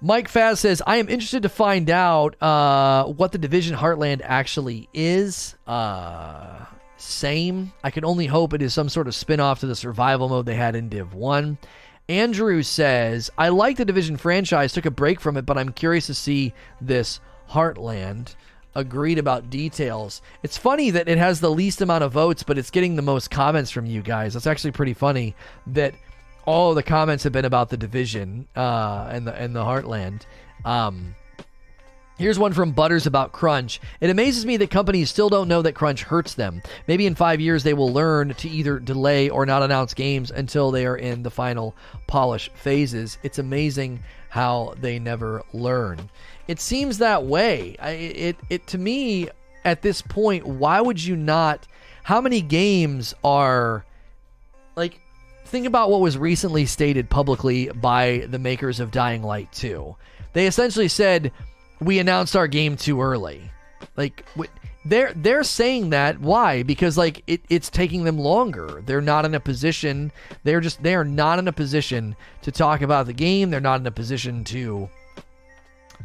Mike 0.00 0.30
Faz 0.30 0.58
says, 0.58 0.82
I 0.86 0.96
am 0.96 1.08
interested 1.08 1.42
to 1.42 1.48
find 1.48 1.90
out 1.90 2.40
uh, 2.42 3.04
what 3.04 3.32
the 3.32 3.38
Division 3.38 3.76
Heartland 3.76 4.22
actually 4.24 4.88
is. 4.94 5.56
Uh, 5.66 6.64
same. 6.96 7.72
I 7.84 7.90
can 7.90 8.04
only 8.04 8.26
hope 8.26 8.54
it 8.54 8.62
is 8.62 8.72
some 8.72 8.88
sort 8.88 9.08
of 9.08 9.14
spin 9.14 9.40
off 9.40 9.60
to 9.60 9.66
the 9.66 9.76
survival 9.76 10.28
mode 10.28 10.46
they 10.46 10.54
had 10.54 10.74
in 10.74 10.88
Div 10.88 11.14
1. 11.14 11.58
Andrew 12.08 12.62
says, 12.62 13.30
I 13.38 13.50
like 13.50 13.76
the 13.76 13.84
Division 13.84 14.16
franchise, 14.16 14.72
took 14.72 14.86
a 14.86 14.90
break 14.90 15.20
from 15.20 15.36
it, 15.36 15.46
but 15.46 15.58
I'm 15.58 15.72
curious 15.72 16.06
to 16.06 16.14
see 16.14 16.54
this 16.80 17.20
Heartland. 17.48 18.34
Agreed 18.74 19.18
about 19.18 19.50
details. 19.50 20.22
It's 20.42 20.56
funny 20.56 20.90
that 20.90 21.08
it 21.08 21.18
has 21.18 21.40
the 21.40 21.50
least 21.50 21.80
amount 21.80 22.04
of 22.04 22.12
votes, 22.12 22.42
but 22.42 22.56
it's 22.56 22.70
getting 22.70 22.94
the 22.96 23.02
most 23.02 23.30
comments 23.30 23.70
from 23.70 23.86
you 23.86 24.00
guys. 24.00 24.34
That's 24.34 24.46
actually 24.46 24.72
pretty 24.72 24.94
funny 24.94 25.34
that 25.68 25.94
all 26.46 26.74
the 26.74 26.82
comments 26.82 27.24
have 27.24 27.32
been 27.32 27.44
about 27.44 27.68
the 27.68 27.76
division 27.76 28.46
uh, 28.56 29.08
and 29.10 29.26
the 29.26 29.34
and 29.34 29.54
the 29.54 29.64
Heartland. 29.64 30.22
Um, 30.64 31.14
Here's 32.20 32.38
one 32.38 32.52
from 32.52 32.72
Butters 32.72 33.06
about 33.06 33.32
Crunch. 33.32 33.80
It 34.02 34.10
amazes 34.10 34.44
me 34.44 34.58
that 34.58 34.70
companies 34.70 35.08
still 35.08 35.30
don't 35.30 35.48
know 35.48 35.62
that 35.62 35.74
Crunch 35.74 36.02
hurts 36.02 36.34
them. 36.34 36.60
Maybe 36.86 37.06
in 37.06 37.14
five 37.14 37.40
years 37.40 37.62
they 37.62 37.72
will 37.72 37.90
learn 37.90 38.34
to 38.34 38.48
either 38.50 38.78
delay 38.78 39.30
or 39.30 39.46
not 39.46 39.62
announce 39.62 39.94
games 39.94 40.30
until 40.30 40.70
they 40.70 40.84
are 40.84 40.98
in 40.98 41.22
the 41.22 41.30
final 41.30 41.74
polish 42.08 42.50
phases. 42.52 43.16
It's 43.22 43.38
amazing 43.38 44.00
how 44.28 44.74
they 44.82 44.98
never 44.98 45.42
learn. 45.54 46.10
It 46.50 46.60
seems 46.60 46.98
that 46.98 47.24
way. 47.24 47.76
I, 47.78 47.90
it, 47.90 48.36
it 48.48 48.66
to 48.68 48.78
me 48.78 49.28
at 49.64 49.82
this 49.82 50.02
point, 50.02 50.46
why 50.46 50.80
would 50.80 51.02
you 51.02 51.14
not? 51.14 51.66
How 52.02 52.20
many 52.20 52.40
games 52.40 53.14
are 53.22 53.84
like 54.74 55.00
Think 55.50 55.66
about 55.66 55.90
what 55.90 56.00
was 56.00 56.16
recently 56.16 56.64
stated 56.64 57.10
publicly 57.10 57.68
by 57.70 58.24
the 58.28 58.38
makers 58.38 58.78
of 58.78 58.92
Dying 58.92 59.24
Light 59.24 59.50
2. 59.50 59.96
They 60.32 60.46
essentially 60.46 60.86
said, 60.86 61.32
"We 61.80 61.98
announced 61.98 62.36
our 62.36 62.46
game 62.46 62.76
too 62.76 63.02
early." 63.02 63.50
Like 63.96 64.24
they're 64.84 65.12
they're 65.16 65.42
saying 65.42 65.90
that 65.90 66.20
why? 66.20 66.62
Because 66.62 66.96
like 66.96 67.24
it, 67.26 67.40
it's 67.50 67.68
taking 67.68 68.04
them 68.04 68.16
longer. 68.16 68.80
They're 68.86 69.00
not 69.00 69.24
in 69.24 69.34
a 69.34 69.40
position. 69.40 70.12
They're 70.44 70.60
just 70.60 70.84
they 70.84 70.94
are 70.94 71.04
not 71.04 71.40
in 71.40 71.48
a 71.48 71.52
position 71.52 72.14
to 72.42 72.52
talk 72.52 72.80
about 72.80 73.06
the 73.06 73.12
game. 73.12 73.50
They're 73.50 73.58
not 73.58 73.80
in 73.80 73.86
a 73.88 73.90
position 73.90 74.44
to 74.44 74.88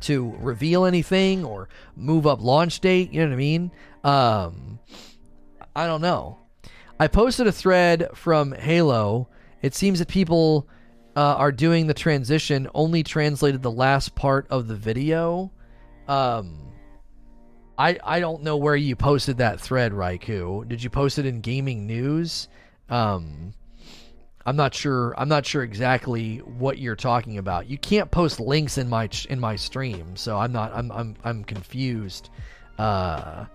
to 0.01 0.35
reveal 0.39 0.85
anything 0.85 1.45
or 1.45 1.69
move 1.95 2.27
up 2.27 2.41
launch 2.41 2.79
date. 2.79 3.11
You 3.11 3.21
know 3.21 3.27
what 3.27 3.33
I 3.33 3.37
mean? 3.37 3.71
Um, 4.03 4.79
I 5.75 5.87
don't 5.87 6.01
know. 6.01 6.39
I 6.99 7.07
posted 7.07 7.47
a 7.47 7.51
thread 7.51 8.09
from 8.13 8.53
Halo 8.53 9.29
it 9.65 9.73
seems 9.73 9.97
that 9.97 10.07
people 10.07 10.67
uh, 11.15 11.19
are 11.37 11.51
doing 11.51 11.87
the 11.87 11.93
transition 11.95 12.67
only 12.75 13.01
translated 13.01 13.63
the 13.63 13.71
last 13.71 14.13
part 14.13 14.45
of 14.51 14.67
the 14.67 14.75
video. 14.75 15.51
Um, 16.07 16.71
I 17.75 17.97
I 18.03 18.19
don't 18.19 18.43
know 18.43 18.57
where 18.57 18.75
you 18.75 18.95
posted 18.95 19.37
that 19.37 19.59
thread, 19.59 19.91
Raikou. 19.91 20.67
Did 20.67 20.83
you 20.83 20.91
post 20.91 21.17
it 21.17 21.25
in 21.25 21.41
gaming 21.41 21.87
news? 21.87 22.47
Um, 22.89 23.55
I'm 24.45 24.55
not 24.55 24.73
sure. 24.73 25.13
I'm 25.17 25.27
not 25.27 25.45
sure 25.45 25.63
exactly 25.63 26.37
what 26.37 26.77
you're 26.77 26.95
talking 26.95 27.39
about. 27.39 27.67
You 27.67 27.77
can't 27.77 28.11
post 28.11 28.39
links 28.39 28.77
in 28.77 28.87
my 28.87 29.09
in 29.29 29.39
my 29.39 29.55
stream, 29.55 30.15
so 30.15 30.37
I'm 30.37 30.51
not. 30.51 30.71
I'm 30.73 30.91
I'm 30.91 31.15
I'm 31.23 31.43
confused 31.43 32.29
uh, 32.77 33.45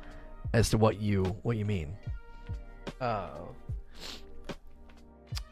as 0.52 0.70
to 0.70 0.78
what 0.78 1.00
you 1.00 1.36
what 1.42 1.56
you 1.56 1.64
mean. 1.64 1.96
Uh, 3.00 3.28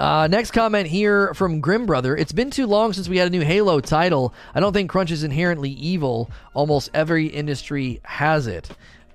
uh, 0.01 0.29
next 0.29 0.51
comment 0.51 0.89
here 0.89 1.35
from 1.35 1.61
Grim 1.61 1.87
Brother. 1.87 2.17
It's 2.17 2.33
been 2.33 2.51
too 2.51 2.67
long 2.67 2.93
since 2.93 3.09
we 3.09 3.17
had 3.17 3.29
a 3.29 3.31
new 3.31 3.43
Halo 3.43 3.81
title. 3.81 4.35
I 4.55 4.61
don't 4.61 4.73
think 4.73 4.91
Crunch 4.91 5.11
is 5.11 5.23
inherently 5.23 5.71
evil. 5.71 6.31
Almost 6.55 6.91
every 6.95 7.27
industry 7.27 8.01
has 8.05 8.47
it. 8.49 8.69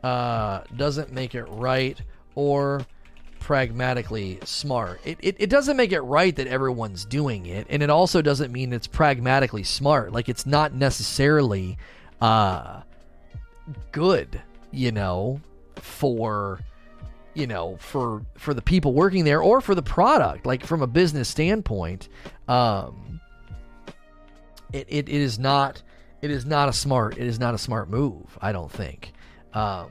Uh, 0.03 0.61
doesn't 0.75 1.11
make 1.11 1.35
it 1.35 1.43
right 1.43 2.01
or 2.35 2.85
pragmatically 3.43 4.39
smart. 4.45 5.01
It, 5.03 5.17
it, 5.21 5.35
it 5.37 5.49
doesn't 5.49 5.75
make 5.75 5.91
it 5.91 5.99
right 5.99 6.33
that 6.37 6.47
everyone's 6.47 7.03
doing 7.03 7.45
it, 7.45 7.67
and 7.69 7.83
it 7.83 7.89
also 7.89 8.21
doesn't 8.21 8.51
mean 8.51 8.71
it's 8.71 8.87
pragmatically 8.87 9.63
smart. 9.63 10.13
Like, 10.13 10.29
it's 10.29 10.45
not 10.45 10.73
necessarily 10.73 11.77
uh, 12.21 12.81
good, 13.91 14.41
you 14.71 14.93
know, 14.93 15.41
for 15.75 16.61
you 17.33 17.47
know 17.47 17.77
for 17.79 18.21
for 18.37 18.53
the 18.53 18.61
people 18.61 18.93
working 18.93 19.25
there 19.25 19.41
or 19.41 19.59
for 19.59 19.73
the 19.73 19.81
product 19.81 20.45
like 20.45 20.63
from 20.63 20.83
a 20.83 20.87
business 20.87 21.27
standpoint 21.27 22.07
um 22.47 23.19
it, 24.71 24.85
it, 24.87 25.09
it 25.09 25.21
is 25.21 25.39
not 25.39 25.81
it 26.21 26.29
is 26.29 26.45
not 26.45 26.69
a 26.69 26.73
smart 26.73 27.17
it 27.17 27.25
is 27.25 27.39
not 27.39 27.55
a 27.55 27.57
smart 27.57 27.89
move 27.89 28.37
i 28.39 28.51
don't 28.51 28.71
think 28.71 29.13
um 29.55 29.89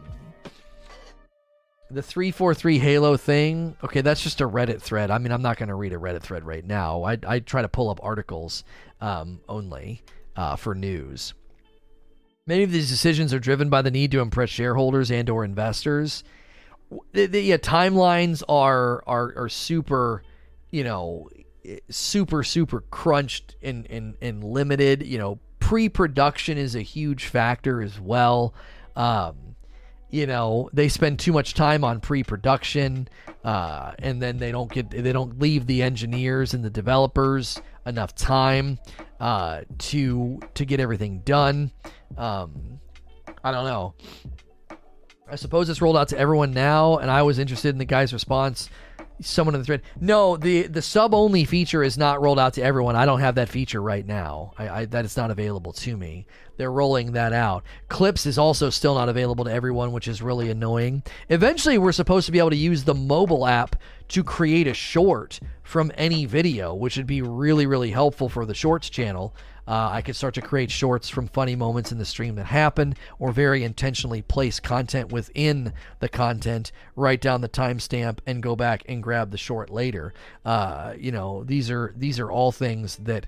the 1.93 2.03
343 2.03 2.79
halo 2.79 3.17
thing 3.17 3.77
okay 3.83 4.01
that's 4.01 4.23
just 4.23 4.41
a 4.41 4.49
reddit 4.49 4.81
thread 4.81 5.11
i 5.11 5.19
mean 5.19 5.33
i'm 5.33 5.43
not 5.43 5.57
going 5.57 5.69
to 5.69 5.75
read 5.75 5.93
a 5.93 5.99
reddit 5.99 6.23
thread 6.23 6.45
right 6.45 6.65
now 6.65 7.03
i, 7.05 7.19
I 7.27 7.41
try 7.41 7.63
to 7.63 7.69
pull 7.69 7.91
up 7.91 8.01
articles 8.03 8.65
um, 9.01 9.41
only 9.49 10.03
uh, 10.37 10.57
for 10.57 10.75
news 10.75 11.35
many 12.47 12.63
of 12.63 12.73
these 12.73 12.89
decisions 12.89 13.35
are 13.35 13.39
driven 13.39 13.69
by 13.69 13.83
the 13.83 13.91
need 13.91 14.11
to 14.13 14.21
impress 14.21 14.49
shareholders 14.49 15.11
and 15.11 15.29
or 15.29 15.45
investors 15.45 16.25
the, 17.13 17.27
the 17.27 17.41
yeah, 17.41 17.57
timelines 17.57 18.43
are 18.49 19.03
are 19.07 19.35
are 19.37 19.49
super, 19.49 20.23
you 20.71 20.85
know, 20.85 21.29
super 21.89 22.43
super 22.43 22.83
crunched 22.91 23.57
and 23.63 23.87
and, 23.91 24.17
and 24.21 24.45
limited. 24.45 25.07
You 25.07 25.19
know, 25.19 25.39
pre-production 25.61 26.59
is 26.59 26.75
a 26.75 26.83
huge 26.83 27.27
factor 27.27 27.81
as 27.81 28.01
well. 28.01 28.55
Um, 28.97 29.52
you 30.13 30.27
know 30.27 30.69
they 30.73 30.89
spend 30.89 31.19
too 31.19 31.33
much 31.33 31.55
time 31.55 31.83
on 31.83 31.99
pre-production 31.99 33.09
uh, 33.45 33.93
and 33.99 34.23
then 34.23 34.37
they 34.37 34.53
don't 34.53 34.71
get 34.71 34.91
they 34.91 35.13
don't 35.13 35.41
leave 35.41 35.67
the 35.67 35.83
engineers 35.83 36.55
and 36.55 36.63
the 36.63 36.71
developers 36.71 37.61
enough 37.87 38.15
time 38.15 38.79
uh, 39.19 39.63
to 39.79 40.39
to 40.55 40.65
get 40.65 40.79
everything 40.79 41.21
done 41.21 41.73
um, 42.17 42.79
i 43.43 43.51
don't 43.51 43.65
know 43.65 43.95
i 45.29 45.35
suppose 45.35 45.69
it's 45.69 45.81
rolled 45.83 45.97
out 45.97 46.09
to 46.09 46.19
everyone 46.19 46.53
now 46.53 46.99
and 46.99 47.11
i 47.11 47.23
was 47.23 47.39
interested 47.39 47.71
in 47.71 47.79
the 47.79 47.85
guy's 47.85 48.13
response 48.13 48.69
someone 49.21 49.55
in 49.55 49.61
the 49.61 49.65
thread. 49.65 49.83
No, 50.01 50.37
the 50.37 50.67
the 50.67 50.83
sub 50.83 51.15
only 51.15 51.45
feature 51.45 51.83
is 51.83 51.97
not 51.97 52.21
rolled 52.21 52.39
out 52.39 52.55
to 52.55 52.63
everyone. 52.63 52.97
I 52.97 53.07
don't 53.07 53.21
have 53.21 53.37
that 53.37 53.49
feature 53.49 53.81
right 53.81 54.07
now. 54.07 54.53
I, 54.59 54.69
I, 54.69 54.85
that 54.87 55.05
is 55.05 55.17
not 55.17 55.31
available 55.31 55.73
to 55.75 55.97
me. 55.97 56.27
They're 56.63 56.71
rolling 56.71 57.11
that 57.11 57.33
out. 57.33 57.65
Clips 57.89 58.25
is 58.25 58.39
also 58.39 58.71
still 58.71 58.95
not 58.95 59.09
available 59.09 59.45
to 59.47 59.53
everyone, 59.53 59.91
which 59.91 60.07
is 60.07 60.23
really 60.23 60.49
annoying. 60.49 61.03
Eventually, 61.29 61.77
we're 61.77 61.91
supposed 61.91 62.27
to 62.27 62.31
be 62.31 62.39
able 62.39 62.51
to 62.51 62.57
use 62.57 62.85
the 62.85 62.95
mobile 62.95 63.49
app 63.49 63.75
to 64.11 64.23
create 64.23 64.69
a 64.69 64.73
short 64.73 65.41
from 65.65 65.91
any 65.97 66.25
video, 66.25 66.73
which 66.73 66.97
would 66.97 67.09
be 67.09 67.21
really 67.21 67.67
really 67.67 67.91
helpful 67.91 68.29
for 68.29 68.47
the 68.47 68.55
Shorts 68.55 68.89
channel. 68.89 69.35
Uh, 69.67 69.91
I 69.91 70.03
could 70.03 70.15
start 70.15 70.35
to 70.35 70.41
create 70.41 70.71
shorts 70.71 71.09
from 71.09 71.27
funny 71.27 71.57
moments 71.57 71.91
in 71.91 71.99
the 71.99 72.05
stream 72.05 72.37
that 72.37 72.47
happen, 72.47 72.95
or 73.19 73.33
very 73.33 73.65
intentionally 73.65 74.23
place 74.23 74.61
content 74.61 75.11
within 75.11 75.73
the 75.99 76.09
content, 76.09 76.71
write 76.95 77.21
down 77.21 77.41
the 77.41 77.49
timestamp, 77.49 78.19
and 78.25 78.41
go 78.41 78.55
back 78.55 78.85
and 78.87 79.03
grab 79.03 79.33
the 79.33 79.37
short 79.37 79.69
later. 79.69 80.15
Uh, 80.45 80.95
you 80.97 81.11
know, 81.11 81.43
these 81.43 81.73
are 81.73 81.93
these 81.97 82.21
are 82.21 82.31
all 82.31 82.53
things 82.53 82.99
that 82.99 83.27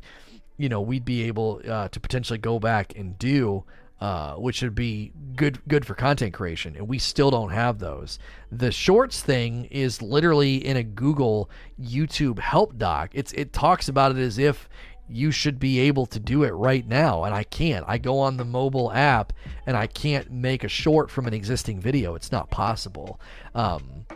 you 0.57 0.69
know 0.69 0.81
we'd 0.81 1.05
be 1.05 1.23
able 1.25 1.61
uh, 1.69 1.89
to 1.89 2.01
potentially 2.01 2.39
go 2.39 2.59
back 2.59 2.97
and 2.97 3.19
do. 3.19 3.65
Uh, 4.01 4.35
which 4.35 4.61
would 4.61 4.75
be 4.75 5.13
good 5.35 5.67
good 5.67 5.87
for 5.87 5.95
content 5.95 6.35
creation, 6.35 6.75
and 6.77 6.87
we 6.87 6.99
still 6.99 7.31
don't 7.31 7.53
have 7.53 7.79
those. 7.79 8.19
The 8.51 8.73
shorts 8.73 9.23
thing 9.23 9.67
is 9.67 10.03
literally 10.03 10.57
in 10.57 10.77
a 10.77 10.83
Google 10.83 11.49
YouTube 11.81 12.41
help 12.41 12.77
doc. 12.77 13.11
It's 13.15 13.33
it 13.33 13.53
talks 13.53 13.89
about 13.89 14.11
it 14.11 14.19
as 14.19 14.37
if 14.37 14.69
you 15.09 15.31
should 15.31 15.59
be 15.59 15.79
able 15.81 16.07
to 16.07 16.19
do 16.19 16.45
it 16.45 16.51
right 16.51 16.87
now 16.87 17.25
and 17.25 17.35
I 17.35 17.45
can't. 17.45 17.85
I 17.87 17.99
go 17.99 18.19
on 18.19 18.37
the 18.37 18.45
mobile 18.45 18.91
app 18.93 19.33
and 19.67 19.77
I 19.77 19.87
can't 19.87 20.31
make 20.31 20.65
a 20.65 20.69
short 20.69 21.11
from 21.11 21.27
an 21.27 21.35
existing 21.35 21.81
video. 21.81 22.15
It's 22.15 22.33
not 22.33 22.51
possible. 22.51 23.21
Um, 23.55 24.07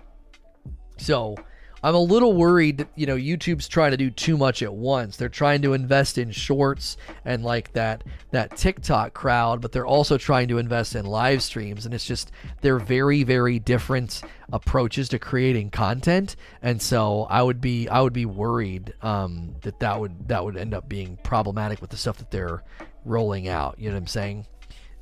so 0.97 1.37
I'm 1.83 1.95
a 1.95 2.01
little 2.01 2.33
worried 2.33 2.87
you 2.97 3.07
know, 3.07 3.17
YouTube's 3.17 3.69
trying 3.69 3.93
to 3.93 3.97
do 3.97 4.11
too 4.11 4.37
much 4.37 4.63
at 4.63 4.75
once. 4.75 5.17
They're 5.17 5.29
trying 5.29 5.63
to 5.63 5.75
invest 5.75 6.19
in 6.19 6.31
shorts 6.31 6.97
and 7.25 7.45
like 7.45 7.73
that 7.75 8.05
that 8.33 8.57
TikTok 8.57 9.15
crowd, 9.15 9.61
but 9.61 9.73
they're 9.73 9.87
also 9.87 10.19
trying 10.19 10.49
to 10.49 10.59
invest 10.59 10.95
in 10.97 11.07
live 11.07 11.43
streams 11.43 11.87
and 11.87 11.95
it's 11.95 12.05
just 12.05 12.33
they're 12.61 12.79
very 12.79 13.23
very 13.23 13.59
different 13.59 14.23
approaches 14.53 15.09
to 15.11 15.19
creating 15.19 15.71
content. 15.71 16.37
And 16.63 16.81
so 16.83 17.27
I 17.31 17.43
would 17.43 17.61
be 17.61 17.89
I 17.89 18.01
would 18.01 18.13
be 18.13 18.27
worried 18.27 18.95
um, 19.03 19.55
that 19.63 19.79
that 19.81 20.01
would 20.01 20.29
that 20.29 20.45
would 20.45 20.57
end 20.57 20.75
up 20.75 20.89
being 20.89 21.19
problematic 21.23 21.81
with 21.81 21.91
the 21.91 21.97
stuff 21.97 22.19
that 22.19 22.31
they're 22.31 22.63
rolling 23.05 23.49
out, 23.49 23.79
you 23.79 23.89
know 23.89 23.95
what 23.95 24.01
I'm 24.01 24.07
saying? 24.09 24.47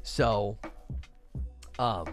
So 0.03 0.59
um 1.79 2.07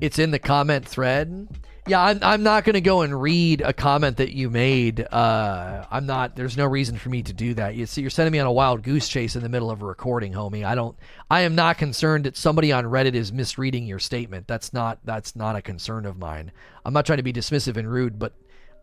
it's 0.00 0.18
in 0.18 0.30
the 0.30 0.38
comment 0.38 0.86
thread 0.86 1.48
yeah, 1.90 2.04
I'm, 2.04 2.20
I'm 2.22 2.42
not 2.44 2.62
going 2.62 2.74
to 2.74 2.80
go 2.80 3.02
and 3.02 3.20
read 3.20 3.62
a 3.62 3.72
comment 3.72 4.18
that 4.18 4.32
you 4.32 4.48
made. 4.48 5.00
Uh, 5.00 5.84
I'm 5.90 6.06
not. 6.06 6.36
There's 6.36 6.56
no 6.56 6.66
reason 6.66 6.96
for 6.96 7.08
me 7.08 7.24
to 7.24 7.32
do 7.32 7.52
that. 7.54 7.74
You 7.74 7.84
see, 7.86 8.00
you're 8.00 8.10
sending 8.10 8.30
me 8.30 8.38
on 8.38 8.46
a 8.46 8.52
wild 8.52 8.84
goose 8.84 9.08
chase 9.08 9.34
in 9.34 9.42
the 9.42 9.48
middle 9.48 9.72
of 9.72 9.82
a 9.82 9.84
recording, 9.84 10.32
homie. 10.32 10.64
I 10.64 10.76
don't. 10.76 10.96
I 11.28 11.40
am 11.40 11.56
not 11.56 11.78
concerned 11.78 12.26
that 12.26 12.36
somebody 12.36 12.70
on 12.70 12.84
Reddit 12.84 13.14
is 13.14 13.32
misreading 13.32 13.86
your 13.86 13.98
statement. 13.98 14.46
That's 14.46 14.72
not. 14.72 15.00
That's 15.04 15.34
not 15.34 15.56
a 15.56 15.62
concern 15.62 16.06
of 16.06 16.16
mine. 16.16 16.52
I'm 16.84 16.94
not 16.94 17.06
trying 17.06 17.16
to 17.16 17.24
be 17.24 17.32
dismissive 17.32 17.76
and 17.76 17.90
rude, 17.90 18.20
but 18.20 18.34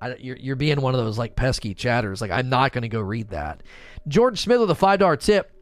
I, 0.01 0.15
you're, 0.15 0.35
you're 0.35 0.55
being 0.57 0.81
one 0.81 0.93
of 0.93 0.99
those 0.99 1.17
like 1.17 1.37
pesky 1.37 1.73
chatters. 1.73 2.19
Like 2.19 2.31
I'm 2.31 2.49
not 2.49 2.73
going 2.73 2.81
to 2.81 2.89
go 2.89 2.99
read 2.99 3.29
that. 3.29 3.63
George 4.09 4.41
Smith 4.41 4.59
with 4.59 4.71
a 4.71 4.75
five 4.75 4.99
dollar 4.99 5.15
tip. 5.15 5.53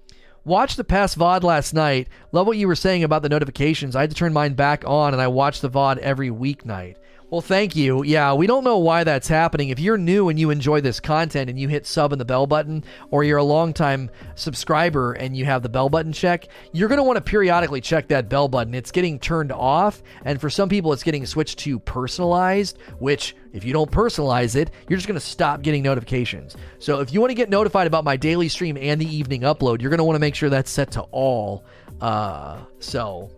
Watched 0.45 0.77
the 0.77 0.83
past 0.83 1.17
VOD 1.17 1.41
last 1.43 1.73
night. 1.73 2.07
Love 2.31 2.45
what 2.45 2.57
you 2.57 2.67
were 2.67 2.75
saying 2.75 3.03
about 3.03 3.23
the 3.23 3.29
notifications. 3.29 3.95
I 3.95 4.01
had 4.01 4.11
to 4.11 4.15
turn 4.15 4.31
mine 4.31 4.53
back 4.53 4.83
on, 4.85 5.13
and 5.13 5.21
I 5.21 5.27
watch 5.27 5.59
the 5.59 5.71
VOD 5.71 5.97
every 5.97 6.29
weeknight. 6.29 6.97
Well, 7.31 7.41
thank 7.41 7.75
you. 7.75 8.03
Yeah, 8.03 8.33
we 8.33 8.45
don't 8.45 8.63
know 8.63 8.77
why 8.77 9.03
that's 9.03 9.27
happening. 9.27 9.69
If 9.69 9.79
you're 9.79 9.97
new 9.97 10.29
and 10.29 10.39
you 10.39 10.51
enjoy 10.51 10.81
this 10.81 10.99
content 10.99 11.49
and 11.49 11.59
you 11.59 11.67
hit 11.67 11.87
sub 11.87 12.13
and 12.13 12.21
the 12.21 12.25
bell 12.25 12.45
button, 12.45 12.83
or 13.09 13.23
you're 13.23 13.39
a 13.39 13.43
longtime 13.43 14.11
subscriber 14.35 15.13
and 15.13 15.35
you 15.35 15.43
have 15.43 15.63
the 15.63 15.69
bell 15.69 15.89
button 15.89 16.13
check, 16.13 16.47
you're 16.71 16.87
going 16.87 16.99
to 16.99 17.03
want 17.03 17.17
to 17.17 17.21
periodically 17.21 17.81
check 17.81 18.07
that 18.09 18.29
bell 18.29 18.47
button. 18.47 18.75
It's 18.75 18.91
getting 18.91 19.17
turned 19.17 19.51
off, 19.51 20.03
and 20.23 20.39
for 20.39 20.51
some 20.51 20.69
people, 20.69 20.93
it's 20.93 21.01
getting 21.01 21.25
switched 21.25 21.57
to 21.59 21.79
personalized, 21.79 22.77
which 22.99 23.35
if 23.53 23.65
you 23.65 23.73
don't 23.73 23.91
personalize 23.91 24.55
it, 24.55 24.69
you're 24.87 24.97
just 24.97 25.07
going 25.07 25.19
to 25.19 25.25
stop 25.25 25.63
getting 25.63 25.81
notifications. 25.81 26.55
So 26.77 27.01
if 27.01 27.11
you 27.11 27.21
want 27.21 27.31
to 27.31 27.35
get 27.35 27.49
notified 27.49 27.87
about 27.87 28.03
my 28.03 28.17
daily 28.17 28.49
stream 28.49 28.77
and 28.77 29.01
the 29.01 29.13
evening 29.13 29.41
upload, 29.41 29.81
you're 29.81 29.89
going 29.89 29.97
to 29.97 30.03
want 30.03 30.15
to 30.15 30.21
make 30.21 30.35
sure 30.35 30.51
that's 30.51 30.69
set 30.69 30.91
to 30.91 31.01
all. 31.11 31.65
Uh, 31.99 32.59
so 32.79 33.31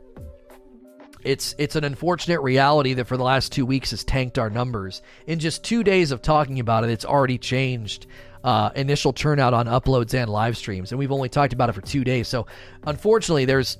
it's 1.23 1.55
it's 1.57 1.75
an 1.75 1.83
unfortunate 1.83 2.41
reality 2.41 2.93
that 2.93 3.05
for 3.05 3.17
the 3.17 3.23
last 3.23 3.51
two 3.51 3.65
weeks 3.65 3.91
has 3.91 4.03
tanked 4.03 4.37
our 4.37 4.49
numbers. 4.49 5.01
In 5.25 5.39
just 5.39 5.63
two 5.63 5.83
days 5.83 6.11
of 6.11 6.21
talking 6.21 6.59
about 6.59 6.83
it, 6.83 6.89
it's 6.89 7.05
already 7.05 7.37
changed 7.37 8.07
uh, 8.43 8.69
initial 8.75 9.13
turnout 9.13 9.53
on 9.53 9.65
uploads 9.65 10.13
and 10.13 10.29
live 10.29 10.57
streams, 10.57 10.91
and 10.91 10.99
we've 10.99 11.11
only 11.11 11.29
talked 11.29 11.53
about 11.53 11.69
it 11.69 11.73
for 11.73 11.81
two 11.81 12.03
days. 12.03 12.27
So, 12.27 12.47
unfortunately, 12.85 13.45
there's 13.45 13.77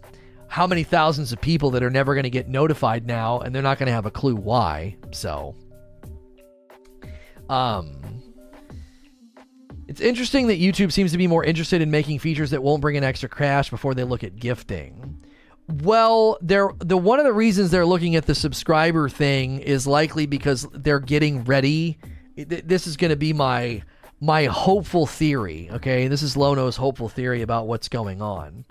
how 0.48 0.68
many 0.68 0.84
thousands 0.84 1.32
of 1.32 1.42
people 1.42 1.72
that 1.72 1.84
are 1.84 1.90
never 1.90 2.16
going 2.16 2.24
to 2.24 2.30
get 2.30 2.48
notified 2.48 3.06
now, 3.06 3.40
and 3.40 3.54
they're 3.54 3.62
not 3.62 3.78
going 3.78 3.88
to 3.88 3.94
have 3.94 4.06
a 4.06 4.12
clue 4.12 4.36
why. 4.36 4.98
So, 5.12 5.56
um. 7.50 8.02
It's 9.88 10.02
interesting 10.02 10.48
that 10.48 10.60
YouTube 10.60 10.92
seems 10.92 11.14
to 11.14 11.18
be 11.18 11.28
more 11.28 11.46
interested 11.46 11.82
in 11.82 11.90
making 11.90 12.20
features 12.20 12.50
that 12.50 12.62
won't 12.62 12.82
bring 12.82 12.98
in 12.98 13.06
extra 13.06 13.30
cash 13.30 13.70
before 13.70 13.94
they 13.94 14.04
look 14.04 14.22
at 14.22 14.36
gifting. 14.36 15.24
Well, 15.68 16.38
they're 16.42 16.72
the 16.80 16.98
one 16.98 17.20
of 17.20 17.26
the 17.26 17.34
reasons 17.34 17.72
they're 17.72 17.86
looking 17.86 18.16
at 18.16 18.26
the 18.26 18.36
subscriber 18.36 19.10
thing 19.10 19.60
is 19.60 19.86
likely 19.86 20.26
because 20.26 20.66
they're 20.72 21.00
getting 21.00 21.44
ready. 21.44 22.00
This 22.36 22.88
is 22.88 22.96
going 22.96 23.10
to 23.10 23.18
be 23.18 23.34
my 23.34 23.84
my 24.22 24.46
hopeful 24.46 25.06
theory. 25.06 25.70
Okay, 25.74 26.08
this 26.08 26.22
is 26.22 26.38
Lono's 26.38 26.78
hopeful 26.78 27.10
theory 27.10 27.42
about 27.42 27.68
what's 27.68 27.90
going 27.90 28.22
on. 28.22 28.64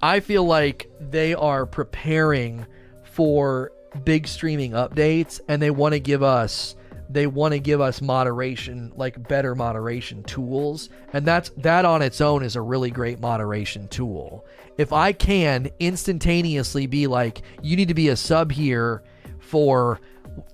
I 0.00 0.20
feel 0.20 0.44
like 0.44 0.90
they 1.00 1.34
are 1.34 1.66
preparing 1.66 2.66
for 3.02 3.72
big 4.04 4.26
streaming 4.26 4.72
updates, 4.72 5.40
and 5.48 5.60
they 5.60 5.70
want 5.70 5.94
to 5.94 6.00
give 6.00 6.22
us 6.22 6.76
they 7.12 7.26
want 7.26 7.52
to 7.52 7.58
give 7.58 7.80
us 7.80 8.00
moderation, 8.00 8.92
like 8.96 9.28
better 9.28 9.54
moderation 9.54 10.22
tools, 10.22 10.88
and 11.12 11.26
that's 11.26 11.50
that 11.58 11.84
on 11.84 12.00
its 12.00 12.20
own 12.20 12.42
is 12.42 12.56
a 12.56 12.60
really 12.60 12.90
great 12.90 13.20
moderation 13.20 13.88
tool. 13.88 14.46
If 14.78 14.92
I 14.92 15.12
can 15.12 15.70
instantaneously 15.80 16.86
be 16.86 17.06
like, 17.06 17.42
you 17.62 17.76
need 17.76 17.88
to 17.88 17.94
be 17.94 18.08
a 18.08 18.16
sub 18.16 18.52
here 18.52 19.02
for 19.38 20.00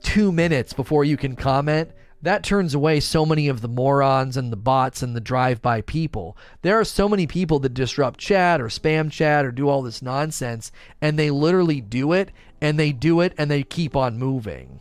two 0.03 0.33
minutes 0.33 0.73
before 0.73 1.05
you 1.05 1.17
can 1.17 1.37
comment, 1.37 1.91
that 2.23 2.43
turns 2.43 2.75
away 2.75 2.99
so 2.99 3.25
many 3.25 3.47
of 3.47 3.61
the 3.61 3.69
morons 3.69 4.37
and 4.37 4.51
the 4.51 4.57
bots 4.57 5.03
and 5.03 5.15
the 5.15 5.21
drive-by 5.21 5.83
people. 5.83 6.37
There 6.63 6.79
are 6.81 6.85
so 6.85 7.09
many 7.09 7.29
people 7.29 7.61
that 7.61 7.75
disrupt 7.75 8.19
chat 8.19 8.61
or 8.61 8.67
spam 8.67 9.11
chat 9.11 9.45
or 9.45 9.53
do 9.53 9.69
all 9.69 9.83
this 9.83 10.03
nonsense, 10.03 10.73
and 11.01 11.17
they 11.17 11.31
literally 11.31 11.81
do 11.81 12.13
it, 12.13 12.33
and 12.61 12.79
they 12.79 12.91
do 12.91 13.21
it, 13.21 13.35
and 13.39 13.49
they 13.49 13.63
keep 13.63 13.95
on 13.95 14.19
moving 14.19 14.81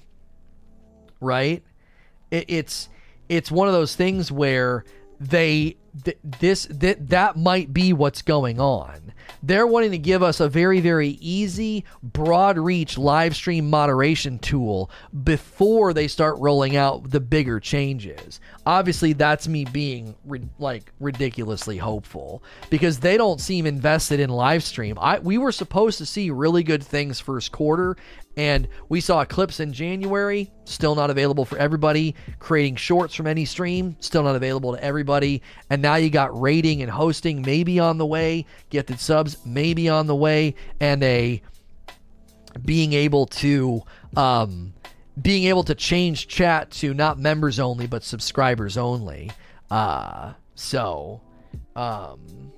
right? 1.20 1.64
It, 2.32 2.46
it's 2.48 2.90
it's 3.30 3.52
one 3.52 3.68
of 3.68 3.74
those 3.74 3.96
things 3.96 4.32
where 4.32 4.86
they 5.20 5.78
th- 6.04 6.18
this 6.24 6.68
that 6.70 7.10
that 7.10 7.38
might 7.38 7.74
be 7.74 7.94
what's 7.94 8.22
going 8.22 8.60
on. 8.60 9.14
They're 9.44 9.68
wanting 9.68 9.92
to 9.92 9.98
give 9.98 10.24
us 10.24 10.40
a 10.40 10.50
very 10.50 10.80
very 10.80 11.18
easy 11.22 11.86
broad 12.04 12.58
reach 12.58 12.98
live 12.98 13.36
stream 13.36 13.70
moderation 13.70 14.40
tool 14.40 14.90
before 15.24 15.94
they 15.94 16.08
start 16.08 16.38
rolling 16.40 16.76
out 16.76 17.10
the 17.10 17.20
bigger 17.20 17.60
changes. 17.60 18.40
Obviously 18.66 19.14
that's 19.14 19.48
me 19.48 19.66
being 19.66 20.16
ri- 20.26 20.50
like 20.60 20.92
ridiculously 21.00 21.78
hopeful 21.78 22.44
because 22.70 23.00
they 23.00 23.18
don't 23.18 23.42
seem 23.42 23.66
invested 23.66 24.20
in 24.20 24.30
live 24.30 24.64
stream. 24.64 24.98
I 25.00 25.20
we 25.20 25.38
were 25.38 25.52
supposed 25.52 25.98
to 26.00 26.06
see 26.06 26.30
really 26.30 26.64
good 26.64 26.84
things 26.84 27.20
first 27.20 27.52
quarter 27.52 27.98
and 28.38 28.68
we 28.88 29.02
saw 29.02 29.26
clips 29.26 29.60
in 29.60 29.74
January, 29.74 30.52
still 30.64 30.94
not 30.94 31.10
available 31.10 31.44
for 31.44 31.58
everybody. 31.58 32.14
Creating 32.38 32.76
shorts 32.76 33.16
from 33.16 33.26
any 33.26 33.46
stream, 33.46 33.98
still 34.00 34.22
not 34.22 34.36
available 34.36 34.76
to 34.76 34.84
everybody. 34.84 35.42
And 35.72 35.82
now 35.82 35.96
you 35.96 36.12
got 36.12 36.40
raiding 36.40 36.84
and 36.84 36.92
hosting 36.92 37.42
maybe 37.42 37.80
on 37.80 37.98
the 37.98 38.06
way, 38.06 38.46
gifted 38.70 39.00
subs 39.00 39.44
maybe 39.44 39.90
on 39.90 40.06
the 40.06 40.16
way, 40.16 40.54
and 40.80 41.04
a 41.04 41.42
being 42.64 42.94
able 42.94 43.26
to 43.26 43.82
um, 44.16 44.74
being 45.20 45.46
able 45.46 45.64
to 45.64 45.74
change 45.74 46.28
chat 46.28 46.70
to 46.70 46.94
not 46.94 47.18
members 47.18 47.60
only 47.60 47.88
but 47.88 48.04
subscribers 48.04 48.78
only. 48.78 49.32
Uh, 49.72 50.34
so, 50.54 51.22
um, 51.76 52.52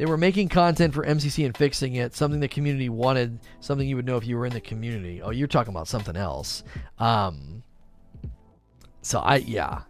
they 0.00 0.06
were 0.06 0.16
making 0.16 0.48
content 0.48 0.94
for 0.94 1.04
MCC 1.04 1.44
and 1.44 1.54
fixing 1.54 1.96
it, 1.96 2.14
something 2.14 2.40
the 2.40 2.48
community 2.48 2.88
wanted, 2.88 3.38
something 3.60 3.86
you 3.86 3.96
would 3.96 4.06
know 4.06 4.16
if 4.16 4.26
you 4.26 4.38
were 4.38 4.46
in 4.46 4.52
the 4.54 4.60
community. 4.60 5.20
Oh, 5.20 5.28
you're 5.28 5.46
talking 5.46 5.74
about 5.74 5.88
something 5.88 6.16
else. 6.16 6.64
Um, 6.98 7.62
so 9.02 9.18
I, 9.18 9.36
yeah. 9.36 9.82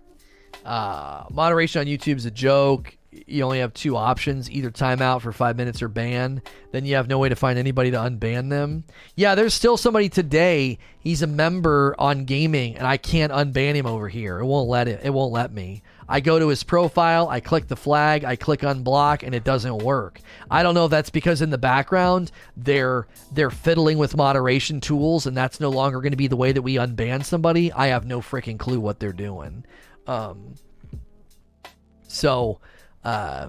Uh, 0.64 1.26
moderation 1.30 1.78
on 1.78 1.86
YouTube 1.86 2.16
is 2.16 2.26
a 2.26 2.30
joke 2.32 2.96
you 3.12 3.42
only 3.42 3.58
have 3.58 3.74
two 3.74 3.96
options 3.96 4.48
either 4.50 4.70
timeout 4.70 5.20
for 5.20 5.32
five 5.32 5.56
minutes 5.56 5.82
or 5.82 5.88
ban 5.88 6.40
then 6.70 6.84
you 6.84 6.94
have 6.94 7.08
no 7.08 7.18
way 7.18 7.28
to 7.28 7.34
find 7.34 7.58
anybody 7.58 7.90
to 7.90 7.96
unban 7.96 8.50
them. 8.50 8.84
Yeah 9.16 9.34
there's 9.34 9.54
still 9.54 9.76
somebody 9.76 10.08
today 10.08 10.78
he's 11.00 11.22
a 11.22 11.26
member 11.26 11.94
on 11.98 12.24
gaming 12.24 12.76
and 12.76 12.86
i 12.86 12.96
can't 12.96 13.32
unban 13.32 13.74
him 13.74 13.86
over 13.86 14.08
here. 14.08 14.38
It 14.38 14.46
won't 14.46 14.68
let 14.68 14.86
it 14.86 15.00
it 15.02 15.10
won't 15.10 15.32
let 15.32 15.52
me. 15.52 15.82
I 16.08 16.20
go 16.20 16.38
to 16.38 16.48
his 16.48 16.62
profile 16.62 17.28
i 17.28 17.40
click 17.40 17.66
the 17.66 17.76
flag 17.76 18.24
i 18.24 18.36
click 18.36 18.60
unblock 18.60 19.24
and 19.24 19.34
it 19.34 19.42
doesn't 19.42 19.78
work. 19.78 20.20
I 20.48 20.62
don't 20.62 20.74
know 20.74 20.84
if 20.84 20.90
that's 20.92 21.10
because 21.10 21.42
in 21.42 21.50
the 21.50 21.58
background 21.58 22.30
they're 22.56 23.08
they're 23.32 23.50
fiddling 23.50 23.98
with 23.98 24.16
moderation 24.16 24.80
tools 24.80 25.26
and 25.26 25.36
that's 25.36 25.58
no 25.58 25.70
longer 25.70 26.00
going 26.00 26.12
to 26.12 26.16
be 26.16 26.28
the 26.28 26.36
way 26.36 26.52
that 26.52 26.62
we 26.62 26.74
unban 26.74 27.24
somebody. 27.24 27.72
I 27.72 27.88
have 27.88 28.06
no 28.06 28.20
freaking 28.20 28.58
clue 28.58 28.78
what 28.78 29.00
they're 29.00 29.12
doing. 29.12 29.64
Um 30.06 30.54
so 32.06 32.60
uh, 33.04 33.48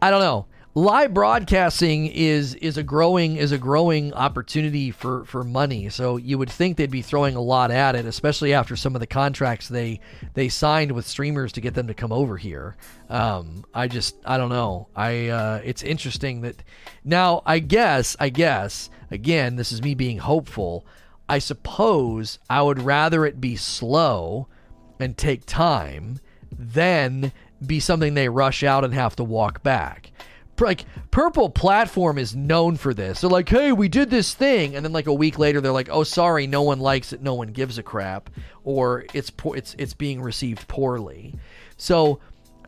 I 0.00 0.10
don't 0.10 0.20
know. 0.20 0.46
Live 0.74 1.14
broadcasting 1.14 2.06
is 2.08 2.54
is 2.56 2.76
a 2.76 2.82
growing 2.82 3.36
is 3.36 3.50
a 3.50 3.56
growing 3.56 4.12
opportunity 4.12 4.90
for 4.90 5.24
for 5.24 5.42
money. 5.42 5.88
So 5.88 6.18
you 6.18 6.36
would 6.36 6.50
think 6.50 6.76
they'd 6.76 6.90
be 6.90 7.00
throwing 7.00 7.34
a 7.34 7.40
lot 7.40 7.70
at 7.70 7.96
it, 7.96 8.04
especially 8.04 8.52
after 8.52 8.76
some 8.76 8.94
of 8.94 9.00
the 9.00 9.06
contracts 9.06 9.68
they 9.68 10.00
they 10.34 10.50
signed 10.50 10.92
with 10.92 11.06
streamers 11.06 11.52
to 11.52 11.62
get 11.62 11.72
them 11.72 11.86
to 11.86 11.94
come 11.94 12.12
over 12.12 12.36
here. 12.36 12.76
Um, 13.08 13.64
I 13.72 13.88
just 13.88 14.16
I 14.26 14.36
don't 14.36 14.50
know. 14.50 14.88
I 14.94 15.28
uh, 15.28 15.62
it's 15.64 15.82
interesting 15.82 16.42
that 16.42 16.62
now 17.04 17.42
I 17.46 17.58
guess 17.60 18.14
I 18.20 18.28
guess 18.28 18.90
again 19.10 19.56
this 19.56 19.72
is 19.72 19.80
me 19.80 19.94
being 19.94 20.18
hopeful. 20.18 20.84
I 21.26 21.38
suppose 21.38 22.38
I 22.50 22.60
would 22.60 22.82
rather 22.82 23.24
it 23.24 23.40
be 23.40 23.56
slow 23.56 24.46
and 25.00 25.16
take 25.16 25.46
time 25.46 26.20
than 26.58 27.32
be 27.64 27.80
something 27.80 28.14
they 28.14 28.28
rush 28.28 28.62
out 28.62 28.84
and 28.84 28.94
have 28.94 29.16
to 29.16 29.24
walk 29.24 29.62
back. 29.62 30.10
Like 30.58 30.86
Purple 31.10 31.50
Platform 31.50 32.18
is 32.18 32.34
known 32.34 32.76
for 32.76 32.94
this. 32.94 33.20
They're 33.20 33.30
like, 33.30 33.48
"Hey, 33.48 33.72
we 33.72 33.88
did 33.88 34.08
this 34.08 34.32
thing," 34.32 34.74
and 34.74 34.84
then 34.84 34.92
like 34.92 35.06
a 35.06 35.12
week 35.12 35.38
later, 35.38 35.60
they're 35.60 35.72
like, 35.72 35.90
"Oh, 35.90 36.02
sorry, 36.02 36.46
no 36.46 36.62
one 36.62 36.80
likes 36.80 37.12
it, 37.12 37.22
no 37.22 37.34
one 37.34 37.48
gives 37.48 37.76
a 37.76 37.82
crap, 37.82 38.30
or 38.64 39.04
it's 39.12 39.30
po- 39.30 39.52
it's 39.52 39.74
it's 39.78 39.92
being 39.92 40.22
received 40.22 40.66
poorly." 40.66 41.34
So, 41.76 42.20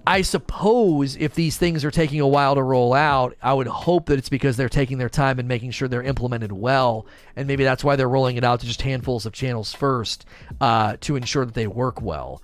I 0.06 0.22
suppose 0.22 1.16
if 1.16 1.34
these 1.34 1.56
things 1.56 1.84
are 1.84 1.90
taking 1.90 2.20
a 2.20 2.28
while 2.28 2.54
to 2.54 2.62
roll 2.62 2.92
out, 2.92 3.36
I 3.42 3.54
would 3.54 3.66
hope 3.66 4.06
that 4.06 4.18
it's 4.18 4.28
because 4.28 4.56
they're 4.56 4.68
taking 4.68 4.98
their 4.98 5.08
time 5.08 5.38
and 5.38 5.48
making 5.48 5.70
sure 5.70 5.88
they're 5.88 6.02
implemented 6.02 6.52
well, 6.52 7.06
and 7.36 7.46
maybe 7.46 7.64
that's 7.64 7.84
why 7.84 7.96
they're 7.96 8.08
rolling 8.08 8.36
it 8.36 8.44
out 8.44 8.60
to 8.60 8.66
just 8.66 8.82
handfuls 8.82 9.24
of 9.24 9.32
channels 9.32 9.72
first 9.72 10.26
uh, 10.60 10.96
to 11.00 11.16
ensure 11.16 11.44
that 11.46 11.54
they 11.54 11.66
work 11.66 12.02
well. 12.02 12.42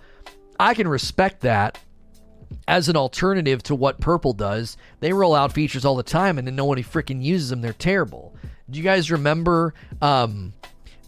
I 0.58 0.74
can 0.74 0.88
respect 0.88 1.40
that 1.42 1.78
as 2.66 2.88
an 2.88 2.96
alternative 2.96 3.62
to 3.64 3.74
what 3.74 4.00
Purple 4.00 4.32
does, 4.32 4.76
they 5.00 5.12
roll 5.12 5.34
out 5.34 5.52
features 5.52 5.84
all 5.84 5.96
the 5.96 6.02
time 6.02 6.38
and 6.38 6.46
then 6.46 6.56
nobody 6.56 6.82
freaking 6.82 7.22
uses 7.22 7.50
them. 7.50 7.60
They're 7.60 7.72
terrible. 7.72 8.34
Do 8.70 8.78
you 8.78 8.84
guys 8.84 9.10
remember 9.10 9.74
um, 10.00 10.54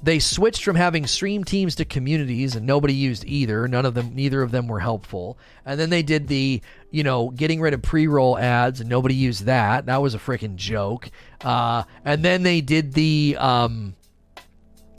they 0.02 0.18
switched 0.18 0.62
from 0.62 0.76
having 0.76 1.06
stream 1.06 1.42
teams 1.42 1.74
to 1.76 1.84
communities 1.84 2.54
and 2.54 2.66
nobody 2.66 2.94
used 2.94 3.24
either. 3.24 3.66
None 3.66 3.86
of 3.86 3.94
them 3.94 4.14
neither 4.14 4.42
of 4.42 4.50
them 4.50 4.68
were 4.68 4.80
helpful. 4.80 5.38
And 5.64 5.80
then 5.80 5.90
they 5.90 6.02
did 6.02 6.28
the, 6.28 6.60
you 6.90 7.02
know, 7.02 7.30
getting 7.30 7.60
rid 7.60 7.74
of 7.74 7.82
pre-roll 7.82 8.38
ads 8.38 8.80
and 8.80 8.88
nobody 8.88 9.14
used 9.14 9.44
that. 9.46 9.86
That 9.86 10.02
was 10.02 10.14
a 10.14 10.18
freaking 10.18 10.56
joke. 10.56 11.10
Uh, 11.40 11.84
and 12.04 12.22
then 12.22 12.42
they 12.42 12.60
did 12.60 12.92
the 12.92 13.36
um, 13.38 13.96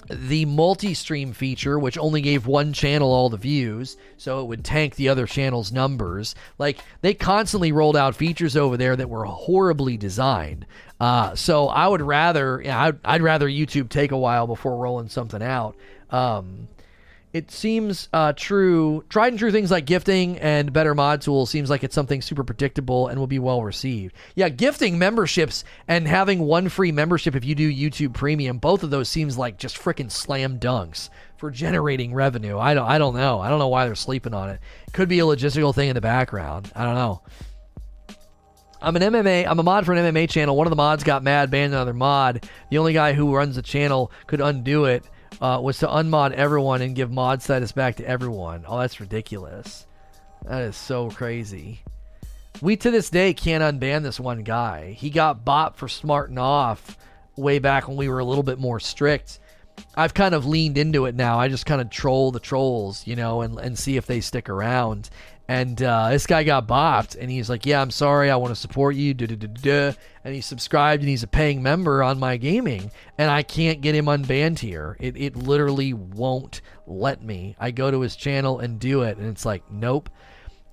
the 0.10 0.45
multi-stream 0.45 1.34
feature 1.34 1.78
which 1.78 1.97
only 1.97 2.22
gave 2.22 2.47
one 2.47 2.74
channel 2.74 3.12
all 3.12 3.30
the 3.30 3.38
views 3.38 3.97
so 4.18 4.41
it 4.41 4.45
would 4.45 4.64
tank 4.64 4.95
the 4.95 5.10
other 5.10 5.26
channel's 5.26 5.72
numbers. 5.72 6.36
Like 6.58 6.80
they 7.01 7.14
constantly 7.14 7.72
rolled 7.72 7.97
out 7.97 8.16
features 8.16 8.55
over 8.55 8.78
there 8.78 8.95
that 8.95 9.10
were 9.10 9.26
horribly 9.26 9.97
designed. 9.97 10.66
Uh, 10.99 11.36
so 11.36 11.68
i 11.68 11.88
would 11.88 12.01
rather 12.01 12.66
I'd, 12.68 12.97
I'd, 13.05 13.22
rather 13.22 13.47
youtube 13.47 13.89
take 13.89 14.12
a 14.12 14.18
while 14.18 14.47
before 14.47 14.78
rolling 14.78 15.10
something 15.10 15.43
out. 15.43 15.76
Um, 16.10 16.68
it 17.34 17.51
seems 17.51 18.07
uh, 18.13 18.34
true. 18.34 19.03
Tried 19.09 19.30
and 19.30 19.39
true 19.39 19.51
things 19.51 19.69
like 19.69 19.86
gifting 19.86 20.39
and 20.39 20.71
better 20.71 20.95
mod 20.95 21.21
tools 21.21 21.49
seems 21.49 21.69
like 21.69 21.84
it's 21.84 21.93
something 21.93 22.21
super 22.21 22.43
predictable 22.43 23.07
and 23.07 23.19
will 23.19 23.28
be 23.28 23.39
well 23.39 23.63
received. 23.63 24.15
Yeah, 24.36 24.49
gifting 24.49 24.97
memberships 24.97 25.63
and 25.88 26.07
having 26.07 26.39
one 26.39 26.69
free 26.69 26.91
membership 26.91 27.36
if 27.36 27.43
you 27.43 27.53
do 27.53 27.71
YouTube 27.71 28.13
Premium, 28.13 28.59
both 28.59 28.82
of 28.82 28.89
those 28.89 29.09
seems 29.09 29.38
like 29.38 29.57
just 29.57 29.78
freaking 29.78 30.09
slam 30.09 30.57
dunks 30.59 31.09
for 31.38 31.51
generating 31.51 32.13
revenue. 32.13 32.57
I 32.57 32.73
don't, 32.73 32.88
I 32.88 32.97
don't 32.97 33.15
know. 33.15 33.39
I 33.39 33.49
don't 33.49 33.59
know 33.59 33.67
why 33.67 33.86
they're 33.86 33.95
sleeping 33.95 34.34
on 34.34 34.49
it. 34.49 34.59
Could 34.93 35.09
be 35.09 35.19
a 35.19 35.23
logistical 35.23 35.75
thing 35.75 35.89
in 35.89 35.95
the 35.95 36.01
background. 36.01 36.71
I 36.75 36.86
don't 36.86 36.95
know. 36.95 37.21
I'm 38.82 38.95
an 38.95 39.01
MMA. 39.01 39.45
I'm 39.47 39.59
a 39.59 39.63
mod 39.63 39.86
for 39.86 39.93
an 39.93 40.13
MMA 40.13 40.30
channel. 40.30 40.55
One 40.55 40.67
of 40.67 40.71
the 40.71 40.75
mods 40.75 41.03
got 41.03 41.23
mad, 41.23 41.51
banned 41.51 41.73
another 41.73 41.93
mod. 41.93 42.47
The 42.69 42.78
only 42.78 42.93
guy 42.93 43.13
who 43.13 43.36
runs 43.36 43.55
the 43.55 43.61
channel 43.61 44.11
could 44.28 44.39
undo 44.39 44.86
it 44.86 45.03
uh, 45.41 45.59
was 45.61 45.79
to 45.79 45.88
unmod 45.88 46.31
everyone 46.31 46.81
and 46.81 46.95
give 46.95 47.11
mod 47.11 47.41
status 47.41 47.71
back 47.71 47.95
to 47.97 48.07
everyone. 48.07 48.65
Oh, 48.67 48.79
that's 48.79 48.99
ridiculous. 48.99 49.85
That 50.43 50.63
is 50.63 50.75
so 50.75 51.09
crazy. 51.09 51.81
We 52.61 52.75
to 52.77 52.91
this 52.91 53.09
day 53.09 53.33
can't 53.33 53.63
unban 53.63 54.03
this 54.03 54.19
one 54.19 54.43
guy. 54.43 54.93
He 54.93 55.09
got 55.09 55.45
bought 55.45 55.77
for 55.77 55.88
smarting 55.88 56.38
off 56.38 56.97
way 57.35 57.59
back 57.59 57.88
when 57.88 57.97
we 57.97 58.09
were 58.09 58.19
a 58.19 58.25
little 58.25 58.43
bit 58.43 58.59
more 58.59 58.79
strict. 58.79 59.39
I've 59.95 60.15
kind 60.15 60.33
of 60.33 60.45
leaned 60.45 60.77
into 60.77 61.05
it 61.05 61.13
now. 61.13 61.39
I 61.39 61.49
just 61.49 61.67
kind 61.67 61.81
of 61.81 61.91
troll 61.91 62.31
the 62.31 62.39
trolls, 62.39 63.05
you 63.05 63.15
know, 63.15 63.41
and, 63.41 63.59
and 63.59 63.77
see 63.77 63.95
if 63.95 64.07
they 64.07 64.21
stick 64.21 64.49
around. 64.49 65.09
And 65.50 65.82
uh, 65.82 66.10
this 66.10 66.28
guy 66.28 66.43
got 66.43 66.68
bopped, 66.68 67.16
and 67.18 67.32
he's 67.32 67.50
like, 67.50 67.66
"Yeah, 67.66 67.82
I'm 67.82 67.91
sorry. 67.91 68.30
I 68.30 68.36
want 68.36 68.54
to 68.54 68.60
support 68.60 68.95
you." 68.95 69.16
And 69.18 69.95
he 70.36 70.41
subscribed, 70.41 71.02
and 71.02 71.10
he's 71.10 71.24
a 71.24 71.28
paying 71.28 71.64
member 71.64 72.04
on 72.04 72.20
my 72.20 72.36
gaming, 72.36 72.91
and 73.18 73.32
I 73.32 73.43
can't 73.43 73.80
get 73.80 73.95
him 73.95 74.08
unbanned 74.08 74.60
here. 74.60 74.98
It 75.00 75.16
it 75.16 75.38
literally 75.38 75.93
won't 75.93 76.62
let 76.86 77.24
me. 77.24 77.56
I 77.60 77.72
go 77.72 77.89
to 77.91 78.02
his 78.02 78.18
channel 78.18 78.60
and 78.60 78.78
do 78.78 79.04
it, 79.04 79.18
and 79.18 79.28
it's 79.28 79.45
like, 79.45 79.64
nope. 79.72 80.10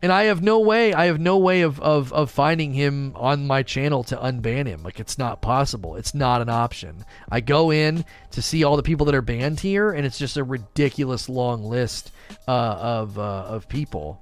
And 0.02 0.12
I 0.12 0.24
have 0.24 0.42
no 0.42 0.58
way. 0.58 0.92
I 0.92 1.06
have 1.06 1.20
no 1.20 1.38
way 1.38 1.62
of 1.62 1.78
of 1.78 2.12
of 2.12 2.32
finding 2.32 2.74
him 2.74 3.12
on 3.14 3.46
my 3.46 3.62
channel 3.62 4.02
to 4.04 4.16
unban 4.16 4.66
him. 4.66 4.82
Like 4.82 4.98
it's 4.98 5.18
not 5.18 5.40
possible. 5.40 5.94
It's 5.94 6.14
not 6.14 6.42
an 6.42 6.48
option. 6.48 7.04
I 7.30 7.40
go 7.40 7.70
in 7.70 8.04
to 8.32 8.42
see 8.42 8.64
all 8.64 8.76
the 8.76 8.82
people 8.82 9.06
that 9.06 9.14
are 9.14 9.22
banned 9.22 9.60
here, 9.60 9.92
and 9.92 10.04
it's 10.04 10.18
just 10.18 10.36
a 10.36 10.42
ridiculous 10.42 11.28
long 11.28 11.64
list 11.64 12.10
uh, 12.48 12.50
of 12.50 13.20
uh, 13.20 13.46
of 13.48 13.68
people 13.68 14.20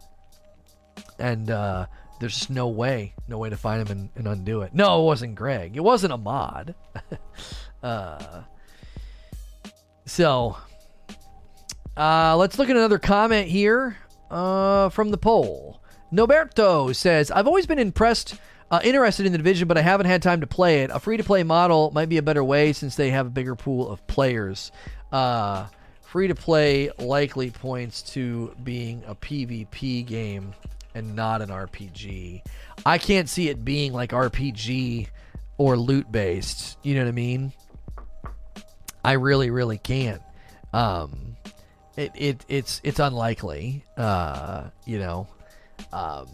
and 1.22 1.50
uh, 1.50 1.86
there's 2.18 2.34
just 2.34 2.50
no 2.50 2.68
way, 2.68 3.14
no 3.28 3.38
way 3.38 3.48
to 3.48 3.56
find 3.56 3.80
him 3.80 3.96
and, 3.96 4.10
and, 4.16 4.26
undo 4.26 4.62
it. 4.62 4.74
No, 4.74 5.00
it 5.00 5.04
wasn't 5.04 5.36
Greg. 5.36 5.76
It 5.76 5.84
wasn't 5.84 6.12
a 6.12 6.18
mod. 6.18 6.74
uh, 7.82 8.42
so, 10.04 10.56
uh, 11.96 12.36
let's 12.36 12.58
look 12.58 12.68
at 12.68 12.76
another 12.76 12.98
comment 12.98 13.48
here 13.48 13.96
uh, 14.30 14.88
from 14.88 15.10
the 15.10 15.16
poll. 15.16 15.80
Noberto 16.12 16.94
says, 16.94 17.30
"I've 17.30 17.46
always 17.46 17.66
been 17.66 17.78
impressed." 17.78 18.34
Uh, 18.70 18.80
interested 18.84 19.26
in 19.26 19.32
the 19.32 19.38
division, 19.38 19.68
but 19.68 19.76
I 19.76 19.82
haven't 19.82 20.06
had 20.06 20.22
time 20.22 20.40
to 20.40 20.46
play 20.46 20.80
it. 20.80 20.90
A 20.90 20.98
free 20.98 21.18
to 21.18 21.22
play 21.22 21.42
model 21.42 21.90
might 21.90 22.08
be 22.08 22.16
a 22.16 22.22
better 22.22 22.42
way 22.42 22.72
since 22.72 22.96
they 22.96 23.10
have 23.10 23.26
a 23.26 23.30
bigger 23.30 23.54
pool 23.54 23.90
of 23.90 24.06
players. 24.06 24.72
Uh, 25.12 25.66
free 26.00 26.26
to 26.28 26.34
play 26.34 26.90
likely 26.98 27.50
points 27.50 28.00
to 28.14 28.56
being 28.64 29.02
a 29.06 29.14
PvP 29.14 30.06
game 30.06 30.54
and 30.94 31.14
not 31.16 31.42
an 31.42 31.48
RPG. 31.48 32.42
I 32.84 32.98
can't 32.98 33.28
see 33.28 33.48
it 33.48 33.64
being 33.64 33.92
like 33.92 34.10
RPG 34.10 35.08
or 35.58 35.76
loot 35.76 36.10
based. 36.10 36.78
You 36.82 36.94
know 36.94 37.02
what 37.02 37.08
I 37.08 37.12
mean? 37.12 37.52
I 39.04 39.12
really, 39.12 39.50
really 39.50 39.78
can't. 39.78 40.22
Um, 40.72 41.36
it, 41.96 42.12
it 42.14 42.44
it's 42.48 42.80
it's 42.84 42.98
unlikely. 42.98 43.84
Uh, 43.96 44.70
you 44.86 44.98
know, 44.98 45.28
um, 45.92 46.28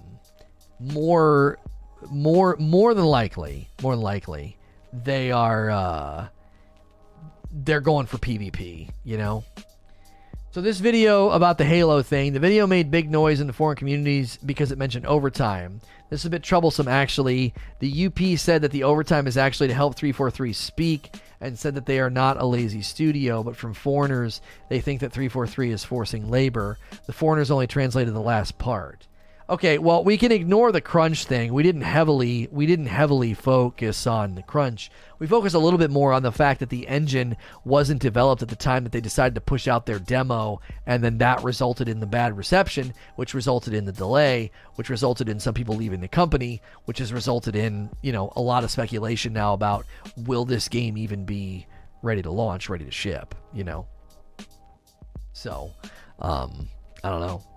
more 0.78 1.59
more 2.11 2.56
more 2.59 2.94
than 2.94 3.04
likely, 3.04 3.68
more 3.82 3.94
than 3.94 4.02
likely, 4.02 4.56
they 4.92 5.32
are 5.32 5.70
uh, 5.70 6.28
they're 7.50 7.80
going 7.80 8.06
for 8.06 8.18
PvP. 8.18 8.90
You 9.04 9.16
know, 9.16 9.44
so 10.51 10.62
this 10.62 10.80
video 10.80 11.28
about 11.30 11.59
the 11.59 11.64
Halo 11.64 12.03
thing, 12.03 12.32
the 12.32 12.40
video 12.40 12.66
made 12.66 12.90
big 12.90 13.11
noise 13.11 13.40
in 13.40 13.46
the 13.46 13.53
foreign 13.53 13.76
communities 13.76 14.38
because 14.38 14.72
it 14.72 14.78
mentioned 14.78 15.05
overtime. 15.05 15.80
This 16.09 16.20
is 16.20 16.26
a 16.26 16.30
bit 16.30 16.42
troublesome 16.42 16.88
actually. 16.88 17.53
The 17.80 18.07
UP 18.07 18.38
said 18.38 18.62
that 18.62 18.72
the 18.72 18.84
overtime 18.84 19.26
is 19.26 19.36
actually 19.36 19.68
to 19.68 19.74
help 19.74 19.94
343 19.94 20.55
speak 20.55 21.14
and 21.40 21.59
said 21.59 21.74
that 21.74 21.84
they 21.84 22.01
are 22.01 22.11
not 22.11 22.40
a 22.40 22.46
lazy 22.46 22.82
studio, 22.82 23.42
but 23.42 23.57
from 23.57 23.74
foreigners, 23.74 24.40
they 24.70 24.80
think 24.80 25.01
that 25.01 25.12
343 25.12 25.70
is 25.70 25.84
forcing 25.84 26.30
labor. 26.30 26.78
The 27.07 27.12
foreigners 27.12 27.51
only 27.51 27.66
translated 27.66 28.14
the 28.14 28.20
last 28.20 28.59
part. 28.59 29.07
Okay, 29.51 29.78
well, 29.78 30.05
we 30.05 30.18
can 30.18 30.30
ignore 30.30 30.72
the 30.72 30.82
crunch 30.82 31.24
thing. 31.24 31.55
We 31.55 31.62
didn't 31.62 31.80
heavily 31.80 32.49
we 32.53 32.66
didn't 32.66 32.86
heavily 32.86 33.32
focus 33.32 34.07
on 34.07 34.34
the 34.34 34.42
crunch. 34.42 34.90
We 35.18 35.26
focused 35.26 35.55
a 35.55 35.59
little 35.59 35.78
bit 35.78 35.90
more 35.90 36.12
on 36.12 36.22
the 36.22 36.30
fact 36.30 36.61
that 36.61 36.68
the 36.68 36.86
engine 36.86 37.34
wasn't 37.64 38.03
developed 38.03 38.42
at 38.42 38.49
the 38.49 38.57
time 38.57 38.84
that 38.84 38.92
they 38.92 39.01
decided 39.01 39.34
to 39.36 39.40
push 39.40 39.66
out 39.66 39.86
their 39.86 39.99
demo, 39.99 40.61
and 40.84 41.03
then 41.03 41.16
that 41.18 41.42
resulted 41.42 41.88
in 41.88 41.99
the 41.99 42.07
bad 42.07 42.36
reception, 42.36 42.92
which 43.16 43.32
resulted 43.32 43.72
in 43.72 43.86
the 43.86 43.92
delay, 43.92 44.51
which 44.74 44.90
resulted 44.90 45.30
in 45.30 45.40
some 45.40 45.55
people 45.55 45.76
leaving 45.76 46.03
the 46.03 46.09
company, 46.09 46.61
which 46.84 46.99
has 46.99 47.11
resulted 47.11 47.57
in 47.57 47.88
you 48.03 48.12
know 48.12 48.30
a 48.36 48.42
lot 48.42 48.64
of 48.64 48.70
speculation 48.70 49.32
now 49.32 49.55
about 49.55 49.86
will 50.18 50.44
this 50.44 50.68
game 50.68 50.99
even 50.99 51.24
be 51.24 51.66
ready 52.03 52.20
to 52.20 52.30
launch, 52.30 52.68
ready 52.68 52.84
to 52.84 52.90
ship, 52.90 53.34
you 53.55 53.64
know. 53.64 53.86
So, 55.32 55.72
um, 56.18 56.68
I 57.03 57.09
don't 57.09 57.20
know. 57.20 57.47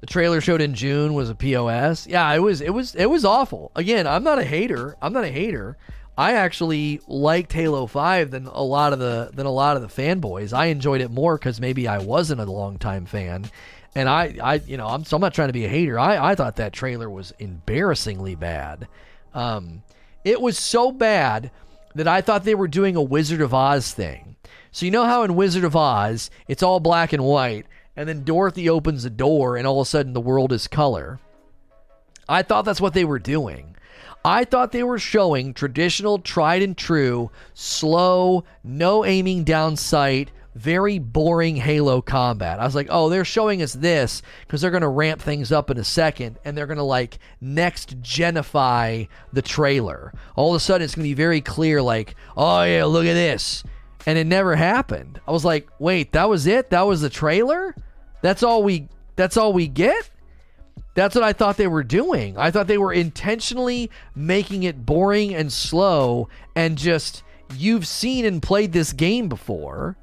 The 0.00 0.06
trailer 0.06 0.40
showed 0.40 0.60
in 0.60 0.74
June 0.74 1.14
was 1.14 1.28
a 1.28 1.34
POS. 1.34 2.06
Yeah, 2.06 2.32
it 2.32 2.38
was 2.38 2.60
it 2.60 2.70
was 2.70 2.94
it 2.94 3.06
was 3.06 3.24
awful. 3.24 3.72
Again, 3.74 4.06
I'm 4.06 4.22
not 4.22 4.38
a 4.38 4.44
hater. 4.44 4.96
I'm 5.02 5.12
not 5.12 5.24
a 5.24 5.30
hater. 5.30 5.76
I 6.16 6.32
actually 6.32 7.00
liked 7.06 7.52
Halo 7.52 7.86
5 7.86 8.32
than 8.32 8.46
a 8.46 8.62
lot 8.62 8.92
of 8.92 8.98
the 8.98 9.30
than 9.32 9.46
a 9.46 9.52
lot 9.52 9.76
of 9.76 9.82
the 9.82 9.88
fanboys. 9.88 10.52
I 10.52 10.66
enjoyed 10.66 11.00
it 11.00 11.10
more 11.10 11.38
cuz 11.38 11.60
maybe 11.60 11.88
I 11.88 11.98
wasn't 11.98 12.40
a 12.40 12.44
longtime 12.44 13.06
fan. 13.06 13.50
And 13.94 14.08
I, 14.08 14.36
I 14.42 14.54
you 14.66 14.76
know, 14.76 14.86
I'm, 14.86 15.04
so 15.04 15.16
I'm 15.16 15.20
not 15.20 15.34
trying 15.34 15.48
to 15.48 15.52
be 15.52 15.64
a 15.64 15.68
hater. 15.68 15.98
I, 15.98 16.30
I 16.30 16.34
thought 16.34 16.56
that 16.56 16.72
trailer 16.72 17.10
was 17.10 17.32
embarrassingly 17.38 18.34
bad. 18.34 18.86
Um, 19.34 19.82
it 20.24 20.40
was 20.40 20.58
so 20.58 20.92
bad 20.92 21.50
that 21.94 22.06
I 22.06 22.20
thought 22.20 22.44
they 22.44 22.54
were 22.54 22.68
doing 22.68 22.96
a 22.96 23.02
Wizard 23.02 23.40
of 23.40 23.54
Oz 23.54 23.92
thing. 23.92 24.36
So 24.70 24.86
you 24.86 24.92
know 24.92 25.04
how 25.04 25.22
in 25.22 25.34
Wizard 25.34 25.64
of 25.64 25.74
Oz, 25.74 26.30
it's 26.46 26.62
all 26.62 26.80
black 26.80 27.12
and 27.12 27.24
white, 27.24 27.66
and 27.98 28.08
then 28.08 28.22
Dorothy 28.22 28.68
opens 28.68 29.02
the 29.02 29.10
door 29.10 29.56
and 29.56 29.66
all 29.66 29.80
of 29.80 29.86
a 29.86 29.90
sudden 29.90 30.12
the 30.12 30.20
world 30.20 30.52
is 30.52 30.68
color. 30.68 31.18
I 32.28 32.42
thought 32.42 32.64
that's 32.64 32.80
what 32.80 32.94
they 32.94 33.04
were 33.04 33.18
doing. 33.18 33.74
I 34.24 34.44
thought 34.44 34.70
they 34.70 34.84
were 34.84 35.00
showing 35.00 35.52
traditional, 35.52 36.20
tried 36.20 36.62
and 36.62 36.76
true, 36.76 37.32
slow, 37.54 38.44
no 38.62 39.04
aiming 39.04 39.42
down 39.42 39.74
sight, 39.74 40.30
very 40.54 41.00
boring 41.00 41.56
Halo 41.56 42.00
combat. 42.00 42.60
I 42.60 42.64
was 42.64 42.76
like, 42.76 42.86
oh, 42.88 43.08
they're 43.08 43.24
showing 43.24 43.62
us 43.62 43.72
this 43.72 44.22
because 44.46 44.60
they're 44.60 44.70
going 44.70 44.82
to 44.82 44.88
ramp 44.88 45.20
things 45.20 45.50
up 45.50 45.68
in 45.68 45.76
a 45.76 45.84
second 45.84 46.38
and 46.44 46.56
they're 46.56 46.66
going 46.66 46.76
to 46.78 46.84
like 46.84 47.18
next 47.40 48.00
genify 48.00 49.08
the 49.32 49.42
trailer. 49.42 50.12
All 50.36 50.50
of 50.50 50.56
a 50.56 50.60
sudden, 50.60 50.84
it's 50.84 50.94
going 50.94 51.02
to 51.02 51.10
be 51.10 51.14
very 51.14 51.40
clear, 51.40 51.82
like, 51.82 52.14
oh, 52.36 52.62
yeah, 52.62 52.84
look 52.84 53.06
at 53.06 53.14
this. 53.14 53.64
And 54.06 54.16
it 54.16 54.28
never 54.28 54.54
happened. 54.54 55.20
I 55.26 55.32
was 55.32 55.44
like, 55.44 55.68
wait, 55.80 56.12
that 56.12 56.28
was 56.28 56.46
it? 56.46 56.70
That 56.70 56.86
was 56.86 57.00
the 57.00 57.10
trailer? 57.10 57.74
That's 58.22 58.42
all 58.42 58.62
we 58.62 58.88
that's 59.16 59.36
all 59.36 59.52
we 59.52 59.66
get? 59.66 60.10
That's 60.94 61.14
what 61.14 61.24
I 61.24 61.32
thought 61.32 61.56
they 61.56 61.68
were 61.68 61.84
doing. 61.84 62.36
I 62.36 62.50
thought 62.50 62.66
they 62.66 62.78
were 62.78 62.92
intentionally 62.92 63.90
making 64.14 64.64
it 64.64 64.84
boring 64.84 65.34
and 65.34 65.52
slow 65.52 66.28
and 66.56 66.76
just 66.76 67.22
you've 67.56 67.86
seen 67.86 68.24
and 68.24 68.42
played 68.42 68.72
this 68.72 68.92
game 68.92 69.28
before 69.28 69.96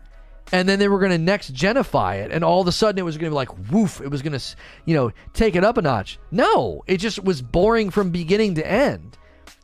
and 0.52 0.70
then 0.70 0.80
they 0.80 0.88
were 0.88 1.00
going 1.00 1.12
to 1.12 1.18
next 1.18 1.54
genify 1.54 2.24
it 2.24 2.32
and 2.32 2.44
all 2.44 2.62
of 2.62 2.68
a 2.68 2.72
sudden 2.72 3.00
it 3.00 3.04
was 3.04 3.18
going 3.18 3.30
to 3.30 3.32
be 3.32 3.36
like 3.36 3.72
woof 3.72 4.00
it 4.00 4.10
was 4.10 4.22
going 4.22 4.38
to 4.38 4.56
you 4.86 4.96
know 4.96 5.12
take 5.34 5.56
it 5.56 5.64
up 5.64 5.78
a 5.78 5.82
notch. 5.82 6.18
No 6.32 6.84
it 6.88 6.98
just 6.98 7.24
was 7.24 7.42
boring 7.42 7.90
from 7.90 8.10
beginning 8.12 8.56
to 8.56 8.66
end. 8.66 9.18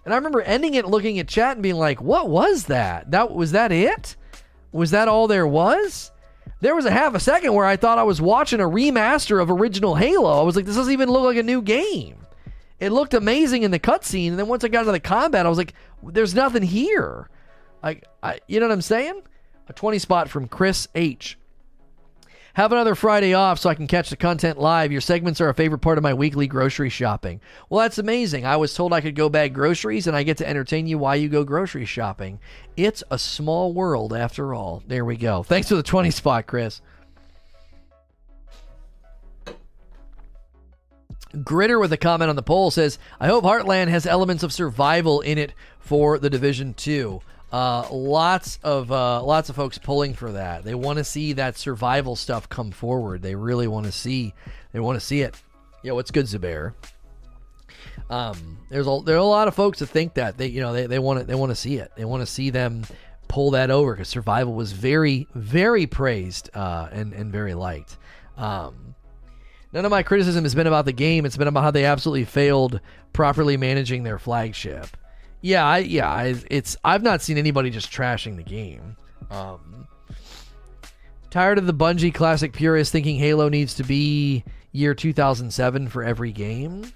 And 0.03 0.13
i 0.13 0.17
remember 0.17 0.41
ending 0.41 0.73
it 0.73 0.85
looking 0.85 1.19
at 1.19 1.27
chat 1.27 1.53
and 1.55 1.63
being 1.63 1.75
like 1.75 2.01
what 2.01 2.29
was 2.29 2.65
that? 2.65 3.11
That 3.11 3.31
was 3.31 3.53
that 3.53 3.71
it? 3.71 4.15
Was 4.71 4.91
that 4.91 5.07
all 5.07 5.27
there 5.27 5.47
was 5.47 6.10
there 6.61 6.75
was 6.75 6.85
a 6.85 6.91
half 6.91 7.15
a 7.15 7.19
second 7.19 7.53
where 7.53 7.65
I 7.65 7.75
thought 7.75 7.97
I 7.97 8.03
was 8.03 8.21
watching 8.21 8.59
a 8.59 8.65
remaster 8.65 9.41
of 9.41 9.51
original 9.51 9.95
Halo. 9.95 10.39
I 10.39 10.43
was 10.43 10.55
like, 10.55 10.65
this 10.65 10.75
doesn't 10.75 10.93
even 10.93 11.09
look 11.09 11.23
like 11.23 11.37
a 11.37 11.43
new 11.43 11.61
game. 11.61 12.25
It 12.79 12.91
looked 12.91 13.13
amazing 13.13 13.63
in 13.63 13.71
the 13.71 13.79
cutscene, 13.79 14.29
and 14.29 14.39
then 14.39 14.47
once 14.47 14.63
I 14.63 14.67
got 14.67 14.81
into 14.81 14.91
the 14.91 14.99
combat, 14.99 15.45
I 15.45 15.49
was 15.49 15.57
like, 15.57 15.73
there's 16.01 16.33
nothing 16.33 16.63
here. 16.63 17.29
Like, 17.83 18.05
I, 18.23 18.39
you 18.47 18.59
know 18.59 18.67
what 18.67 18.73
I'm 18.73 18.81
saying? 18.81 19.21
A 19.67 19.73
20 19.73 19.99
spot 19.99 20.29
from 20.29 20.47
Chris 20.47 20.87
H. 20.95 21.37
Have 22.53 22.73
another 22.73 22.95
Friday 22.95 23.33
off 23.33 23.59
so 23.59 23.69
I 23.69 23.75
can 23.75 23.87
catch 23.87 24.09
the 24.09 24.17
content 24.17 24.59
live. 24.59 24.91
Your 24.91 24.99
segments 24.99 25.39
are 25.39 25.47
a 25.47 25.53
favorite 25.53 25.79
part 25.79 25.97
of 25.97 26.03
my 26.03 26.13
weekly 26.13 26.47
grocery 26.47 26.89
shopping. 26.89 27.39
Well, 27.69 27.81
that's 27.81 27.97
amazing. 27.97 28.45
I 28.45 28.57
was 28.57 28.73
told 28.73 28.91
I 28.91 28.99
could 28.99 29.15
go 29.15 29.29
bag 29.29 29.53
groceries 29.53 30.05
and 30.07 30.17
I 30.17 30.23
get 30.23 30.37
to 30.37 30.47
entertain 30.47 30.85
you 30.85 30.97
while 30.97 31.15
you 31.15 31.29
go 31.29 31.45
grocery 31.45 31.85
shopping. 31.85 32.39
It's 32.75 33.03
a 33.09 33.17
small 33.17 33.71
world 33.71 34.13
after 34.13 34.53
all. 34.53 34.83
There 34.85 35.05
we 35.05 35.15
go. 35.15 35.43
Thanks 35.43 35.69
for 35.69 35.75
the 35.75 35.83
20 35.83 36.11
spot, 36.11 36.45
Chris. 36.45 36.81
Gritter 41.33 41.79
with 41.79 41.93
a 41.93 41.97
comment 41.97 42.29
on 42.29 42.35
the 42.35 42.43
poll 42.43 42.71
says, 42.71 42.99
I 43.17 43.27
hope 43.27 43.45
Heartland 43.45 43.87
has 43.87 44.05
elements 44.05 44.43
of 44.43 44.51
survival 44.51 45.21
in 45.21 45.37
it 45.37 45.53
for 45.79 46.19
the 46.19 46.29
Division 46.29 46.73
2. 46.73 47.21
Uh, 47.51 47.85
lots 47.91 48.59
of 48.63 48.91
uh, 48.91 49.21
lots 49.23 49.49
of 49.49 49.55
folks 49.55 49.77
pulling 49.77 50.13
for 50.13 50.31
that. 50.31 50.63
They 50.63 50.75
want 50.75 50.97
to 50.97 51.03
see 51.03 51.33
that 51.33 51.57
survival 51.57 52.15
stuff 52.15 52.47
come 52.47 52.71
forward. 52.71 53.21
They 53.21 53.35
really 53.35 53.67
want 53.67 53.85
to 53.87 53.91
see. 53.91 54.33
They 54.71 54.79
want 54.79 54.99
to 54.99 55.05
see 55.05 55.21
it. 55.21 55.35
Yo, 55.83 55.95
what's 55.95 56.11
good, 56.11 56.25
Zubair? 56.25 56.73
Um, 58.09 58.57
there's 58.69 58.87
a 58.87 58.99
there 59.03 59.15
are 59.15 59.19
a 59.19 59.23
lot 59.23 59.47
of 59.47 59.55
folks 59.55 59.79
that 59.79 59.87
think 59.87 60.13
that 60.13 60.37
they 60.37 60.47
you 60.47 60.61
know 60.61 60.71
they, 60.71 60.85
they 60.85 60.99
want 60.99 61.19
to 61.19 61.25
they 61.25 61.35
want 61.35 61.51
to 61.51 61.55
see 61.55 61.77
it. 61.77 61.91
They 61.97 62.05
want 62.05 62.21
to 62.21 62.25
see 62.25 62.51
them 62.51 62.85
pull 63.27 63.51
that 63.51 63.69
over 63.69 63.93
because 63.93 64.07
survival 64.07 64.53
was 64.53 64.71
very 64.71 65.27
very 65.35 65.87
praised 65.87 66.49
uh, 66.53 66.87
and 66.91 67.11
and 67.13 67.33
very 67.33 67.53
liked. 67.53 67.97
Um, 68.37 68.95
none 69.73 69.83
of 69.83 69.91
my 69.91 70.03
criticism 70.03 70.43
has 70.43 70.55
been 70.55 70.67
about 70.67 70.85
the 70.85 70.93
game. 70.93 71.25
It's 71.25 71.37
been 71.37 71.47
about 71.49 71.63
how 71.63 71.71
they 71.71 71.83
absolutely 71.83 72.25
failed 72.25 72.79
properly 73.11 73.57
managing 73.57 74.03
their 74.03 74.19
flagship. 74.19 74.87
Yeah, 75.41 75.65
I, 75.65 75.79
yeah, 75.79 76.09
I, 76.09 76.35
it's 76.49 76.77
I've 76.83 77.03
not 77.03 77.21
seen 77.21 77.37
anybody 77.37 77.69
just 77.69 77.91
trashing 77.91 78.35
the 78.37 78.43
game. 78.43 78.95
Um, 79.31 79.87
tired 81.29 81.57
of 81.57 81.65
the 81.65 81.73
Bungie 81.73 82.13
classic 82.13 82.53
purists 82.53 82.91
thinking 82.91 83.17
Halo 83.17 83.49
needs 83.49 83.73
to 83.75 83.83
be 83.83 84.43
year 84.71 84.93
2007 84.93 85.87
for 85.87 86.03
every 86.03 86.31
game. 86.31 86.91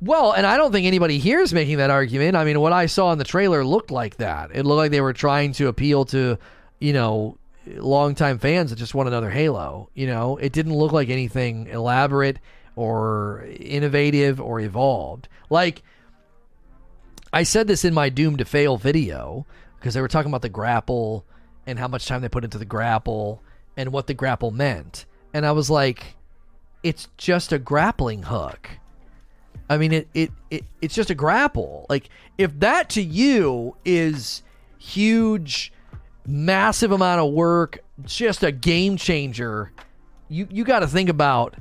Well, 0.00 0.32
and 0.32 0.46
I 0.46 0.58
don't 0.58 0.72
think 0.72 0.86
anybody 0.86 1.18
here 1.18 1.40
is 1.40 1.54
making 1.54 1.78
that 1.78 1.88
argument. 1.88 2.36
I 2.36 2.44
mean, 2.44 2.60
what 2.60 2.72
I 2.72 2.84
saw 2.84 3.12
in 3.12 3.18
the 3.18 3.24
trailer 3.24 3.64
looked 3.64 3.90
like 3.90 4.16
that. 4.16 4.50
It 4.52 4.64
looked 4.64 4.76
like 4.76 4.90
they 4.90 5.00
were 5.00 5.14
trying 5.14 5.52
to 5.52 5.68
appeal 5.68 6.04
to, 6.06 6.38
you 6.80 6.92
know, 6.92 7.38
longtime 7.66 8.38
fans 8.38 8.70
that 8.70 8.76
just 8.76 8.94
want 8.94 9.08
another 9.08 9.30
Halo. 9.30 9.88
You 9.94 10.06
know, 10.06 10.36
it 10.36 10.52
didn't 10.52 10.74
look 10.74 10.92
like 10.92 11.08
anything 11.08 11.68
elaborate 11.68 12.38
or 12.74 13.46
innovative 13.58 14.38
or 14.38 14.60
evolved. 14.60 15.28
Like 15.48 15.82
I 17.36 17.42
said 17.42 17.66
this 17.66 17.84
in 17.84 17.92
my 17.92 18.08
Doom 18.08 18.38
to 18.38 18.46
Fail 18.46 18.78
video 18.78 19.44
because 19.78 19.92
they 19.92 20.00
were 20.00 20.08
talking 20.08 20.30
about 20.30 20.40
the 20.40 20.48
grapple 20.48 21.26
and 21.66 21.78
how 21.78 21.86
much 21.86 22.06
time 22.06 22.22
they 22.22 22.30
put 22.30 22.44
into 22.44 22.56
the 22.56 22.64
grapple 22.64 23.42
and 23.76 23.92
what 23.92 24.06
the 24.06 24.14
grapple 24.14 24.50
meant. 24.50 25.04
And 25.34 25.44
I 25.44 25.52
was 25.52 25.68
like, 25.68 26.16
it's 26.82 27.08
just 27.18 27.52
a 27.52 27.58
grappling 27.58 28.22
hook. 28.22 28.70
I 29.68 29.76
mean, 29.76 29.92
it, 29.92 30.08
it, 30.14 30.30
it 30.50 30.64
it's 30.80 30.94
just 30.94 31.10
a 31.10 31.14
grapple. 31.14 31.84
Like, 31.90 32.08
if 32.38 32.58
that 32.60 32.88
to 32.90 33.02
you 33.02 33.76
is 33.84 34.42
huge, 34.78 35.74
massive 36.26 36.90
amount 36.90 37.20
of 37.20 37.34
work, 37.34 37.80
just 38.06 38.44
a 38.44 38.50
game 38.50 38.96
changer, 38.96 39.72
you, 40.30 40.48
you 40.50 40.64
got 40.64 40.78
to 40.78 40.88
think 40.88 41.10
about 41.10 41.54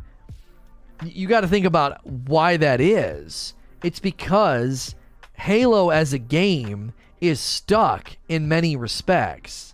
you 1.03 1.27
got 1.27 1.41
to 1.41 1.49
think 1.49 1.65
about 1.65 2.05
why 2.07 2.55
that 2.55 2.79
is. 2.79 3.53
It's 3.83 3.99
because 3.99 4.95
Halo 5.37 5.89
as 5.89 6.13
a 6.13 6.19
game 6.19 6.93
is 7.21 7.39
stuck 7.39 8.17
in 8.27 8.47
many 8.47 8.75
respects. 8.75 9.73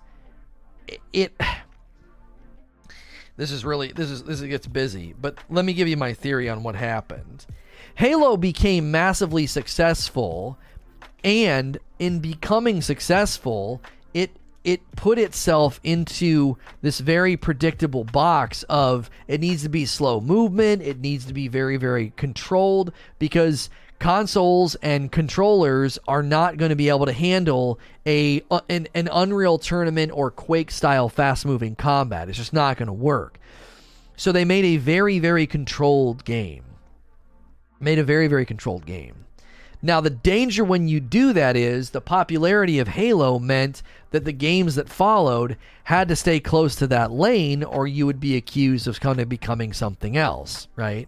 It, 0.88 1.02
it 1.14 1.34
this 3.38 3.52
is 3.52 3.66
really 3.66 3.92
this 3.92 4.10
is 4.10 4.24
this 4.24 4.42
gets 4.42 4.68
busy, 4.68 5.14
but 5.20 5.38
let 5.50 5.66
me 5.66 5.74
give 5.74 5.88
you 5.88 5.98
my 5.98 6.14
theory 6.14 6.50
on 6.50 6.64
what 6.64 6.76
happened. 6.76 7.46
Halo 7.96 8.38
became 8.38 8.92
massively 8.92 9.48
successful 9.48 10.58
and 11.24 11.78
in 12.00 12.20
becoming 12.20 12.82
successful, 12.82 13.82
it 14.14 14.32
it 14.64 14.80
put 14.96 15.18
itself 15.18 15.80
into 15.84 16.58
this 16.82 17.00
very 17.00 17.36
predictable 17.36 18.04
box 18.04 18.64
of 18.64 19.10
it 19.28 19.40
needs 19.42 19.64
to 19.64 19.70
be 19.70 19.86
slow 19.86 20.22
movement, 20.22 20.82
it 20.82 21.00
needs 21.00 21.26
to 21.26 21.34
be 21.34 21.48
very 21.48 21.78
very 21.78 22.14
controlled 22.16 22.92
because 23.20 23.70
consoles 24.02 24.74
and 24.82 25.12
controllers 25.12 26.00
are 26.08 26.24
not 26.24 26.58
going 26.58 26.70
to 26.70 26.76
be 26.76 26.90
able 26.90 27.06
to 27.06 27.14
handle 27.14 27.80
a 28.08 28.42
uh, 28.50 28.60
an, 28.68 28.88
an 28.96 29.08
Unreal 29.12 29.60
Tournament 29.60 30.12
or 30.12 30.32
Quake 30.32 30.72
style 30.72 31.08
fast 31.08 31.46
moving 31.46 31.76
combat. 31.76 32.28
It's 32.28 32.38
just 32.40 32.52
not 32.52 32.78
going 32.78 32.88
to 32.88 32.94
work. 32.94 33.40
So 34.18 34.32
they 34.32 34.44
made 34.44 34.66
a 34.66 34.78
very 34.78 35.20
very 35.20 35.46
controlled 35.46 36.26
game. 36.26 36.64
Made 37.80 38.00
a 38.00 38.04
very 38.04 38.28
very 38.28 38.44
controlled 38.44 38.88
game. 38.88 39.26
Now 39.84 40.02
the 40.02 40.10
danger 40.10 40.64
when 40.64 40.88
you 40.88 41.00
do 41.00 41.32
that 41.34 41.56
is 41.56 41.92
the 41.92 42.02
popularity 42.02 42.80
of 42.80 42.88
Halo 42.88 43.38
meant 43.38 43.84
that 44.10 44.26
the 44.26 44.34
games 44.34 44.74
that 44.76 44.90
followed 44.90 45.58
had 45.84 46.08
to 46.08 46.16
stay 46.16 46.40
close 46.40 46.76
to 46.78 46.88
that 46.88 47.12
lane 47.12 47.64
or 47.64 47.86
you 47.86 48.08
would 48.08 48.20
be 48.20 48.36
accused 48.36 48.88
of 48.88 49.00
kind 49.00 49.20
of 49.20 49.30
becoming 49.30 49.74
something 49.74 50.18
else, 50.18 50.68
right? 50.76 51.08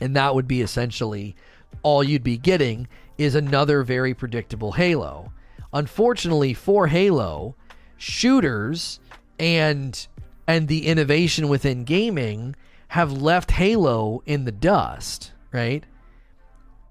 And 0.00 0.14
that 0.16 0.34
would 0.34 0.48
be 0.48 0.60
essentially 0.60 1.34
all 1.82 2.02
you'd 2.02 2.22
be 2.22 2.38
getting 2.38 2.88
is 3.16 3.34
another 3.34 3.82
very 3.82 4.14
predictable 4.14 4.72
Halo. 4.72 5.32
Unfortunately 5.72 6.54
for 6.54 6.86
Halo, 6.86 7.54
shooters 7.96 9.00
and 9.38 10.06
and 10.46 10.68
the 10.68 10.86
innovation 10.86 11.48
within 11.48 11.84
gaming 11.84 12.56
have 12.88 13.12
left 13.12 13.50
Halo 13.50 14.22
in 14.24 14.44
the 14.44 14.52
dust, 14.52 15.32
right? 15.52 15.84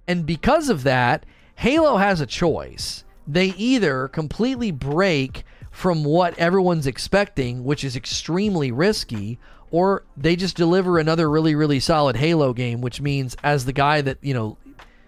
And 0.07 0.25
because 0.25 0.69
of 0.69 0.83
that, 0.83 1.25
Halo 1.55 1.97
has 1.97 2.21
a 2.21 2.27
choice. 2.27 3.03
They 3.27 3.47
either 3.57 4.07
completely 4.07 4.71
break 4.71 5.43
from 5.71 6.03
what 6.03 6.37
everyone's 6.37 6.87
expecting, 6.87 7.63
which 7.63 7.83
is 7.83 7.95
extremely 7.95 8.71
risky, 8.71 9.39
or 9.71 10.03
they 10.15 10.35
just 10.35 10.55
deliver 10.55 10.97
another 10.97 11.29
really, 11.29 11.55
really 11.55 11.79
solid 11.79 12.15
Halo 12.15 12.53
game, 12.53 12.81
which 12.81 13.01
means, 13.01 13.35
as 13.43 13.65
the 13.65 13.73
guy 13.73 14.01
that, 14.01 14.17
you 14.21 14.33
know, 14.33 14.57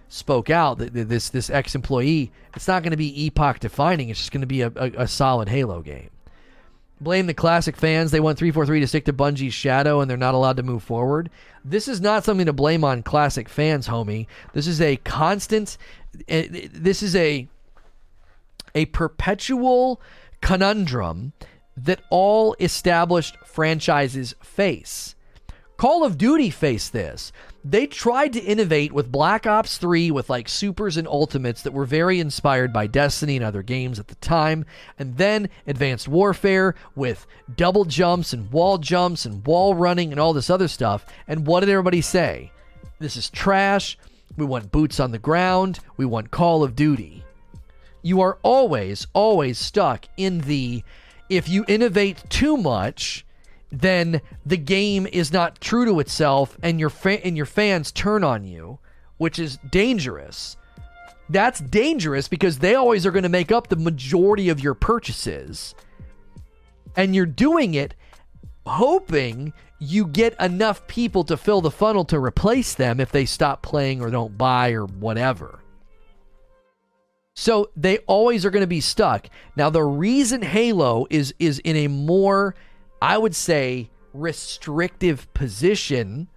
spoke 0.09 0.49
out, 0.49 0.79
this 0.79 1.29
this 1.29 1.49
ex 1.49 1.75
employee, 1.75 2.31
it's 2.55 2.67
not 2.67 2.83
going 2.83 2.91
to 2.91 2.97
be 2.97 3.25
epoch 3.25 3.59
defining. 3.59 4.09
It's 4.09 4.19
just 4.19 4.31
going 4.31 4.41
to 4.41 4.47
be 4.47 4.61
a, 4.61 4.71
a, 4.75 4.91
a 5.03 5.07
solid 5.07 5.49
Halo 5.49 5.81
game. 5.81 6.09
Blame 7.01 7.27
the 7.27 7.33
classic 7.33 7.77
fans. 7.77 8.11
They 8.11 8.19
want 8.19 8.37
343 8.37 8.81
to 8.81 8.87
stick 8.87 9.05
to 9.05 9.13
Bungie's 9.13 9.53
shadow 9.53 10.01
and 10.01 10.09
they're 10.09 10.17
not 10.17 10.35
allowed 10.35 10.57
to 10.57 10.63
move 10.63 10.83
forward. 10.83 11.29
This 11.63 11.87
is 11.87 12.01
not 12.01 12.25
something 12.25 12.45
to 12.45 12.53
blame 12.53 12.83
on 12.83 13.03
classic 13.03 13.47
fans, 13.47 13.87
homie. 13.87 14.27
This 14.53 14.67
is 14.67 14.81
a 14.81 14.97
constant 14.97 15.77
eh, 16.27 16.67
this 16.73 17.01
is 17.01 17.15
a 17.15 17.47
a 18.75 18.85
perpetual 18.87 20.01
conundrum 20.41 21.33
that 21.83 22.01
all 22.09 22.55
established 22.59 23.37
franchises 23.45 24.35
face. 24.41 25.15
Call 25.77 26.03
of 26.03 26.17
Duty 26.17 26.49
faced 26.49 26.91
this 26.91 27.31
they 27.63 27.87
tried 27.87 28.33
to 28.33 28.41
innovate 28.41 28.93
with 28.93 29.11
Black 29.11 29.45
Ops 29.45 29.77
3 29.77 30.11
with 30.11 30.29
like 30.29 30.47
supers 30.47 30.95
and 30.95 31.07
ultimates 31.07 31.61
that 31.63 31.73
were 31.73 31.85
very 31.85 32.19
inspired 32.19 32.71
by 32.71 32.87
Destiny 32.87 33.35
and 33.35 33.43
other 33.43 33.63
games 33.63 33.99
at 33.99 34.07
the 34.07 34.15
time, 34.15 34.65
and 34.97 35.17
then 35.17 35.49
Advanced 35.67 36.07
Warfare 36.07 36.75
with 36.95 37.27
double 37.55 37.83
jumps 37.83 38.31
and 38.31 38.51
wall 38.51 38.77
jumps 38.77 39.25
and 39.25 39.45
wall 39.45 39.75
running 39.75 40.11
and 40.11 40.19
all 40.19 40.31
this 40.31 40.49
other 40.49 40.67
stuff. 40.67 41.05
And 41.27 41.45
what 41.45 41.59
did 41.59 41.69
everybody 41.69 42.01
say? 42.01 42.51
This 42.99 43.17
is 43.17 43.29
trash. 43.29 43.97
We 44.37 44.45
want 44.45 44.71
boots 44.71 44.99
on 44.99 45.11
the 45.11 45.19
ground. 45.19 45.79
We 45.97 46.05
want 46.05 46.31
Call 46.31 46.63
of 46.63 46.75
Duty. 46.75 47.23
You 48.01 48.21
are 48.21 48.37
always, 48.41 49.05
always 49.13 49.59
stuck 49.59 50.05
in 50.15 50.39
the 50.41 50.83
if 51.29 51.47
you 51.47 51.63
innovate 51.67 52.23
too 52.29 52.57
much, 52.57 53.25
then 53.71 54.21
the 54.45 54.57
game 54.57 55.07
is 55.07 55.31
not 55.31 55.61
true 55.61 55.85
to 55.85 55.99
itself 55.99 56.57
and 56.63 56.79
your 56.79 56.89
fa- 56.89 57.23
and 57.25 57.37
your 57.37 57.45
fans 57.45 57.91
turn 57.91 58.23
on 58.23 58.43
you, 58.43 58.79
which 59.17 59.37
is 59.37 59.57
dangerous. 59.69 60.57
That's 61.29 61.59
dangerous 61.59 62.27
because 62.27 62.57
they 62.57 62.73
always 62.73 63.05
are 63.05 63.11
going 63.11 63.23
to 63.23 63.29
make 63.29 63.51
up 63.51 63.67
the 63.67 63.75
majority 63.75 64.49
of 64.49 64.59
your 64.59 64.73
purchases. 64.73 65.75
And 66.95 67.15
you're 67.15 67.27
doing 67.27 67.75
it 67.75 67.93
hoping 68.65 69.53
you 69.79 70.05
get 70.05 70.39
enough 70.39 70.85
people 70.87 71.23
to 71.25 71.37
fill 71.37 71.61
the 71.61 71.71
funnel 71.71 72.05
to 72.05 72.19
replace 72.19 72.73
them 72.73 72.99
if 72.99 73.11
they 73.11 73.25
stop 73.25 73.61
playing 73.61 74.01
or 74.01 74.09
don't 74.09 74.37
buy 74.37 74.71
or 74.71 74.85
whatever. 74.85 75.59
So 77.39 77.69
they 77.73 77.99
always 77.99 78.43
are 78.45 78.49
going 78.49 78.63
to 78.63 78.67
be 78.67 78.81
stuck. 78.81 79.29
Now 79.55 79.69
the 79.69 79.83
reason 79.83 80.41
Halo 80.41 81.07
is 81.09 81.33
is 81.39 81.59
in 81.59 81.77
a 81.77 81.87
more 81.87 82.53
I 83.01 83.17
would 83.17 83.35
say, 83.35 83.89
restrictive 84.13 85.33
position 85.33 86.27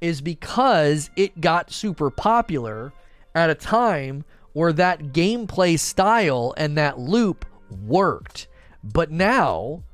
is 0.00 0.20
because 0.20 1.10
it 1.14 1.40
got 1.40 1.70
super 1.70 2.10
popular 2.10 2.92
at 3.32 3.48
a 3.48 3.54
time 3.54 4.24
where 4.52 4.72
that 4.72 5.12
gameplay 5.12 5.78
style 5.78 6.52
and 6.56 6.76
that 6.76 6.98
loop 6.98 7.44
worked. 7.86 8.48
But 8.82 9.12
now, 9.12 9.84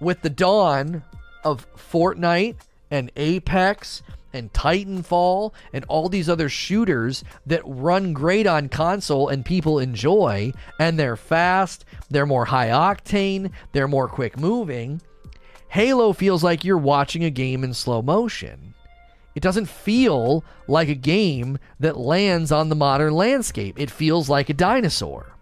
with 0.00 0.22
the 0.22 0.30
dawn 0.30 1.04
of 1.44 1.72
Fortnite 1.76 2.56
and 2.90 3.12
Apex 3.14 4.02
and 4.32 4.52
Titanfall 4.52 5.52
and 5.72 5.84
all 5.86 6.08
these 6.08 6.28
other 6.28 6.48
shooters 6.48 7.24
that 7.46 7.62
run 7.64 8.12
great 8.12 8.46
on 8.46 8.68
console 8.68 9.28
and 9.28 9.44
people 9.44 9.78
enjoy, 9.78 10.52
and 10.78 10.98
they're 10.98 11.16
fast, 11.16 11.84
they're 12.10 12.26
more 12.26 12.46
high 12.46 12.68
octane, 12.68 13.50
they're 13.72 13.88
more 13.88 14.08
quick 14.08 14.38
moving 14.38 15.00
Halo 15.70 16.12
feels 16.12 16.42
like 16.42 16.64
you're 16.64 16.76
watching 16.76 17.22
a 17.22 17.30
game 17.30 17.62
in 17.62 17.74
slow 17.74 18.02
motion. 18.02 18.74
It 19.36 19.42
doesn't 19.42 19.68
feel 19.68 20.42
like 20.66 20.88
a 20.88 20.96
game 20.96 21.60
that 21.78 21.96
lands 21.96 22.50
on 22.50 22.68
the 22.68 22.74
modern 22.74 23.14
landscape. 23.14 23.78
It 23.78 23.88
feels 23.88 24.28
like 24.28 24.50
a 24.50 24.54
dinosaur. 24.54 25.36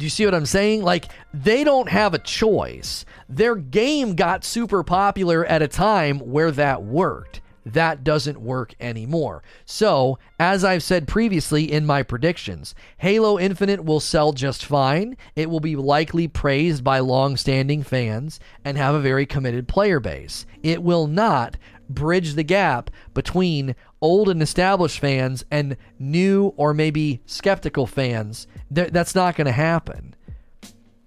Do 0.00 0.06
you 0.06 0.10
see 0.10 0.24
what 0.24 0.34
I'm 0.34 0.46
saying? 0.46 0.82
Like, 0.82 1.10
they 1.34 1.62
don't 1.62 1.90
have 1.90 2.14
a 2.14 2.18
choice. 2.18 3.04
Their 3.28 3.54
game 3.54 4.14
got 4.14 4.46
super 4.46 4.82
popular 4.82 5.44
at 5.44 5.60
a 5.60 5.68
time 5.68 6.20
where 6.20 6.50
that 6.52 6.82
worked 6.82 7.42
that 7.66 8.04
doesn't 8.04 8.40
work 8.40 8.74
anymore. 8.80 9.42
So, 9.64 10.18
as 10.38 10.64
I've 10.64 10.82
said 10.82 11.06
previously 11.06 11.70
in 11.70 11.86
my 11.86 12.02
predictions, 12.02 12.74
Halo 12.98 13.38
Infinite 13.38 13.84
will 13.84 14.00
sell 14.00 14.32
just 14.32 14.64
fine. 14.64 15.16
It 15.36 15.50
will 15.50 15.60
be 15.60 15.76
likely 15.76 16.28
praised 16.28 16.82
by 16.82 17.00
long 17.00 17.36
standing 17.36 17.82
fans 17.82 18.40
and 18.64 18.78
have 18.78 18.94
a 18.94 19.00
very 19.00 19.26
committed 19.26 19.68
player 19.68 20.00
base. 20.00 20.46
It 20.62 20.82
will 20.82 21.06
not 21.06 21.56
bridge 21.94 22.34
the 22.34 22.42
gap 22.42 22.90
between 23.14 23.74
old 24.00 24.28
and 24.28 24.42
established 24.42 24.98
fans 24.98 25.44
and 25.50 25.76
new 25.98 26.54
or 26.56 26.72
maybe 26.72 27.20
skeptical 27.26 27.86
fans. 27.86 28.46
That's 28.70 29.14
not 29.14 29.36
going 29.36 29.46
to 29.46 29.52
happen. 29.52 30.14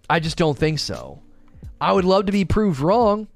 I 0.09 0.19
just 0.19 0.38
don't 0.38 0.57
think 0.57 0.79
so. 0.79 1.21
I 1.81 1.91
would 1.91 2.05
love 2.05 2.27
to 2.27 2.31
be 2.31 2.45
proved 2.45 2.79
wrong. 2.79 3.27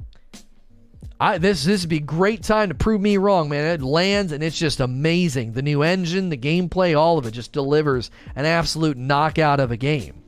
I 1.19 1.39
this 1.39 1.63
this 1.63 1.81
would 1.81 1.89
be 1.89 1.99
great 1.99 2.43
time 2.43 2.69
to 2.69 2.75
prove 2.75 3.01
me 3.01 3.17
wrong, 3.17 3.49
man. 3.49 3.65
It 3.65 3.81
lands 3.81 4.31
and 4.31 4.43
it's 4.43 4.57
just 4.57 4.79
amazing. 4.79 5.53
The 5.53 5.63
new 5.63 5.81
engine, 5.81 6.29
the 6.29 6.37
gameplay, 6.37 6.97
all 6.97 7.17
of 7.17 7.25
it 7.25 7.31
just 7.31 7.51
delivers 7.51 8.11
an 8.35 8.45
absolute 8.45 8.97
knockout 8.97 9.59
of 9.59 9.71
a 9.71 9.77
game. 9.77 10.23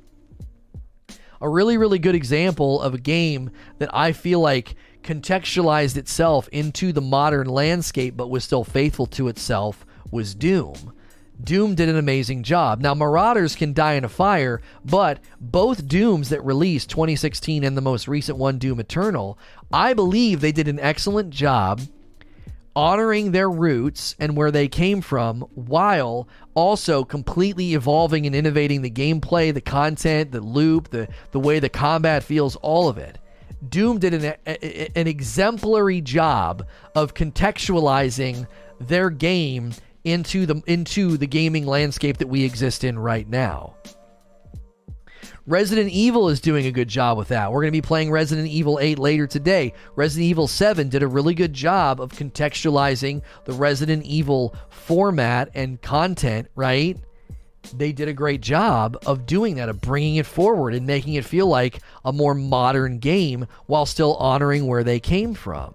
A 1.42 1.48
really, 1.48 1.78
really 1.78 2.00
good 2.00 2.16
example 2.16 2.82
of 2.82 2.96
a 2.96 2.98
game 2.98 3.52
that 3.78 3.94
I 3.94 4.12
feel 4.12 4.40
like 4.40 4.76
contextualized 5.10 5.98
itself 5.98 6.48
into 6.50 6.94
the 6.94 7.02
modern 7.02 7.48
landscape 7.48 8.16
but 8.16 8.30
was 8.30 8.44
still 8.44 8.64
faithful 8.64 9.08
to 9.08 9.28
itself 9.28 9.84
was 10.12 10.36
Doom. 10.36 10.94
Doom 11.44 11.74
did 11.74 11.90
an 11.90 11.98
amazing 11.98 12.44
job. 12.44 12.80
Now, 12.80 12.94
Marauders 12.94 13.56
can 13.56 13.74
die 13.74 13.94
in 13.94 14.04
a 14.04 14.10
fire, 14.10 14.62
but 14.86 15.20
both 15.42 15.88
Dooms 15.88 16.30
that 16.30 16.46
released 16.46 16.92
2016 16.92 17.64
and 17.64 17.76
the 17.76 17.82
most 17.82 18.08
recent 18.08 18.38
one, 18.38 18.60
Doom 18.60 18.80
Eternal, 18.80 19.40
I 19.74 19.96
believe 19.96 20.42
they 20.42 20.52
did 20.52 20.68
an 20.68 20.80
excellent 20.80 21.32
job 21.32 21.82
honoring 22.76 23.32
their 23.32 23.50
roots 23.50 24.16
and 24.20 24.38
where 24.38 24.52
they 24.52 24.68
came 24.68 25.02
from 25.02 25.42
while 25.56 26.28
also 26.54 27.04
completely 27.04 27.74
evolving 27.74 28.28
and 28.28 28.36
innovating 28.36 28.84
the 28.84 28.92
gameplay, 28.92 29.52
the 29.52 29.60
content, 29.60 30.32
the 30.32 30.42
loop, 30.42 30.90
the, 30.90 31.08
the 31.32 31.40
way 31.40 31.58
the 31.58 31.68
combat 31.68 32.22
feels, 32.22 32.56
all 32.58 32.88
of 32.88 33.00
it. 33.00 33.18
Doom 33.68 34.00
did 34.00 34.14
an, 34.14 34.36
an 34.96 35.08
exemplary 35.08 36.02
job 36.02 36.66
of 36.96 37.14
contextualizing 37.14 38.48
their 38.80 39.10
game 39.10 39.74
into 40.04 40.46
the 40.46 40.62
into 40.66 41.18
the 41.18 41.28
gaming 41.28 41.66
landscape 41.66 42.18
that 42.18 42.28
we 42.28 42.44
exist 42.44 42.84
in 42.84 42.98
right 42.98 43.28
now. 43.28 43.76
Resident 45.46 45.90
Evil 45.90 46.30
is 46.30 46.40
doing 46.40 46.68
a 46.68 46.72
good 46.72 46.88
job 46.88 47.18
with 47.18 47.30
that. 47.30 47.52
We're 47.52 47.62
going 47.62 47.74
to 47.74 47.78
be 47.78 47.82
playing 47.82 48.12
Resident 48.12 48.48
Evil 48.48 48.78
8 48.80 49.00
later 49.00 49.26
today. 49.26 49.74
Resident 49.96 50.30
Evil 50.30 50.48
7 50.48 50.90
did 50.90 51.02
a 51.02 51.08
really 51.08 51.34
good 51.34 51.54
job 51.54 52.00
of 52.00 52.12
contextualizing 52.12 53.24
the 53.46 53.54
Resident 53.54 54.06
Evil 54.06 54.56
format 54.70 55.50
and 55.56 55.82
content, 55.82 56.50
right? 56.56 57.00
They 57.76 57.92
did 57.92 58.08
a 58.08 58.14
great 58.14 58.42
job 58.42 58.98
of 59.06 59.26
doing 59.26 59.56
that, 59.56 59.70
of 59.70 59.82
bringing 59.82 60.16
it 60.16 60.26
forward 60.26 60.74
and 60.74 60.88
making 60.88 61.14
it 61.14 61.26
feel 61.26 61.48
like 61.48 61.80
a 62.04 62.12
more 62.12 62.34
modern 62.34 63.00
game 63.00 63.48
while 63.68 63.86
still 63.86 64.16
honoring 64.16 64.66
where 64.66 64.84
they 64.84 65.00
came 65.00 65.34
from, 65.34 65.74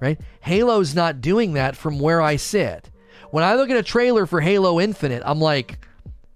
right? 0.00 0.18
Halo's 0.40 0.94
not 0.94 1.20
doing 1.20 1.54
that 1.54 1.76
from 1.76 1.98
where 1.98 2.22
I 2.22 2.36
sit. 2.36 2.90
When 3.30 3.44
I 3.44 3.56
look 3.56 3.68
at 3.70 3.76
a 3.76 3.82
trailer 3.82 4.26
for 4.26 4.40
Halo 4.40 4.80
Infinite, 4.80 5.22
I'm 5.24 5.40
like, 5.40 5.78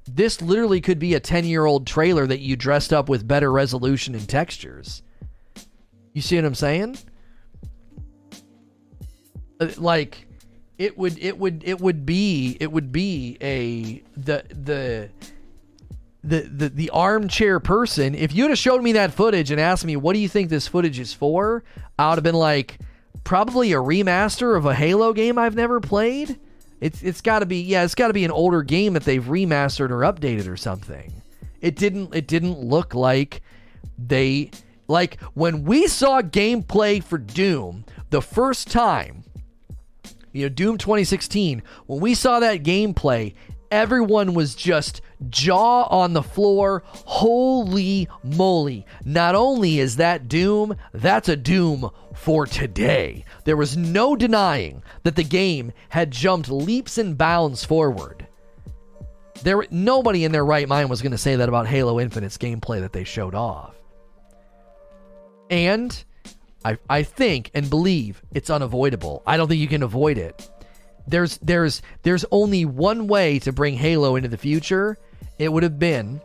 this 0.06 0.42
literally 0.42 0.80
could 0.80 0.98
be 0.98 1.14
a 1.14 1.20
10 1.20 1.44
year 1.44 1.64
old 1.64 1.86
trailer 1.86 2.26
that 2.26 2.40
you 2.40 2.56
dressed 2.56 2.92
up 2.92 3.08
with 3.08 3.26
better 3.26 3.50
resolution 3.50 4.14
and 4.14 4.28
textures. 4.28 5.02
You 6.12 6.20
see 6.20 6.36
what 6.36 6.44
I'm 6.44 6.54
saying? 6.54 6.98
Uh, 9.60 9.68
like, 9.78 10.26
it 10.78 10.96
would 10.98 11.18
it 11.18 11.38
would 11.38 11.62
it 11.64 11.80
would 11.80 12.04
be 12.06 12.56
it 12.60 12.72
would 12.72 12.92
be 12.92 13.36
a 13.40 14.02
the 14.16 14.44
the 14.48 15.10
the 16.24 16.42
the, 16.42 16.68
the 16.68 16.90
armchair 16.90 17.58
person 17.60 18.14
if 18.14 18.32
you'd 18.32 18.50
have 18.50 18.58
showed 18.58 18.82
me 18.82 18.92
that 18.92 19.12
footage 19.12 19.50
and 19.50 19.60
asked 19.60 19.84
me 19.84 19.96
what 19.96 20.12
do 20.14 20.20
you 20.20 20.28
think 20.28 20.48
this 20.48 20.68
footage 20.68 20.98
is 20.98 21.12
for 21.12 21.64
i 21.98 22.08
would 22.08 22.16
have 22.16 22.24
been 22.24 22.34
like 22.34 22.78
probably 23.24 23.72
a 23.72 23.76
remaster 23.76 24.56
of 24.56 24.66
a 24.66 24.74
Halo 24.74 25.12
game 25.12 25.38
I've 25.38 25.54
never 25.54 25.80
played. 25.80 26.38
It's 26.80 27.02
it's 27.02 27.20
got 27.20 27.40
to 27.40 27.46
be 27.46 27.62
yeah, 27.62 27.84
it's 27.84 27.94
got 27.94 28.08
to 28.08 28.12
be 28.12 28.24
an 28.24 28.30
older 28.30 28.62
game 28.62 28.94
that 28.94 29.04
they've 29.04 29.22
remastered 29.22 29.90
or 29.90 30.00
updated 30.00 30.48
or 30.48 30.56
something. 30.56 31.12
It 31.60 31.76
didn't 31.76 32.14
it 32.14 32.26
didn't 32.26 32.58
look 32.58 32.94
like 32.94 33.42
they 33.96 34.50
like 34.88 35.20
when 35.34 35.64
we 35.64 35.86
saw 35.86 36.22
gameplay 36.22 37.02
for 37.02 37.18
Doom 37.18 37.84
the 38.10 38.22
first 38.22 38.70
time. 38.70 39.24
You 40.32 40.44
know, 40.44 40.48
Doom 40.48 40.78
2016, 40.78 41.62
when 41.86 42.00
we 42.00 42.14
saw 42.14 42.40
that 42.40 42.62
gameplay, 42.62 43.34
everyone 43.70 44.34
was 44.34 44.54
just 44.54 45.00
jaw 45.28 45.84
on 45.84 46.12
the 46.12 46.22
floor. 46.22 46.82
Holy 46.86 48.08
moly. 48.22 48.86
Not 49.04 49.34
only 49.34 49.78
is 49.78 49.96
that 49.96 50.28
Doom, 50.28 50.76
that's 50.92 51.28
a 51.28 51.36
Doom 51.36 51.90
for 52.14 52.46
today. 52.46 53.24
There 53.44 53.56
was 53.56 53.76
no 53.76 54.16
denying 54.16 54.82
that 55.02 55.16
the 55.16 55.24
game 55.24 55.72
had 55.88 56.10
jumped 56.10 56.48
leaps 56.50 56.98
and 56.98 57.18
bounds 57.18 57.64
forward. 57.64 58.26
There 59.42 59.66
nobody 59.70 60.24
in 60.24 60.32
their 60.32 60.44
right 60.44 60.68
mind 60.68 60.88
was 60.88 61.02
going 61.02 61.12
to 61.12 61.18
say 61.18 61.36
that 61.36 61.48
about 61.48 61.66
Halo 61.66 61.98
Infinite's 61.98 62.38
gameplay 62.38 62.80
that 62.80 62.92
they 62.92 63.04
showed 63.04 63.34
off. 63.34 63.74
And 65.50 66.04
I 66.64 66.78
I 66.88 67.02
think 67.02 67.50
and 67.54 67.68
believe 67.68 68.22
it's 68.32 68.50
unavoidable. 68.50 69.22
I 69.26 69.36
don't 69.36 69.48
think 69.48 69.60
you 69.60 69.68
can 69.68 69.82
avoid 69.82 70.18
it 70.18 70.48
there's 71.06 71.38
there's 71.38 71.82
there's 72.02 72.24
only 72.30 72.64
one 72.64 73.06
way 73.06 73.38
to 73.40 73.52
bring 73.52 73.74
Halo 73.74 74.16
into 74.16 74.28
the 74.28 74.36
future. 74.36 74.98
It 75.38 75.52
would 75.52 75.62
have 75.62 75.78
been 75.78 76.20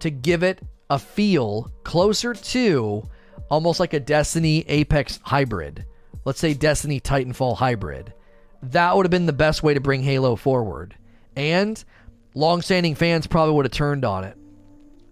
to 0.00 0.10
give 0.10 0.42
it 0.42 0.60
a 0.90 0.98
feel 0.98 1.72
closer 1.84 2.34
to 2.34 3.08
almost 3.48 3.80
like 3.80 3.94
a 3.94 4.00
Destiny 4.00 4.64
Apex 4.68 5.20
hybrid. 5.22 5.86
Let's 6.24 6.40
say 6.40 6.54
Destiny 6.54 7.00
Titanfall 7.00 7.56
hybrid. 7.56 8.12
That 8.62 8.96
would 8.96 9.06
have 9.06 9.10
been 9.10 9.26
the 9.26 9.32
best 9.32 9.62
way 9.62 9.74
to 9.74 9.80
bring 9.80 10.02
Halo 10.02 10.36
forward. 10.36 10.94
And 11.34 11.82
long-standing 12.34 12.94
fans 12.94 13.26
probably 13.26 13.54
would 13.54 13.64
have 13.64 13.72
turned 13.72 14.04
on 14.04 14.24
it. 14.24 14.36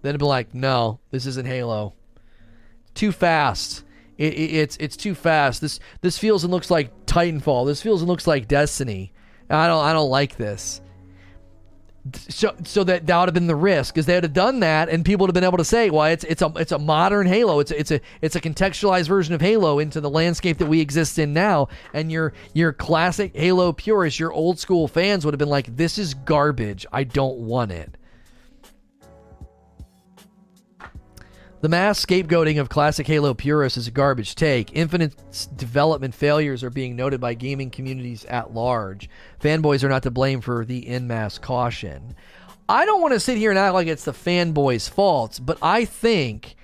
They'd 0.02 0.16
been 0.16 0.28
like, 0.28 0.54
"No, 0.54 1.00
this 1.10 1.26
isn't 1.26 1.46
Halo. 1.46 1.94
Too 2.94 3.12
fast." 3.12 3.84
It, 4.20 4.34
it, 4.34 4.54
it's 4.54 4.76
it's 4.78 4.96
too 4.98 5.14
fast. 5.14 5.62
This 5.62 5.80
this 6.02 6.18
feels 6.18 6.44
and 6.44 6.52
looks 6.52 6.70
like 6.70 7.06
Titanfall. 7.06 7.66
This 7.66 7.80
feels 7.80 8.02
and 8.02 8.08
looks 8.08 8.26
like 8.26 8.48
Destiny. 8.48 9.12
I 9.48 9.66
don't 9.66 9.82
I 9.82 9.94
don't 9.94 10.10
like 10.10 10.36
this. 10.36 10.82
So 12.28 12.54
so 12.64 12.84
that 12.84 13.06
that 13.06 13.18
would 13.18 13.28
have 13.28 13.34
been 13.34 13.46
the 13.46 13.56
risk 13.56 13.94
because 13.94 14.04
they 14.04 14.14
would 14.14 14.24
have 14.24 14.34
done 14.34 14.60
that 14.60 14.90
and 14.90 15.04
people 15.06 15.24
would 15.24 15.30
have 15.30 15.34
been 15.34 15.44
able 15.44 15.56
to 15.56 15.64
say, 15.64 15.88
well, 15.88 16.04
it's 16.04 16.24
it's 16.24 16.42
a 16.42 16.52
it's 16.56 16.72
a 16.72 16.78
modern 16.78 17.26
Halo. 17.26 17.60
It's 17.60 17.70
a, 17.70 17.80
it's 17.80 17.90
a 17.90 18.00
it's 18.20 18.36
a 18.36 18.40
contextualized 18.42 19.08
version 19.08 19.34
of 19.34 19.40
Halo 19.40 19.78
into 19.78 20.02
the 20.02 20.10
landscape 20.10 20.58
that 20.58 20.66
we 20.66 20.80
exist 20.80 21.18
in 21.18 21.32
now. 21.32 21.68
And 21.94 22.12
your 22.12 22.34
your 22.52 22.74
classic 22.74 23.34
Halo 23.34 23.72
purists, 23.72 24.20
your 24.20 24.32
old 24.32 24.58
school 24.58 24.86
fans 24.86 25.24
would 25.24 25.32
have 25.32 25.38
been 25.38 25.48
like, 25.48 25.74
this 25.76 25.96
is 25.96 26.12
garbage. 26.12 26.84
I 26.92 27.04
don't 27.04 27.38
want 27.38 27.72
it. 27.72 27.96
The 31.60 31.68
mass 31.68 32.02
scapegoating 32.06 32.58
of 32.58 32.70
classic 32.70 33.06
Halo 33.06 33.34
purists 33.34 33.76
is 33.76 33.86
a 33.86 33.90
garbage 33.90 34.34
take. 34.34 34.74
Infinite 34.74 35.14
development 35.56 36.14
failures 36.14 36.64
are 36.64 36.70
being 36.70 36.96
noted 36.96 37.20
by 37.20 37.34
gaming 37.34 37.68
communities 37.68 38.24
at 38.24 38.54
large. 38.54 39.10
Fanboys 39.42 39.84
are 39.84 39.90
not 39.90 40.02
to 40.04 40.10
blame 40.10 40.40
for 40.40 40.64
the 40.64 40.88
in 40.88 41.06
mass 41.06 41.36
caution. 41.36 42.16
I 42.66 42.86
don't 42.86 43.02
want 43.02 43.12
to 43.12 43.20
sit 43.20 43.36
here 43.36 43.50
and 43.50 43.58
act 43.58 43.74
like 43.74 43.88
it's 43.88 44.06
the 44.06 44.12
fanboys' 44.12 44.88
fault, 44.88 45.38
but 45.42 45.58
I 45.60 45.84
think 45.84 46.56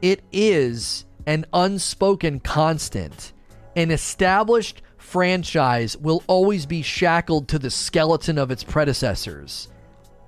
it 0.00 0.22
is 0.30 1.04
an 1.26 1.46
unspoken 1.52 2.38
constant. 2.38 3.32
An 3.74 3.90
established 3.90 4.82
franchise 4.98 5.96
will 5.96 6.22
always 6.28 6.64
be 6.64 6.82
shackled 6.82 7.48
to 7.48 7.58
the 7.58 7.70
skeleton 7.70 8.38
of 8.38 8.52
its 8.52 8.62
predecessors. 8.62 9.66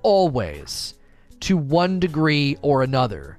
Always. 0.01 0.95
To 1.41 1.55
one 1.55 2.01
degree 2.01 2.57
or 2.61 2.83
another 2.83 3.37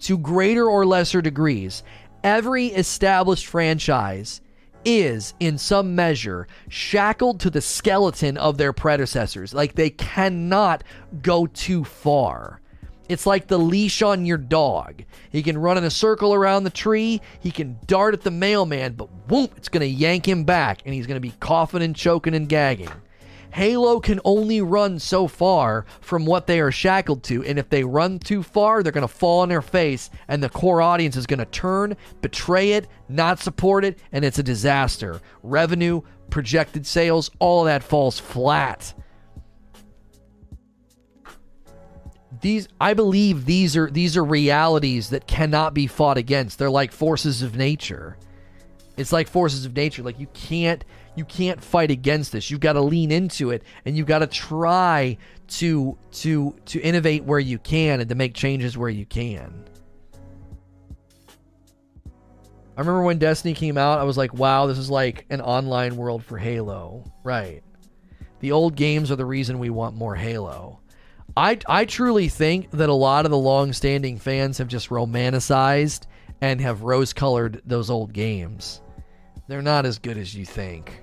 to 0.00 0.18
greater 0.18 0.66
or 0.66 0.86
lesser 0.86 1.22
degrees, 1.22 1.82
every 2.24 2.66
established 2.68 3.46
franchise 3.46 4.40
is, 4.84 5.34
in 5.40 5.58
some 5.58 5.94
measure, 5.94 6.46
shackled 6.68 7.40
to 7.40 7.50
the 7.50 7.60
skeleton 7.60 8.36
of 8.36 8.56
their 8.56 8.72
predecessors. 8.72 9.52
Like 9.52 9.74
they 9.74 9.90
cannot 9.90 10.84
go 11.22 11.46
too 11.46 11.84
far. 11.84 12.60
It's 13.08 13.26
like 13.26 13.48
the 13.48 13.58
leash 13.58 14.02
on 14.02 14.24
your 14.24 14.38
dog. 14.38 15.02
He 15.30 15.42
can 15.42 15.58
run 15.58 15.76
in 15.76 15.84
a 15.84 15.90
circle 15.90 16.32
around 16.32 16.62
the 16.62 16.70
tree, 16.70 17.20
he 17.40 17.50
can 17.50 17.76
dart 17.86 18.14
at 18.14 18.20
the 18.22 18.30
mailman, 18.30 18.92
but 18.92 19.08
whoop, 19.28 19.54
it's 19.56 19.68
going 19.68 19.80
to 19.80 19.86
yank 19.86 20.28
him 20.28 20.44
back, 20.44 20.82
and 20.84 20.94
he's 20.94 21.08
going 21.08 21.16
to 21.16 21.20
be 21.20 21.34
coughing 21.40 21.82
and 21.82 21.96
choking 21.96 22.36
and 22.36 22.48
gagging. 22.48 22.90
Halo 23.52 24.00
can 24.00 24.20
only 24.24 24.60
run 24.60 24.98
so 24.98 25.26
far 25.26 25.84
from 26.00 26.24
what 26.24 26.46
they 26.46 26.60
are 26.60 26.70
shackled 26.70 27.22
to, 27.24 27.44
and 27.44 27.58
if 27.58 27.68
they 27.68 27.84
run 27.84 28.18
too 28.18 28.42
far, 28.42 28.82
they're 28.82 28.92
going 28.92 29.02
to 29.02 29.08
fall 29.08 29.40
on 29.40 29.48
their 29.48 29.62
face, 29.62 30.10
and 30.28 30.42
the 30.42 30.48
core 30.48 30.80
audience 30.80 31.16
is 31.16 31.26
going 31.26 31.38
to 31.38 31.46
turn, 31.46 31.96
betray 32.20 32.72
it, 32.72 32.86
not 33.08 33.40
support 33.40 33.84
it, 33.84 33.98
and 34.12 34.24
it's 34.24 34.38
a 34.38 34.42
disaster. 34.42 35.20
Revenue, 35.42 36.02
projected 36.30 36.86
sales, 36.86 37.30
all 37.38 37.64
that 37.64 37.82
falls 37.82 38.18
flat. 38.18 38.94
These 42.40 42.68
I 42.80 42.94
believe 42.94 43.44
these 43.44 43.76
are 43.76 43.90
these 43.90 44.16
are 44.16 44.24
realities 44.24 45.10
that 45.10 45.26
cannot 45.26 45.74
be 45.74 45.86
fought 45.86 46.16
against. 46.16 46.58
They're 46.58 46.70
like 46.70 46.90
forces 46.90 47.42
of 47.42 47.54
nature. 47.54 48.16
It's 48.96 49.12
like 49.12 49.28
forces 49.28 49.66
of 49.66 49.76
nature. 49.76 50.02
Like 50.02 50.18
you 50.18 50.28
can't 50.28 50.84
you 51.14 51.24
can't 51.24 51.62
fight 51.62 51.90
against 51.90 52.32
this. 52.32 52.50
You've 52.50 52.60
got 52.60 52.74
to 52.74 52.80
lean 52.80 53.10
into 53.10 53.50
it 53.50 53.62
and 53.84 53.96
you've 53.96 54.06
got 54.06 54.20
to 54.20 54.26
try 54.26 55.16
to 55.48 55.98
to 56.12 56.56
to 56.66 56.80
innovate 56.80 57.24
where 57.24 57.38
you 57.38 57.58
can 57.58 58.00
and 58.00 58.08
to 58.08 58.14
make 58.14 58.34
changes 58.34 58.78
where 58.78 58.88
you 58.88 59.06
can. 59.06 59.64
I 62.76 62.80
remember 62.80 63.02
when 63.02 63.18
Destiny 63.18 63.52
came 63.52 63.76
out, 63.76 63.98
I 63.98 64.04
was 64.04 64.16
like, 64.16 64.32
wow, 64.32 64.66
this 64.66 64.78
is 64.78 64.88
like 64.88 65.26
an 65.28 65.42
online 65.42 65.96
world 65.96 66.24
for 66.24 66.38
Halo. 66.38 67.04
Right. 67.24 67.62
The 68.38 68.52
old 68.52 68.74
games 68.74 69.10
are 69.10 69.16
the 69.16 69.26
reason 69.26 69.58
we 69.58 69.68
want 69.68 69.96
more 69.96 70.14
Halo. 70.14 70.80
I, 71.36 71.58
I 71.68 71.84
truly 71.84 72.28
think 72.28 72.70
that 72.70 72.88
a 72.88 72.94
lot 72.94 73.24
of 73.24 73.30
the 73.30 73.38
long 73.38 73.72
standing 73.72 74.18
fans 74.18 74.58
have 74.58 74.68
just 74.68 74.88
romanticized 74.88 76.06
and 76.40 76.60
have 76.60 76.82
rose 76.82 77.12
colored 77.12 77.60
those 77.66 77.90
old 77.90 78.12
games. 78.12 78.80
They're 79.50 79.62
not 79.62 79.84
as 79.84 79.98
good 79.98 80.16
as 80.16 80.32
you 80.32 80.46
think. 80.46 81.02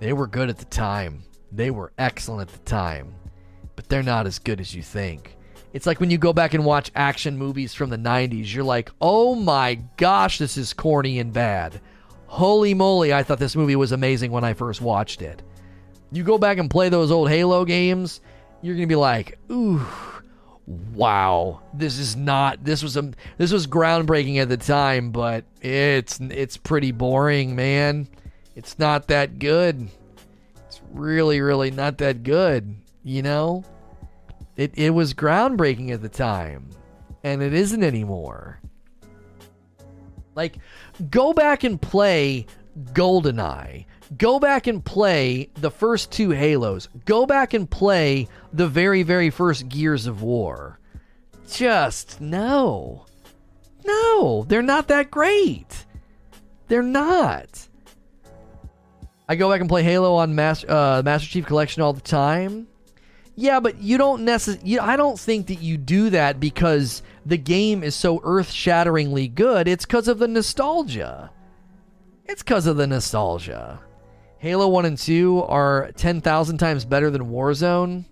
They 0.00 0.12
were 0.12 0.26
good 0.26 0.48
at 0.48 0.58
the 0.58 0.64
time. 0.64 1.22
They 1.52 1.70
were 1.70 1.92
excellent 1.96 2.50
at 2.50 2.58
the 2.58 2.68
time. 2.68 3.14
But 3.76 3.88
they're 3.88 4.02
not 4.02 4.26
as 4.26 4.40
good 4.40 4.60
as 4.60 4.74
you 4.74 4.82
think. 4.82 5.36
It's 5.72 5.86
like 5.86 6.00
when 6.00 6.10
you 6.10 6.18
go 6.18 6.32
back 6.32 6.54
and 6.54 6.64
watch 6.64 6.90
action 6.96 7.38
movies 7.38 7.72
from 7.72 7.88
the 7.88 7.96
90s, 7.96 8.52
you're 8.52 8.64
like, 8.64 8.90
oh 9.00 9.36
my 9.36 9.76
gosh, 9.96 10.38
this 10.38 10.56
is 10.56 10.72
corny 10.72 11.20
and 11.20 11.32
bad. 11.32 11.80
Holy 12.26 12.74
moly, 12.74 13.14
I 13.14 13.22
thought 13.22 13.38
this 13.38 13.54
movie 13.54 13.76
was 13.76 13.92
amazing 13.92 14.32
when 14.32 14.42
I 14.42 14.54
first 14.54 14.80
watched 14.80 15.22
it. 15.22 15.40
You 16.10 16.24
go 16.24 16.38
back 16.38 16.58
and 16.58 16.68
play 16.68 16.88
those 16.88 17.12
old 17.12 17.28
Halo 17.28 17.64
games, 17.64 18.22
you're 18.60 18.74
going 18.74 18.88
to 18.88 18.92
be 18.92 18.96
like, 18.96 19.38
ooh, 19.52 19.86
wow, 20.66 21.60
this 21.74 21.98
is 21.98 22.16
not 22.16 22.64
this 22.64 22.82
was 22.82 22.96
a 22.96 23.10
this 23.38 23.52
was 23.52 23.66
groundbreaking 23.66 24.38
at 24.38 24.48
the 24.48 24.56
time, 24.56 25.10
but 25.10 25.44
it's 25.60 26.20
it's 26.20 26.56
pretty 26.56 26.92
boring, 26.92 27.56
man. 27.56 28.08
It's 28.54 28.78
not 28.78 29.08
that 29.08 29.38
good. 29.38 29.88
It's 30.66 30.80
really 30.92 31.40
really 31.40 31.70
not 31.70 31.98
that 31.98 32.22
good, 32.22 32.74
you 33.02 33.22
know? 33.22 33.64
It 34.56 34.72
it 34.76 34.90
was 34.90 35.14
groundbreaking 35.14 35.90
at 35.90 36.02
the 36.02 36.08
time, 36.08 36.70
and 37.24 37.42
it 37.42 37.52
isn't 37.52 37.82
anymore. 37.82 38.60
Like 40.34 40.58
go 41.10 41.32
back 41.32 41.64
and 41.64 41.80
play 41.80 42.46
GoldenEye. 42.92 43.86
Go 44.16 44.38
back 44.38 44.66
and 44.66 44.84
play 44.84 45.50
the 45.54 45.70
first 45.70 46.10
two 46.10 46.30
Halos. 46.30 46.88
Go 47.04 47.26
back 47.26 47.54
and 47.54 47.70
play 47.70 48.28
the 48.52 48.68
very, 48.68 49.02
very 49.02 49.30
first 49.30 49.68
Gears 49.68 50.06
of 50.06 50.22
War. 50.22 50.78
Just 51.50 52.20
no. 52.20 53.06
No, 53.84 54.44
they're 54.48 54.62
not 54.62 54.88
that 54.88 55.10
great. 55.10 55.86
They're 56.68 56.82
not. 56.82 57.68
I 59.28 59.36
go 59.36 59.50
back 59.50 59.60
and 59.60 59.68
play 59.68 59.82
Halo 59.82 60.14
on 60.14 60.34
Master, 60.34 60.70
uh, 60.70 61.02
Master 61.02 61.28
Chief 61.28 61.46
Collection 61.46 61.82
all 61.82 61.92
the 61.92 62.00
time. 62.00 62.66
Yeah, 63.34 63.60
but 63.60 63.78
you 63.78 63.96
don't 63.96 64.24
necessarily. 64.24 64.78
I 64.78 64.96
don't 64.96 65.18
think 65.18 65.46
that 65.46 65.62
you 65.62 65.78
do 65.78 66.10
that 66.10 66.38
because 66.38 67.02
the 67.24 67.38
game 67.38 67.82
is 67.82 67.94
so 67.94 68.20
earth 68.24 68.50
shatteringly 68.50 69.28
good. 69.28 69.68
It's 69.68 69.86
because 69.86 70.06
of 70.06 70.18
the 70.18 70.28
nostalgia. 70.28 71.30
It's 72.32 72.42
because 72.42 72.66
of 72.66 72.78
the 72.78 72.86
nostalgia. 72.86 73.78
Halo 74.38 74.66
1 74.66 74.86
and 74.86 74.96
2 74.96 75.42
are 75.42 75.92
10,000 75.96 76.56
times 76.56 76.86
better 76.86 77.10
than 77.10 77.26
Warzone. 77.26 78.06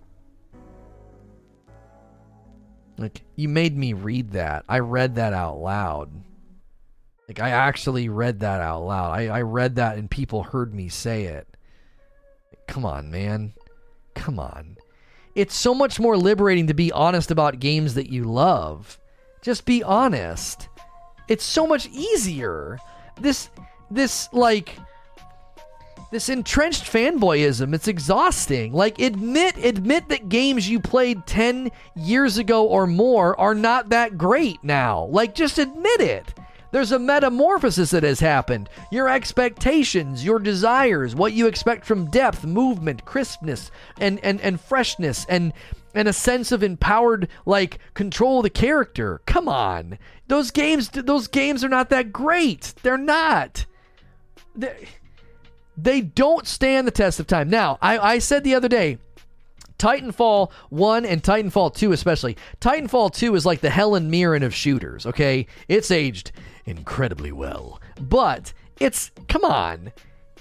Like, 2.99 3.23
you 3.35 3.49
made 3.49 3.75
me 3.75 3.93
read 3.93 4.33
that. 4.33 4.63
I 4.69 4.77
read 4.77 5.15
that 5.15 5.33
out 5.33 5.57
loud. 5.57 6.11
Like 7.27 7.39
I 7.39 7.49
actually 7.49 8.09
read 8.09 8.41
that 8.41 8.61
out 8.61 8.83
loud. 8.83 9.11
I, 9.11 9.25
I 9.25 9.41
read 9.41 9.77
that 9.77 9.97
and 9.97 10.07
people 10.07 10.43
heard 10.43 10.71
me 10.71 10.87
say 10.87 11.23
it. 11.23 11.47
Come 12.67 12.85
on, 12.85 13.09
man. 13.09 13.53
Come 14.13 14.37
on. 14.37 14.77
It's 15.33 15.55
so 15.55 15.73
much 15.73 15.99
more 15.99 16.15
liberating 16.15 16.67
to 16.67 16.75
be 16.75 16.91
honest 16.91 17.31
about 17.31 17.59
games 17.59 17.95
that 17.95 18.11
you 18.11 18.25
love. 18.25 18.99
Just 19.41 19.65
be 19.65 19.81
honest. 19.81 20.69
It's 21.27 21.43
so 21.43 21.65
much 21.65 21.87
easier. 21.87 22.77
This 23.19 23.49
this 23.91 24.29
like 24.33 24.77
this 26.11 26.29
entrenched 26.29 26.83
fanboyism 26.83 27.73
it's 27.73 27.87
exhausting 27.87 28.73
like 28.73 28.99
admit 28.99 29.57
admit 29.57 30.09
that 30.09 30.29
games 30.29 30.69
you 30.69 30.79
played 30.79 31.25
10 31.25 31.71
years 31.95 32.37
ago 32.37 32.65
or 32.65 32.87
more 32.87 33.39
are 33.39 33.55
not 33.55 33.89
that 33.89 34.17
great 34.17 34.63
now 34.63 35.05
like 35.05 35.35
just 35.35 35.57
admit 35.57 36.01
it 36.01 36.33
there's 36.71 36.93
a 36.93 36.99
metamorphosis 36.99 37.91
that 37.91 38.03
has 38.03 38.21
happened. 38.21 38.69
Your 38.91 39.09
expectations, 39.09 40.23
your 40.23 40.39
desires, 40.39 41.13
what 41.13 41.33
you 41.33 41.47
expect 41.47 41.85
from 41.85 42.09
depth, 42.09 42.45
movement, 42.45 43.03
crispness, 43.03 43.71
and, 43.99 44.19
and, 44.23 44.39
and 44.39 44.59
freshness, 44.59 45.25
and 45.27 45.53
and 45.93 46.07
a 46.07 46.13
sense 46.13 46.53
of 46.53 46.63
empowered 46.63 47.27
like 47.45 47.79
control 47.93 48.39
of 48.39 48.43
the 48.43 48.49
character. 48.49 49.21
Come 49.25 49.49
on. 49.49 49.97
Those 50.27 50.49
games 50.51 50.89
those 50.89 51.27
games 51.27 51.65
are 51.65 51.69
not 51.69 51.89
that 51.89 52.13
great. 52.13 52.73
They're 52.81 52.97
not. 52.97 53.65
They, 54.55 54.87
they 55.77 56.01
don't 56.01 56.47
stand 56.47 56.87
the 56.87 56.91
test 56.91 57.19
of 57.19 57.27
time. 57.27 57.49
Now, 57.49 57.77
I, 57.81 57.97
I 57.97 58.19
said 58.19 58.43
the 58.43 58.55
other 58.55 58.67
day, 58.67 58.97
Titanfall 59.81 60.51
1 60.69 61.05
and 61.05 61.23
Titanfall 61.23 61.73
2 61.73 61.91
especially. 61.91 62.37
Titanfall 62.59 63.13
2 63.15 63.33
is 63.35 63.45
like 63.45 63.61
the 63.61 63.69
Helen 63.69 64.11
Mirren 64.11 64.43
of 64.43 64.53
shooters, 64.53 65.07
okay? 65.07 65.47
It's 65.67 65.89
aged 65.89 66.31
incredibly 66.65 67.31
well. 67.31 67.81
But 67.99 68.53
it's 68.79 69.11
come 69.27 69.43
on. 69.43 69.91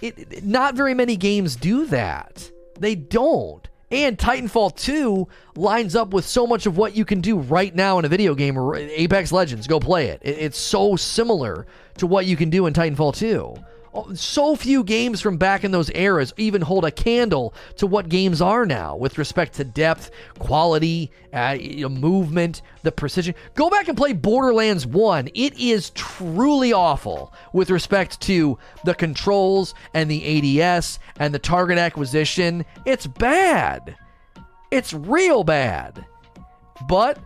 It, 0.02 0.44
not 0.44 0.74
very 0.74 0.94
many 0.94 1.16
games 1.16 1.56
do 1.56 1.86
that. 1.86 2.50
They 2.78 2.94
don't. 2.94 3.66
And 3.90 4.16
Titanfall 4.16 4.76
2 4.76 5.26
lines 5.56 5.96
up 5.96 6.12
with 6.12 6.24
so 6.26 6.46
much 6.46 6.66
of 6.66 6.76
what 6.76 6.94
you 6.94 7.04
can 7.04 7.20
do 7.20 7.38
right 7.38 7.74
now 7.74 7.98
in 7.98 8.04
a 8.04 8.08
video 8.08 8.34
game. 8.34 8.56
Apex 8.74 9.32
Legends, 9.32 9.66
go 9.66 9.80
play 9.80 10.08
it. 10.08 10.20
it 10.22 10.38
it's 10.38 10.58
so 10.58 10.96
similar 10.96 11.66
to 11.96 12.06
what 12.06 12.26
you 12.26 12.36
can 12.36 12.50
do 12.50 12.66
in 12.66 12.74
Titanfall 12.74 13.16
2. 13.16 13.54
Oh, 13.92 14.14
so 14.14 14.54
few 14.54 14.84
games 14.84 15.20
from 15.20 15.36
back 15.36 15.64
in 15.64 15.72
those 15.72 15.90
eras 15.90 16.32
even 16.36 16.62
hold 16.62 16.84
a 16.84 16.92
candle 16.92 17.54
to 17.76 17.88
what 17.88 18.08
games 18.08 18.40
are 18.40 18.64
now 18.64 18.94
with 18.94 19.18
respect 19.18 19.54
to 19.54 19.64
depth, 19.64 20.12
quality, 20.38 21.10
uh, 21.32 21.56
you 21.58 21.82
know, 21.82 21.88
movement, 21.88 22.62
the 22.84 22.92
precision. 22.92 23.34
Go 23.54 23.68
back 23.68 23.88
and 23.88 23.96
play 23.96 24.12
Borderlands 24.12 24.86
1. 24.86 25.30
It 25.34 25.58
is 25.58 25.90
truly 25.90 26.72
awful 26.72 27.32
with 27.52 27.68
respect 27.68 28.20
to 28.22 28.56
the 28.84 28.94
controls 28.94 29.74
and 29.92 30.08
the 30.08 30.60
ADS 30.62 31.00
and 31.18 31.34
the 31.34 31.40
target 31.40 31.78
acquisition. 31.78 32.64
It's 32.86 33.08
bad. 33.08 33.96
It's 34.70 34.92
real 34.92 35.42
bad. 35.42 36.04
But 36.88 37.18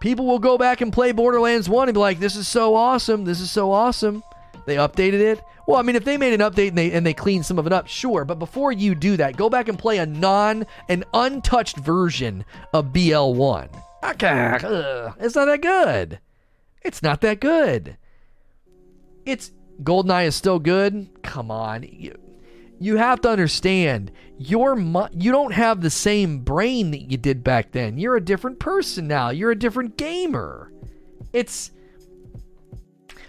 people 0.00 0.24
will 0.24 0.38
go 0.38 0.56
back 0.56 0.80
and 0.80 0.90
play 0.90 1.12
Borderlands 1.12 1.68
1 1.68 1.88
and 1.88 1.94
be 1.94 2.00
like, 2.00 2.18
this 2.18 2.34
is 2.34 2.48
so 2.48 2.74
awesome. 2.74 3.26
This 3.26 3.40
is 3.40 3.50
so 3.50 3.72
awesome. 3.72 4.22
They 4.68 4.76
updated 4.76 5.20
it. 5.20 5.40
Well, 5.66 5.78
I 5.78 5.82
mean, 5.82 5.96
if 5.96 6.04
they 6.04 6.18
made 6.18 6.34
an 6.34 6.40
update 6.40 6.68
and 6.68 6.78
they 6.78 6.92
and 6.92 7.04
they 7.04 7.14
cleaned 7.14 7.46
some 7.46 7.58
of 7.58 7.66
it 7.66 7.72
up, 7.72 7.88
sure. 7.88 8.24
But 8.24 8.38
before 8.38 8.70
you 8.70 8.94
do 8.94 9.16
that, 9.16 9.36
go 9.36 9.48
back 9.48 9.68
and 9.68 9.78
play 9.78 9.98
a 9.98 10.06
non, 10.06 10.66
an 10.88 11.04
untouched 11.14 11.78
version 11.78 12.44
of 12.72 12.92
BL1. 12.92 13.68
Okay, 14.04 14.58
ugh, 14.62 15.14
it's 15.18 15.34
not 15.34 15.46
that 15.46 15.62
good. 15.62 16.20
It's 16.82 17.02
not 17.02 17.22
that 17.22 17.40
good. 17.40 17.96
It's 19.24 19.52
Goldeneye 19.82 20.26
is 20.26 20.36
still 20.36 20.58
good. 20.58 21.08
Come 21.22 21.50
on, 21.50 21.82
you, 21.82 22.14
you 22.78 22.96
have 22.96 23.22
to 23.22 23.30
understand 23.30 24.12
your 24.38 24.78
you 25.12 25.32
don't 25.32 25.54
have 25.54 25.80
the 25.80 25.90
same 25.90 26.40
brain 26.40 26.90
that 26.90 27.10
you 27.10 27.16
did 27.16 27.42
back 27.42 27.72
then. 27.72 27.96
You're 27.96 28.16
a 28.16 28.24
different 28.24 28.58
person 28.58 29.08
now. 29.08 29.30
You're 29.30 29.50
a 29.50 29.58
different 29.58 29.96
gamer. 29.96 30.72
It's 31.32 31.72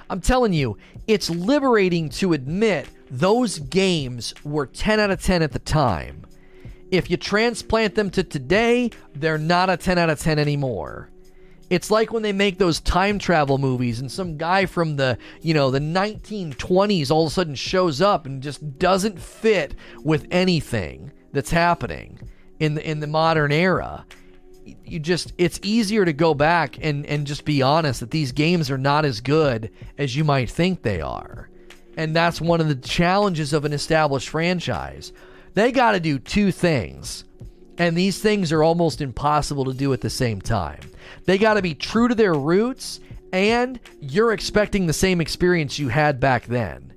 I'm 0.09 0.21
telling 0.21 0.53
you, 0.53 0.77
it's 1.09 1.27
liberating 1.27 2.07
to 2.07 2.33
admit 2.33 2.87
those 3.09 3.57
games 3.57 4.31
were 4.43 4.67
10 4.67 4.99
out 4.99 5.09
of 5.09 5.19
10 5.19 5.41
at 5.41 5.51
the 5.51 5.57
time. 5.57 6.23
If 6.91 7.09
you 7.09 7.17
transplant 7.17 7.95
them 7.95 8.11
to 8.11 8.23
today, 8.23 8.91
they're 9.15 9.39
not 9.39 9.71
a 9.71 9.77
10 9.77 9.97
out 9.97 10.11
of 10.11 10.19
10 10.19 10.37
anymore. 10.37 11.09
It's 11.71 11.89
like 11.89 12.13
when 12.13 12.21
they 12.21 12.31
make 12.31 12.59
those 12.59 12.79
time 12.79 13.17
travel 13.17 13.57
movies 13.57 13.99
and 13.99 14.11
some 14.11 14.37
guy 14.37 14.67
from 14.67 14.97
the, 14.97 15.17
you 15.41 15.55
know, 15.55 15.71
the 15.71 15.79
1920s 15.79 17.09
all 17.09 17.25
of 17.25 17.31
a 17.31 17.33
sudden 17.33 17.55
shows 17.55 18.01
up 18.01 18.27
and 18.27 18.43
just 18.43 18.77
doesn't 18.77 19.19
fit 19.19 19.73
with 20.03 20.27
anything 20.29 21.11
that's 21.33 21.49
happening 21.49 22.19
in 22.59 22.75
the 22.75 22.87
in 22.87 22.99
the 22.99 23.07
modern 23.07 23.51
era 23.51 24.05
you 24.85 24.99
just 24.99 25.33
it's 25.37 25.59
easier 25.63 26.05
to 26.05 26.13
go 26.13 26.33
back 26.33 26.77
and 26.81 27.05
and 27.05 27.27
just 27.27 27.45
be 27.45 27.61
honest 27.61 27.99
that 27.99 28.11
these 28.11 28.31
games 28.31 28.71
are 28.71 28.77
not 28.77 29.05
as 29.05 29.21
good 29.21 29.71
as 29.97 30.15
you 30.15 30.23
might 30.23 30.49
think 30.49 30.81
they 30.81 31.01
are. 31.01 31.49
And 31.97 32.15
that's 32.15 32.39
one 32.39 32.61
of 32.61 32.67
the 32.67 32.75
challenges 32.75 33.51
of 33.51 33.65
an 33.65 33.73
established 33.73 34.29
franchise. 34.29 35.11
They 35.53 35.71
got 35.71 35.93
to 35.93 35.99
do 35.99 36.19
two 36.19 36.51
things. 36.51 37.25
And 37.77 37.95
these 37.95 38.19
things 38.19 38.51
are 38.51 38.63
almost 38.63 39.01
impossible 39.01 39.65
to 39.65 39.73
do 39.73 39.93
at 39.93 40.01
the 40.01 40.09
same 40.09 40.41
time. 40.41 40.79
They 41.25 41.37
got 41.37 41.53
to 41.53 41.61
be 41.61 41.73
true 41.73 42.09
to 42.09 42.15
their 42.15 42.33
roots 42.33 42.99
and 43.31 43.79
you're 43.99 44.33
expecting 44.33 44.85
the 44.85 44.93
same 44.93 45.21
experience 45.21 45.79
you 45.79 45.89
had 45.89 46.19
back 46.19 46.45
then 46.45 46.89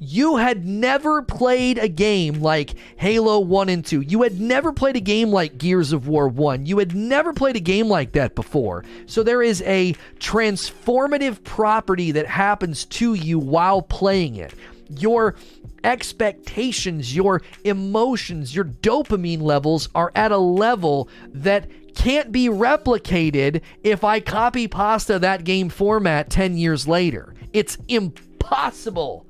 you 0.00 0.36
had 0.36 0.66
never 0.66 1.20
played 1.20 1.76
a 1.76 1.86
game 1.86 2.40
like 2.40 2.74
Halo 2.96 3.38
1 3.38 3.68
and 3.68 3.84
2. 3.84 4.00
You 4.00 4.22
had 4.22 4.40
never 4.40 4.72
played 4.72 4.96
a 4.96 5.00
game 5.00 5.30
like 5.30 5.58
Gears 5.58 5.92
of 5.92 6.08
War 6.08 6.26
1. 6.26 6.64
You 6.64 6.78
had 6.78 6.96
never 6.96 7.34
played 7.34 7.56
a 7.56 7.60
game 7.60 7.86
like 7.86 8.12
that 8.12 8.34
before. 8.34 8.82
So 9.04 9.22
there 9.22 9.42
is 9.42 9.62
a 9.66 9.94
transformative 10.18 11.44
property 11.44 12.12
that 12.12 12.26
happens 12.26 12.86
to 12.86 13.12
you 13.12 13.38
while 13.38 13.82
playing 13.82 14.36
it. 14.36 14.54
Your 14.88 15.36
expectations, 15.84 17.14
your 17.14 17.42
emotions, 17.64 18.54
your 18.54 18.64
dopamine 18.64 19.42
levels 19.42 19.90
are 19.94 20.12
at 20.14 20.32
a 20.32 20.38
level 20.38 21.10
that 21.28 21.68
can't 21.94 22.32
be 22.32 22.48
replicated 22.48 23.60
if 23.84 24.02
I 24.02 24.20
copy 24.20 24.66
pasta 24.66 25.18
that 25.18 25.44
game 25.44 25.68
format 25.68 26.30
10 26.30 26.56
years 26.56 26.88
later. 26.88 27.34
It's 27.52 27.76
impossible. 27.86 29.26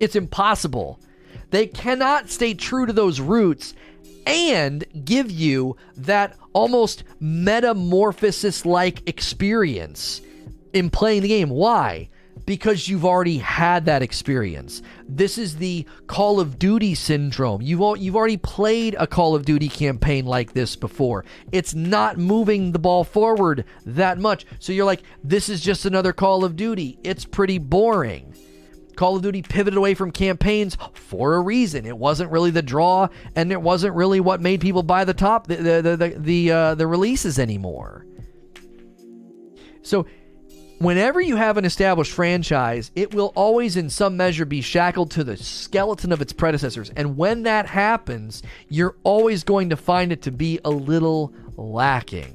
It's 0.00 0.16
impossible. 0.16 1.00
They 1.50 1.66
cannot 1.66 2.30
stay 2.30 2.54
true 2.54 2.86
to 2.86 2.92
those 2.92 3.20
roots 3.20 3.74
and 4.26 4.84
give 5.04 5.30
you 5.30 5.76
that 5.96 6.36
almost 6.52 7.04
metamorphosis 7.20 8.66
like 8.66 9.08
experience 9.08 10.20
in 10.72 10.90
playing 10.90 11.22
the 11.22 11.28
game. 11.28 11.48
Why? 11.48 12.10
Because 12.44 12.88
you've 12.88 13.04
already 13.04 13.38
had 13.38 13.86
that 13.86 14.02
experience. 14.02 14.82
This 15.08 15.38
is 15.38 15.56
the 15.56 15.86
Call 16.06 16.40
of 16.40 16.58
Duty 16.58 16.94
syndrome. 16.94 17.62
You've, 17.62 17.98
you've 17.98 18.16
already 18.16 18.36
played 18.36 18.96
a 18.98 19.06
Call 19.06 19.34
of 19.34 19.44
Duty 19.44 19.68
campaign 19.68 20.26
like 20.26 20.52
this 20.52 20.76
before. 20.76 21.24
It's 21.52 21.74
not 21.74 22.18
moving 22.18 22.72
the 22.72 22.78
ball 22.78 23.04
forward 23.04 23.64
that 23.86 24.18
much. 24.18 24.46
So 24.60 24.72
you're 24.72 24.86
like, 24.86 25.02
this 25.24 25.48
is 25.48 25.60
just 25.60 25.86
another 25.86 26.12
Call 26.12 26.44
of 26.44 26.56
Duty. 26.56 26.98
It's 27.02 27.24
pretty 27.24 27.58
boring. 27.58 28.34
Call 28.98 29.14
of 29.14 29.22
Duty 29.22 29.42
pivoted 29.42 29.78
away 29.78 29.94
from 29.94 30.10
campaigns 30.10 30.76
for 30.92 31.36
a 31.36 31.40
reason. 31.40 31.86
It 31.86 31.96
wasn't 31.96 32.32
really 32.32 32.50
the 32.50 32.62
draw, 32.62 33.08
and 33.36 33.52
it 33.52 33.62
wasn't 33.62 33.94
really 33.94 34.18
what 34.18 34.40
made 34.40 34.60
people 34.60 34.82
buy 34.82 35.04
the 35.04 35.14
top 35.14 35.46
the 35.46 35.54
the 35.54 35.96
the 35.96 36.14
the, 36.18 36.50
uh, 36.50 36.74
the 36.74 36.86
releases 36.88 37.38
anymore. 37.38 38.04
So, 39.82 40.04
whenever 40.78 41.20
you 41.20 41.36
have 41.36 41.56
an 41.56 41.64
established 41.64 42.10
franchise, 42.10 42.90
it 42.96 43.14
will 43.14 43.32
always, 43.36 43.76
in 43.76 43.88
some 43.88 44.16
measure, 44.16 44.44
be 44.44 44.60
shackled 44.60 45.12
to 45.12 45.22
the 45.22 45.36
skeleton 45.36 46.10
of 46.10 46.20
its 46.20 46.32
predecessors. 46.32 46.90
And 46.90 47.16
when 47.16 47.44
that 47.44 47.66
happens, 47.66 48.42
you're 48.68 48.96
always 49.04 49.44
going 49.44 49.70
to 49.70 49.76
find 49.76 50.10
it 50.10 50.22
to 50.22 50.32
be 50.32 50.58
a 50.64 50.70
little 50.70 51.32
lacking. 51.56 52.34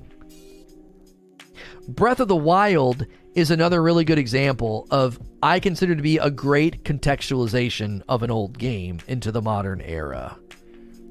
Breath 1.89 2.22
of 2.22 2.30
the 2.30 2.38
Wild 2.38 3.05
is 3.36 3.51
another 3.51 3.84
really 3.84 4.05
good 4.05 4.18
example 4.18 4.88
of 4.89 5.20
I 5.44 5.60
consider 5.60 5.94
to 5.94 6.02
be 6.02 6.20
a 6.20 6.32
great 6.32 6.86
contextualization 6.86 8.02
of 8.08 8.24
an 8.24 8.32
old 8.32 8.58
game 8.58 9.02
into 9.10 9.30
the 9.30 9.41
modern 9.41 9.82
era. 9.82 10.38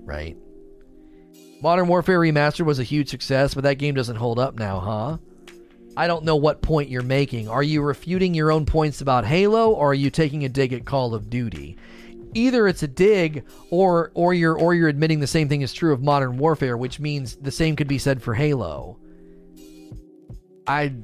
Right? 0.05 0.39
Modern 1.61 1.87
Warfare 1.87 2.19
Remastered 2.19 2.65
was 2.65 2.79
a 2.79 2.83
huge 2.83 3.11
success, 3.11 3.53
but 3.53 3.65
that 3.65 3.75
game 3.75 3.95
doesn't 3.95 4.17
hold 4.17 4.39
up 4.39 4.59
now, 4.59 4.81
huh? 4.81 5.19
I 5.99 6.07
don't 6.07 6.25
know 6.25 6.37
what 6.37 6.63
point 6.63 6.89
you're 6.89 7.03
making. 7.03 7.47
Are 7.47 7.63
you 7.63 7.83
refuting 7.83 8.33
your 8.33 8.51
own 8.51 8.65
points 8.65 9.03
about 9.03 9.27
Halo 9.27 9.71
or 9.71 9.91
are 9.91 9.95
you 9.95 10.09
taking 10.09 10.47
a 10.47 10.49
dig 10.49 10.73
at 10.73 10.87
Call 10.87 11.15
of 11.15 11.29
Duty? 11.29 11.77
Either 12.33 12.67
it's 12.67 12.83
a 12.83 12.89
dig 12.89 13.45
or 13.69 14.13
or 14.15 14.33
you're 14.33 14.59
or 14.59 14.73
you're 14.73 14.89
admitting 14.89 15.21
the 15.21 15.27
same 15.27 15.51
thing 15.51 15.61
is 15.61 15.75
true 15.75 15.93
of 15.93 16.03
Modern 16.03 16.39
Warfare, 16.39 16.79
which 16.79 16.99
means 16.99 17.37
the 17.37 17.51
same 17.51 17.77
could 17.77 17.87
be 17.87 17.99
said 17.99 18.23
for 18.23 18.33
Halo. 18.33 18.99
I 20.67 20.95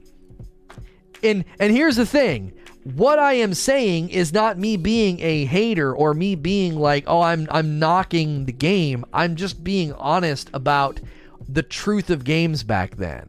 and 1.23 1.45
and 1.61 1.71
here's 1.71 1.97
the 1.97 2.07
thing 2.07 2.55
what 2.85 3.19
I 3.19 3.35
am 3.35 3.55
saying 3.55 4.11
is 4.11 4.33
not 4.33 4.59
me 4.59 4.77
being 4.77 5.21
a 5.21 5.45
hater 5.45 5.95
or 5.95 6.15
me 6.15 6.35
being 6.35 6.77
like, 6.77 7.05
oh, 7.07 7.21
I'm 7.21 7.47
I'm 7.51 7.79
knocking 7.79 8.45
the 8.45 8.53
game. 8.53 9.05
I'm 9.13 9.37
just 9.37 9.63
being 9.63 9.93
honest 9.95 10.51
about 10.55 11.01
the 11.49 11.63
truth 11.63 12.11
of 12.11 12.25
games 12.25 12.63
back 12.63 12.97
then. 12.97 13.27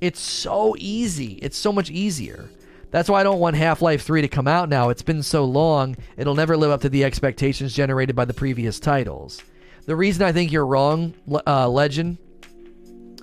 It's 0.00 0.20
so 0.20 0.74
easy. 0.78 1.34
It's 1.42 1.56
so 1.56 1.72
much 1.72 1.90
easier. 1.90 2.48
That's 2.90 3.08
why 3.08 3.20
I 3.20 3.24
don't 3.24 3.40
want 3.40 3.56
Half 3.56 3.82
Life 3.82 4.02
3 4.02 4.22
to 4.22 4.28
come 4.28 4.46
out 4.46 4.68
now. 4.68 4.88
It's 4.90 5.02
been 5.02 5.24
so 5.24 5.44
long, 5.44 5.96
it'll 6.16 6.36
never 6.36 6.56
live 6.56 6.70
up 6.70 6.82
to 6.82 6.88
the 6.88 7.02
expectations 7.02 7.74
generated 7.74 8.14
by 8.14 8.24
the 8.24 8.34
previous 8.34 8.78
titles. 8.78 9.42
The 9.86 9.96
reason 9.96 10.22
I 10.22 10.30
think 10.30 10.52
you're 10.52 10.66
wrong, 10.66 11.14
uh, 11.44 11.68
Legend, 11.68 12.18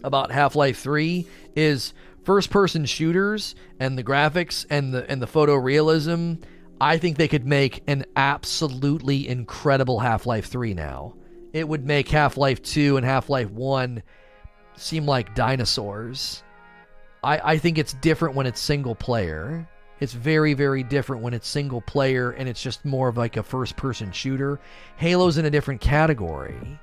about 0.04 0.32
Half 0.32 0.56
Life 0.56 0.80
3 0.80 1.26
is 1.56 1.94
first 2.32 2.50
person 2.50 2.86
shooters 2.86 3.56
and 3.78 3.98
the 3.98 4.04
graphics 4.06 4.66
and 4.70 4.94
the 4.94 5.06
and 5.12 5.22
the 5.22 5.28
photorealism, 5.28 6.42
I 6.80 6.98
think 6.98 7.18
they 7.18 7.28
could 7.28 7.46
make 7.46 7.84
an 7.88 8.06
absolutely 8.16 9.28
incredible 9.28 10.00
Half-Life 10.00 10.46
3 10.46 10.74
now. 10.74 11.14
It 11.52 11.68
would 11.68 11.86
make 11.86 12.08
Half-Life 12.08 12.62
2 12.62 12.96
and 12.96 13.06
Half-Life 13.06 13.52
1 13.52 14.02
seem 14.78 15.06
like 15.06 15.36
dinosaurs. 15.36 16.42
I, 17.22 17.42
I 17.44 17.58
think 17.58 17.78
it's 17.78 17.96
different 17.96 18.34
when 18.34 18.48
it's 18.48 18.62
single 18.62 18.96
player. 18.96 19.68
It's 20.00 20.14
very, 20.14 20.54
very 20.54 20.84
different 20.84 21.24
when 21.24 21.34
it's 21.34 21.50
single 21.50 21.82
player 21.82 22.32
and 22.32 22.48
it's 22.48 22.64
just 22.64 22.86
more 22.86 23.10
of 23.10 23.18
like 23.18 23.36
a 23.36 23.44
first 23.44 23.76
person 23.76 24.10
shooter. 24.14 24.58
Halo's 24.96 25.38
in 25.38 25.44
a 25.44 25.52
different 25.52 25.82
category. 25.82 26.80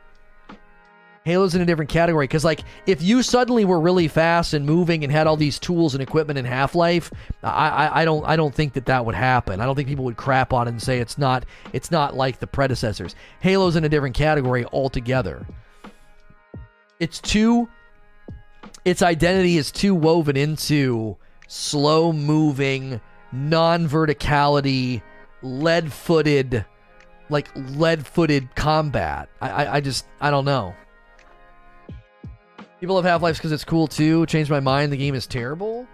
Halo's 1.29 1.55
in 1.55 1.61
a 1.61 1.67
different 1.67 1.91
category 1.91 2.25
because, 2.25 2.45
like, 2.45 2.63
if 2.87 3.03
you 3.03 3.23
suddenly 3.23 3.67
were 3.67 3.79
really 3.79 4.09
fast 4.09 4.55
and 4.55 4.65
moving 4.65 5.05
and 5.05 5.13
had 5.13 5.27
all 5.27 5.37
these 5.37 5.59
tools 5.59 5.95
and 5.95 6.03
equipment 6.03 6.39
in 6.39 6.47
Half 6.47 6.75
Life, 6.75 7.13
I, 7.43 7.69
I, 7.69 8.01
I, 8.01 8.05
don't, 8.07 8.25
I 8.25 8.35
don't 8.35 8.55
think 8.55 8.73
that 8.73 8.87
that 8.87 9.05
would 9.05 9.15
happen. 9.15 9.61
I 9.61 9.67
don't 9.67 9.77
think 9.77 9.89
people 9.89 10.07
would 10.07 10.17
crap 10.17 10.55
on 10.55 10.67
it 10.67 10.71
and 10.71 10.83
say 10.83 11.01
it's 11.01 11.19
not, 11.19 11.45
it's 11.75 11.91
not 11.91 12.17
like 12.17 12.39
the 12.39 12.47
predecessors. 12.47 13.15
Halo's 13.41 13.77
in 13.77 13.85
a 13.85 13.91
different 13.91 14.17
category 14.17 14.65
altogether. 14.73 15.47
It's 16.99 17.21
too, 17.21 17.69
its 18.87 19.03
identity 19.03 19.59
is 19.59 19.71
too 19.71 19.95
woven 19.95 20.37
into 20.37 21.19
slow 21.47 22.11
moving, 22.11 23.03
non 23.33 23.87
verticality, 23.87 25.03
lead 25.43 25.93
footed, 25.93 26.65
like 27.29 27.49
lead 27.55 28.07
footed 28.07 28.55
combat. 28.55 29.29
I, 29.43 29.51
I, 29.51 29.75
I 29.75 29.81
just, 29.83 30.07
I 30.23 30.31
don't 30.31 30.47
know. 30.47 30.75
People 32.81 32.95
love 32.95 33.05
Half 33.05 33.23
Life 33.23 33.37
because 33.37 33.53
it's 33.53 33.65
cool 33.65 33.89
too. 33.89 34.25
Changed 34.27 34.51
my 34.51 34.61
mind. 34.61 34.93
The 34.93 34.97
game 34.97 35.15
is 35.15 35.27
terrible. 35.27 35.87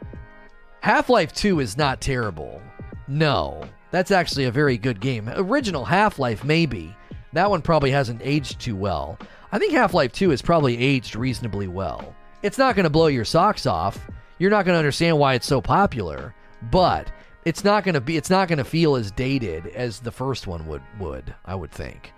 Half 0.80 1.08
Life 1.08 1.32
2 1.32 1.60
is 1.60 1.78
not 1.78 2.00
terrible. 2.00 2.60
No. 3.08 3.64
That's 3.90 4.10
actually 4.10 4.44
a 4.44 4.50
very 4.50 4.76
good 4.76 5.00
game. 5.00 5.30
Original 5.34 5.84
Half 5.84 6.18
Life, 6.18 6.44
maybe. 6.44 6.94
That 7.32 7.48
one 7.48 7.62
probably 7.62 7.90
hasn't 7.90 8.20
aged 8.22 8.60
too 8.60 8.76
well. 8.76 9.18
I 9.50 9.58
think 9.58 9.72
Half 9.72 9.94
Life 9.94 10.12
2 10.12 10.30
has 10.30 10.42
probably 10.42 10.76
aged 10.76 11.16
reasonably 11.16 11.68
well. 11.68 12.14
It's 12.42 12.58
not 12.58 12.76
going 12.76 12.84
to 12.84 12.90
blow 12.90 13.06
your 13.06 13.24
socks 13.24 13.66
off. 13.66 13.98
You're 14.38 14.50
not 14.50 14.64
going 14.64 14.74
to 14.74 14.78
understand 14.78 15.18
why 15.18 15.34
it's 15.34 15.46
so 15.46 15.62
popular, 15.62 16.34
but 16.70 17.10
it's 17.44 17.64
not 17.64 17.84
going 17.84 17.94
to 17.94 18.00
be 18.00 18.16
it's 18.16 18.30
not 18.30 18.48
going 18.48 18.58
to 18.58 18.64
feel 18.64 18.96
as 18.96 19.10
dated 19.10 19.68
as 19.68 20.00
the 20.00 20.10
first 20.10 20.46
one 20.46 20.66
would 20.66 20.82
would, 20.98 21.34
I 21.44 21.54
would 21.54 21.70
think. 21.70 22.12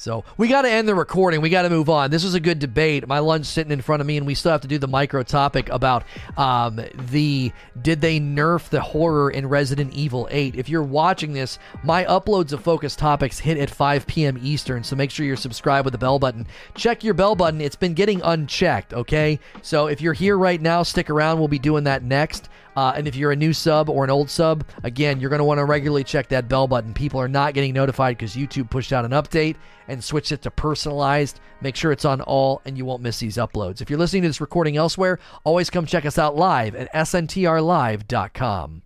So 0.00 0.24
we 0.38 0.48
got 0.48 0.62
to 0.62 0.70
end 0.70 0.88
the 0.88 0.94
recording. 0.94 1.42
We 1.42 1.50
got 1.50 1.62
to 1.62 1.68
move 1.68 1.90
on. 1.90 2.10
This 2.10 2.24
was 2.24 2.32
a 2.32 2.40
good 2.40 2.58
debate. 2.58 3.06
My 3.06 3.18
lunch 3.18 3.44
sitting 3.44 3.70
in 3.70 3.82
front 3.82 4.00
of 4.00 4.06
me, 4.06 4.16
and 4.16 4.26
we 4.26 4.34
still 4.34 4.50
have 4.50 4.62
to 4.62 4.68
do 4.68 4.78
the 4.78 4.88
micro 4.88 5.22
topic 5.22 5.68
about 5.68 6.04
um, 6.38 6.80
the 7.10 7.52
did 7.82 8.00
they 8.00 8.18
nerf 8.18 8.70
the 8.70 8.80
horror 8.80 9.30
in 9.30 9.46
Resident 9.46 9.92
Evil 9.92 10.26
8? 10.30 10.54
If 10.54 10.70
you're 10.70 10.82
watching 10.82 11.34
this, 11.34 11.58
my 11.84 12.04
uploads 12.04 12.52
of 12.52 12.64
focus 12.64 12.96
topics 12.96 13.38
hit 13.38 13.58
at 13.58 13.68
5 13.68 14.06
p.m. 14.06 14.38
Eastern, 14.42 14.82
so 14.84 14.96
make 14.96 15.10
sure 15.10 15.26
you're 15.26 15.36
subscribed 15.36 15.84
with 15.84 15.92
the 15.92 15.98
bell 15.98 16.18
button. 16.18 16.46
Check 16.74 17.04
your 17.04 17.12
bell 17.12 17.36
button. 17.36 17.60
It's 17.60 17.76
been 17.76 17.92
getting 17.92 18.22
unchecked, 18.22 18.94
okay? 18.94 19.38
So 19.60 19.88
if 19.88 20.00
you're 20.00 20.14
here 20.14 20.38
right 20.38 20.62
now, 20.62 20.82
stick 20.82 21.10
around. 21.10 21.38
We'll 21.38 21.48
be 21.48 21.58
doing 21.58 21.84
that 21.84 22.02
next. 22.02 22.48
Uh, 22.80 22.94
and 22.96 23.06
if 23.06 23.14
you're 23.14 23.30
a 23.30 23.36
new 23.36 23.52
sub 23.52 23.90
or 23.90 24.04
an 24.04 24.10
old 24.10 24.30
sub, 24.30 24.64
again, 24.84 25.20
you're 25.20 25.28
going 25.28 25.38
to 25.38 25.44
want 25.44 25.58
to 25.58 25.66
regularly 25.66 26.02
check 26.02 26.28
that 26.28 26.48
bell 26.48 26.66
button. 26.66 26.94
People 26.94 27.20
are 27.20 27.28
not 27.28 27.52
getting 27.52 27.74
notified 27.74 28.16
because 28.16 28.34
YouTube 28.34 28.70
pushed 28.70 28.90
out 28.90 29.04
an 29.04 29.10
update 29.10 29.56
and 29.88 30.02
switched 30.02 30.32
it 30.32 30.40
to 30.40 30.50
personalized. 30.50 31.40
Make 31.60 31.76
sure 31.76 31.92
it's 31.92 32.06
on 32.06 32.22
all 32.22 32.62
and 32.64 32.78
you 32.78 32.86
won't 32.86 33.02
miss 33.02 33.18
these 33.18 33.36
uploads. 33.36 33.82
If 33.82 33.90
you're 33.90 33.98
listening 33.98 34.22
to 34.22 34.30
this 34.30 34.40
recording 34.40 34.78
elsewhere, 34.78 35.18
always 35.44 35.68
come 35.68 35.84
check 35.84 36.06
us 36.06 36.16
out 36.16 36.36
live 36.36 36.74
at 36.74 36.90
sntrlive.com. 36.94 38.82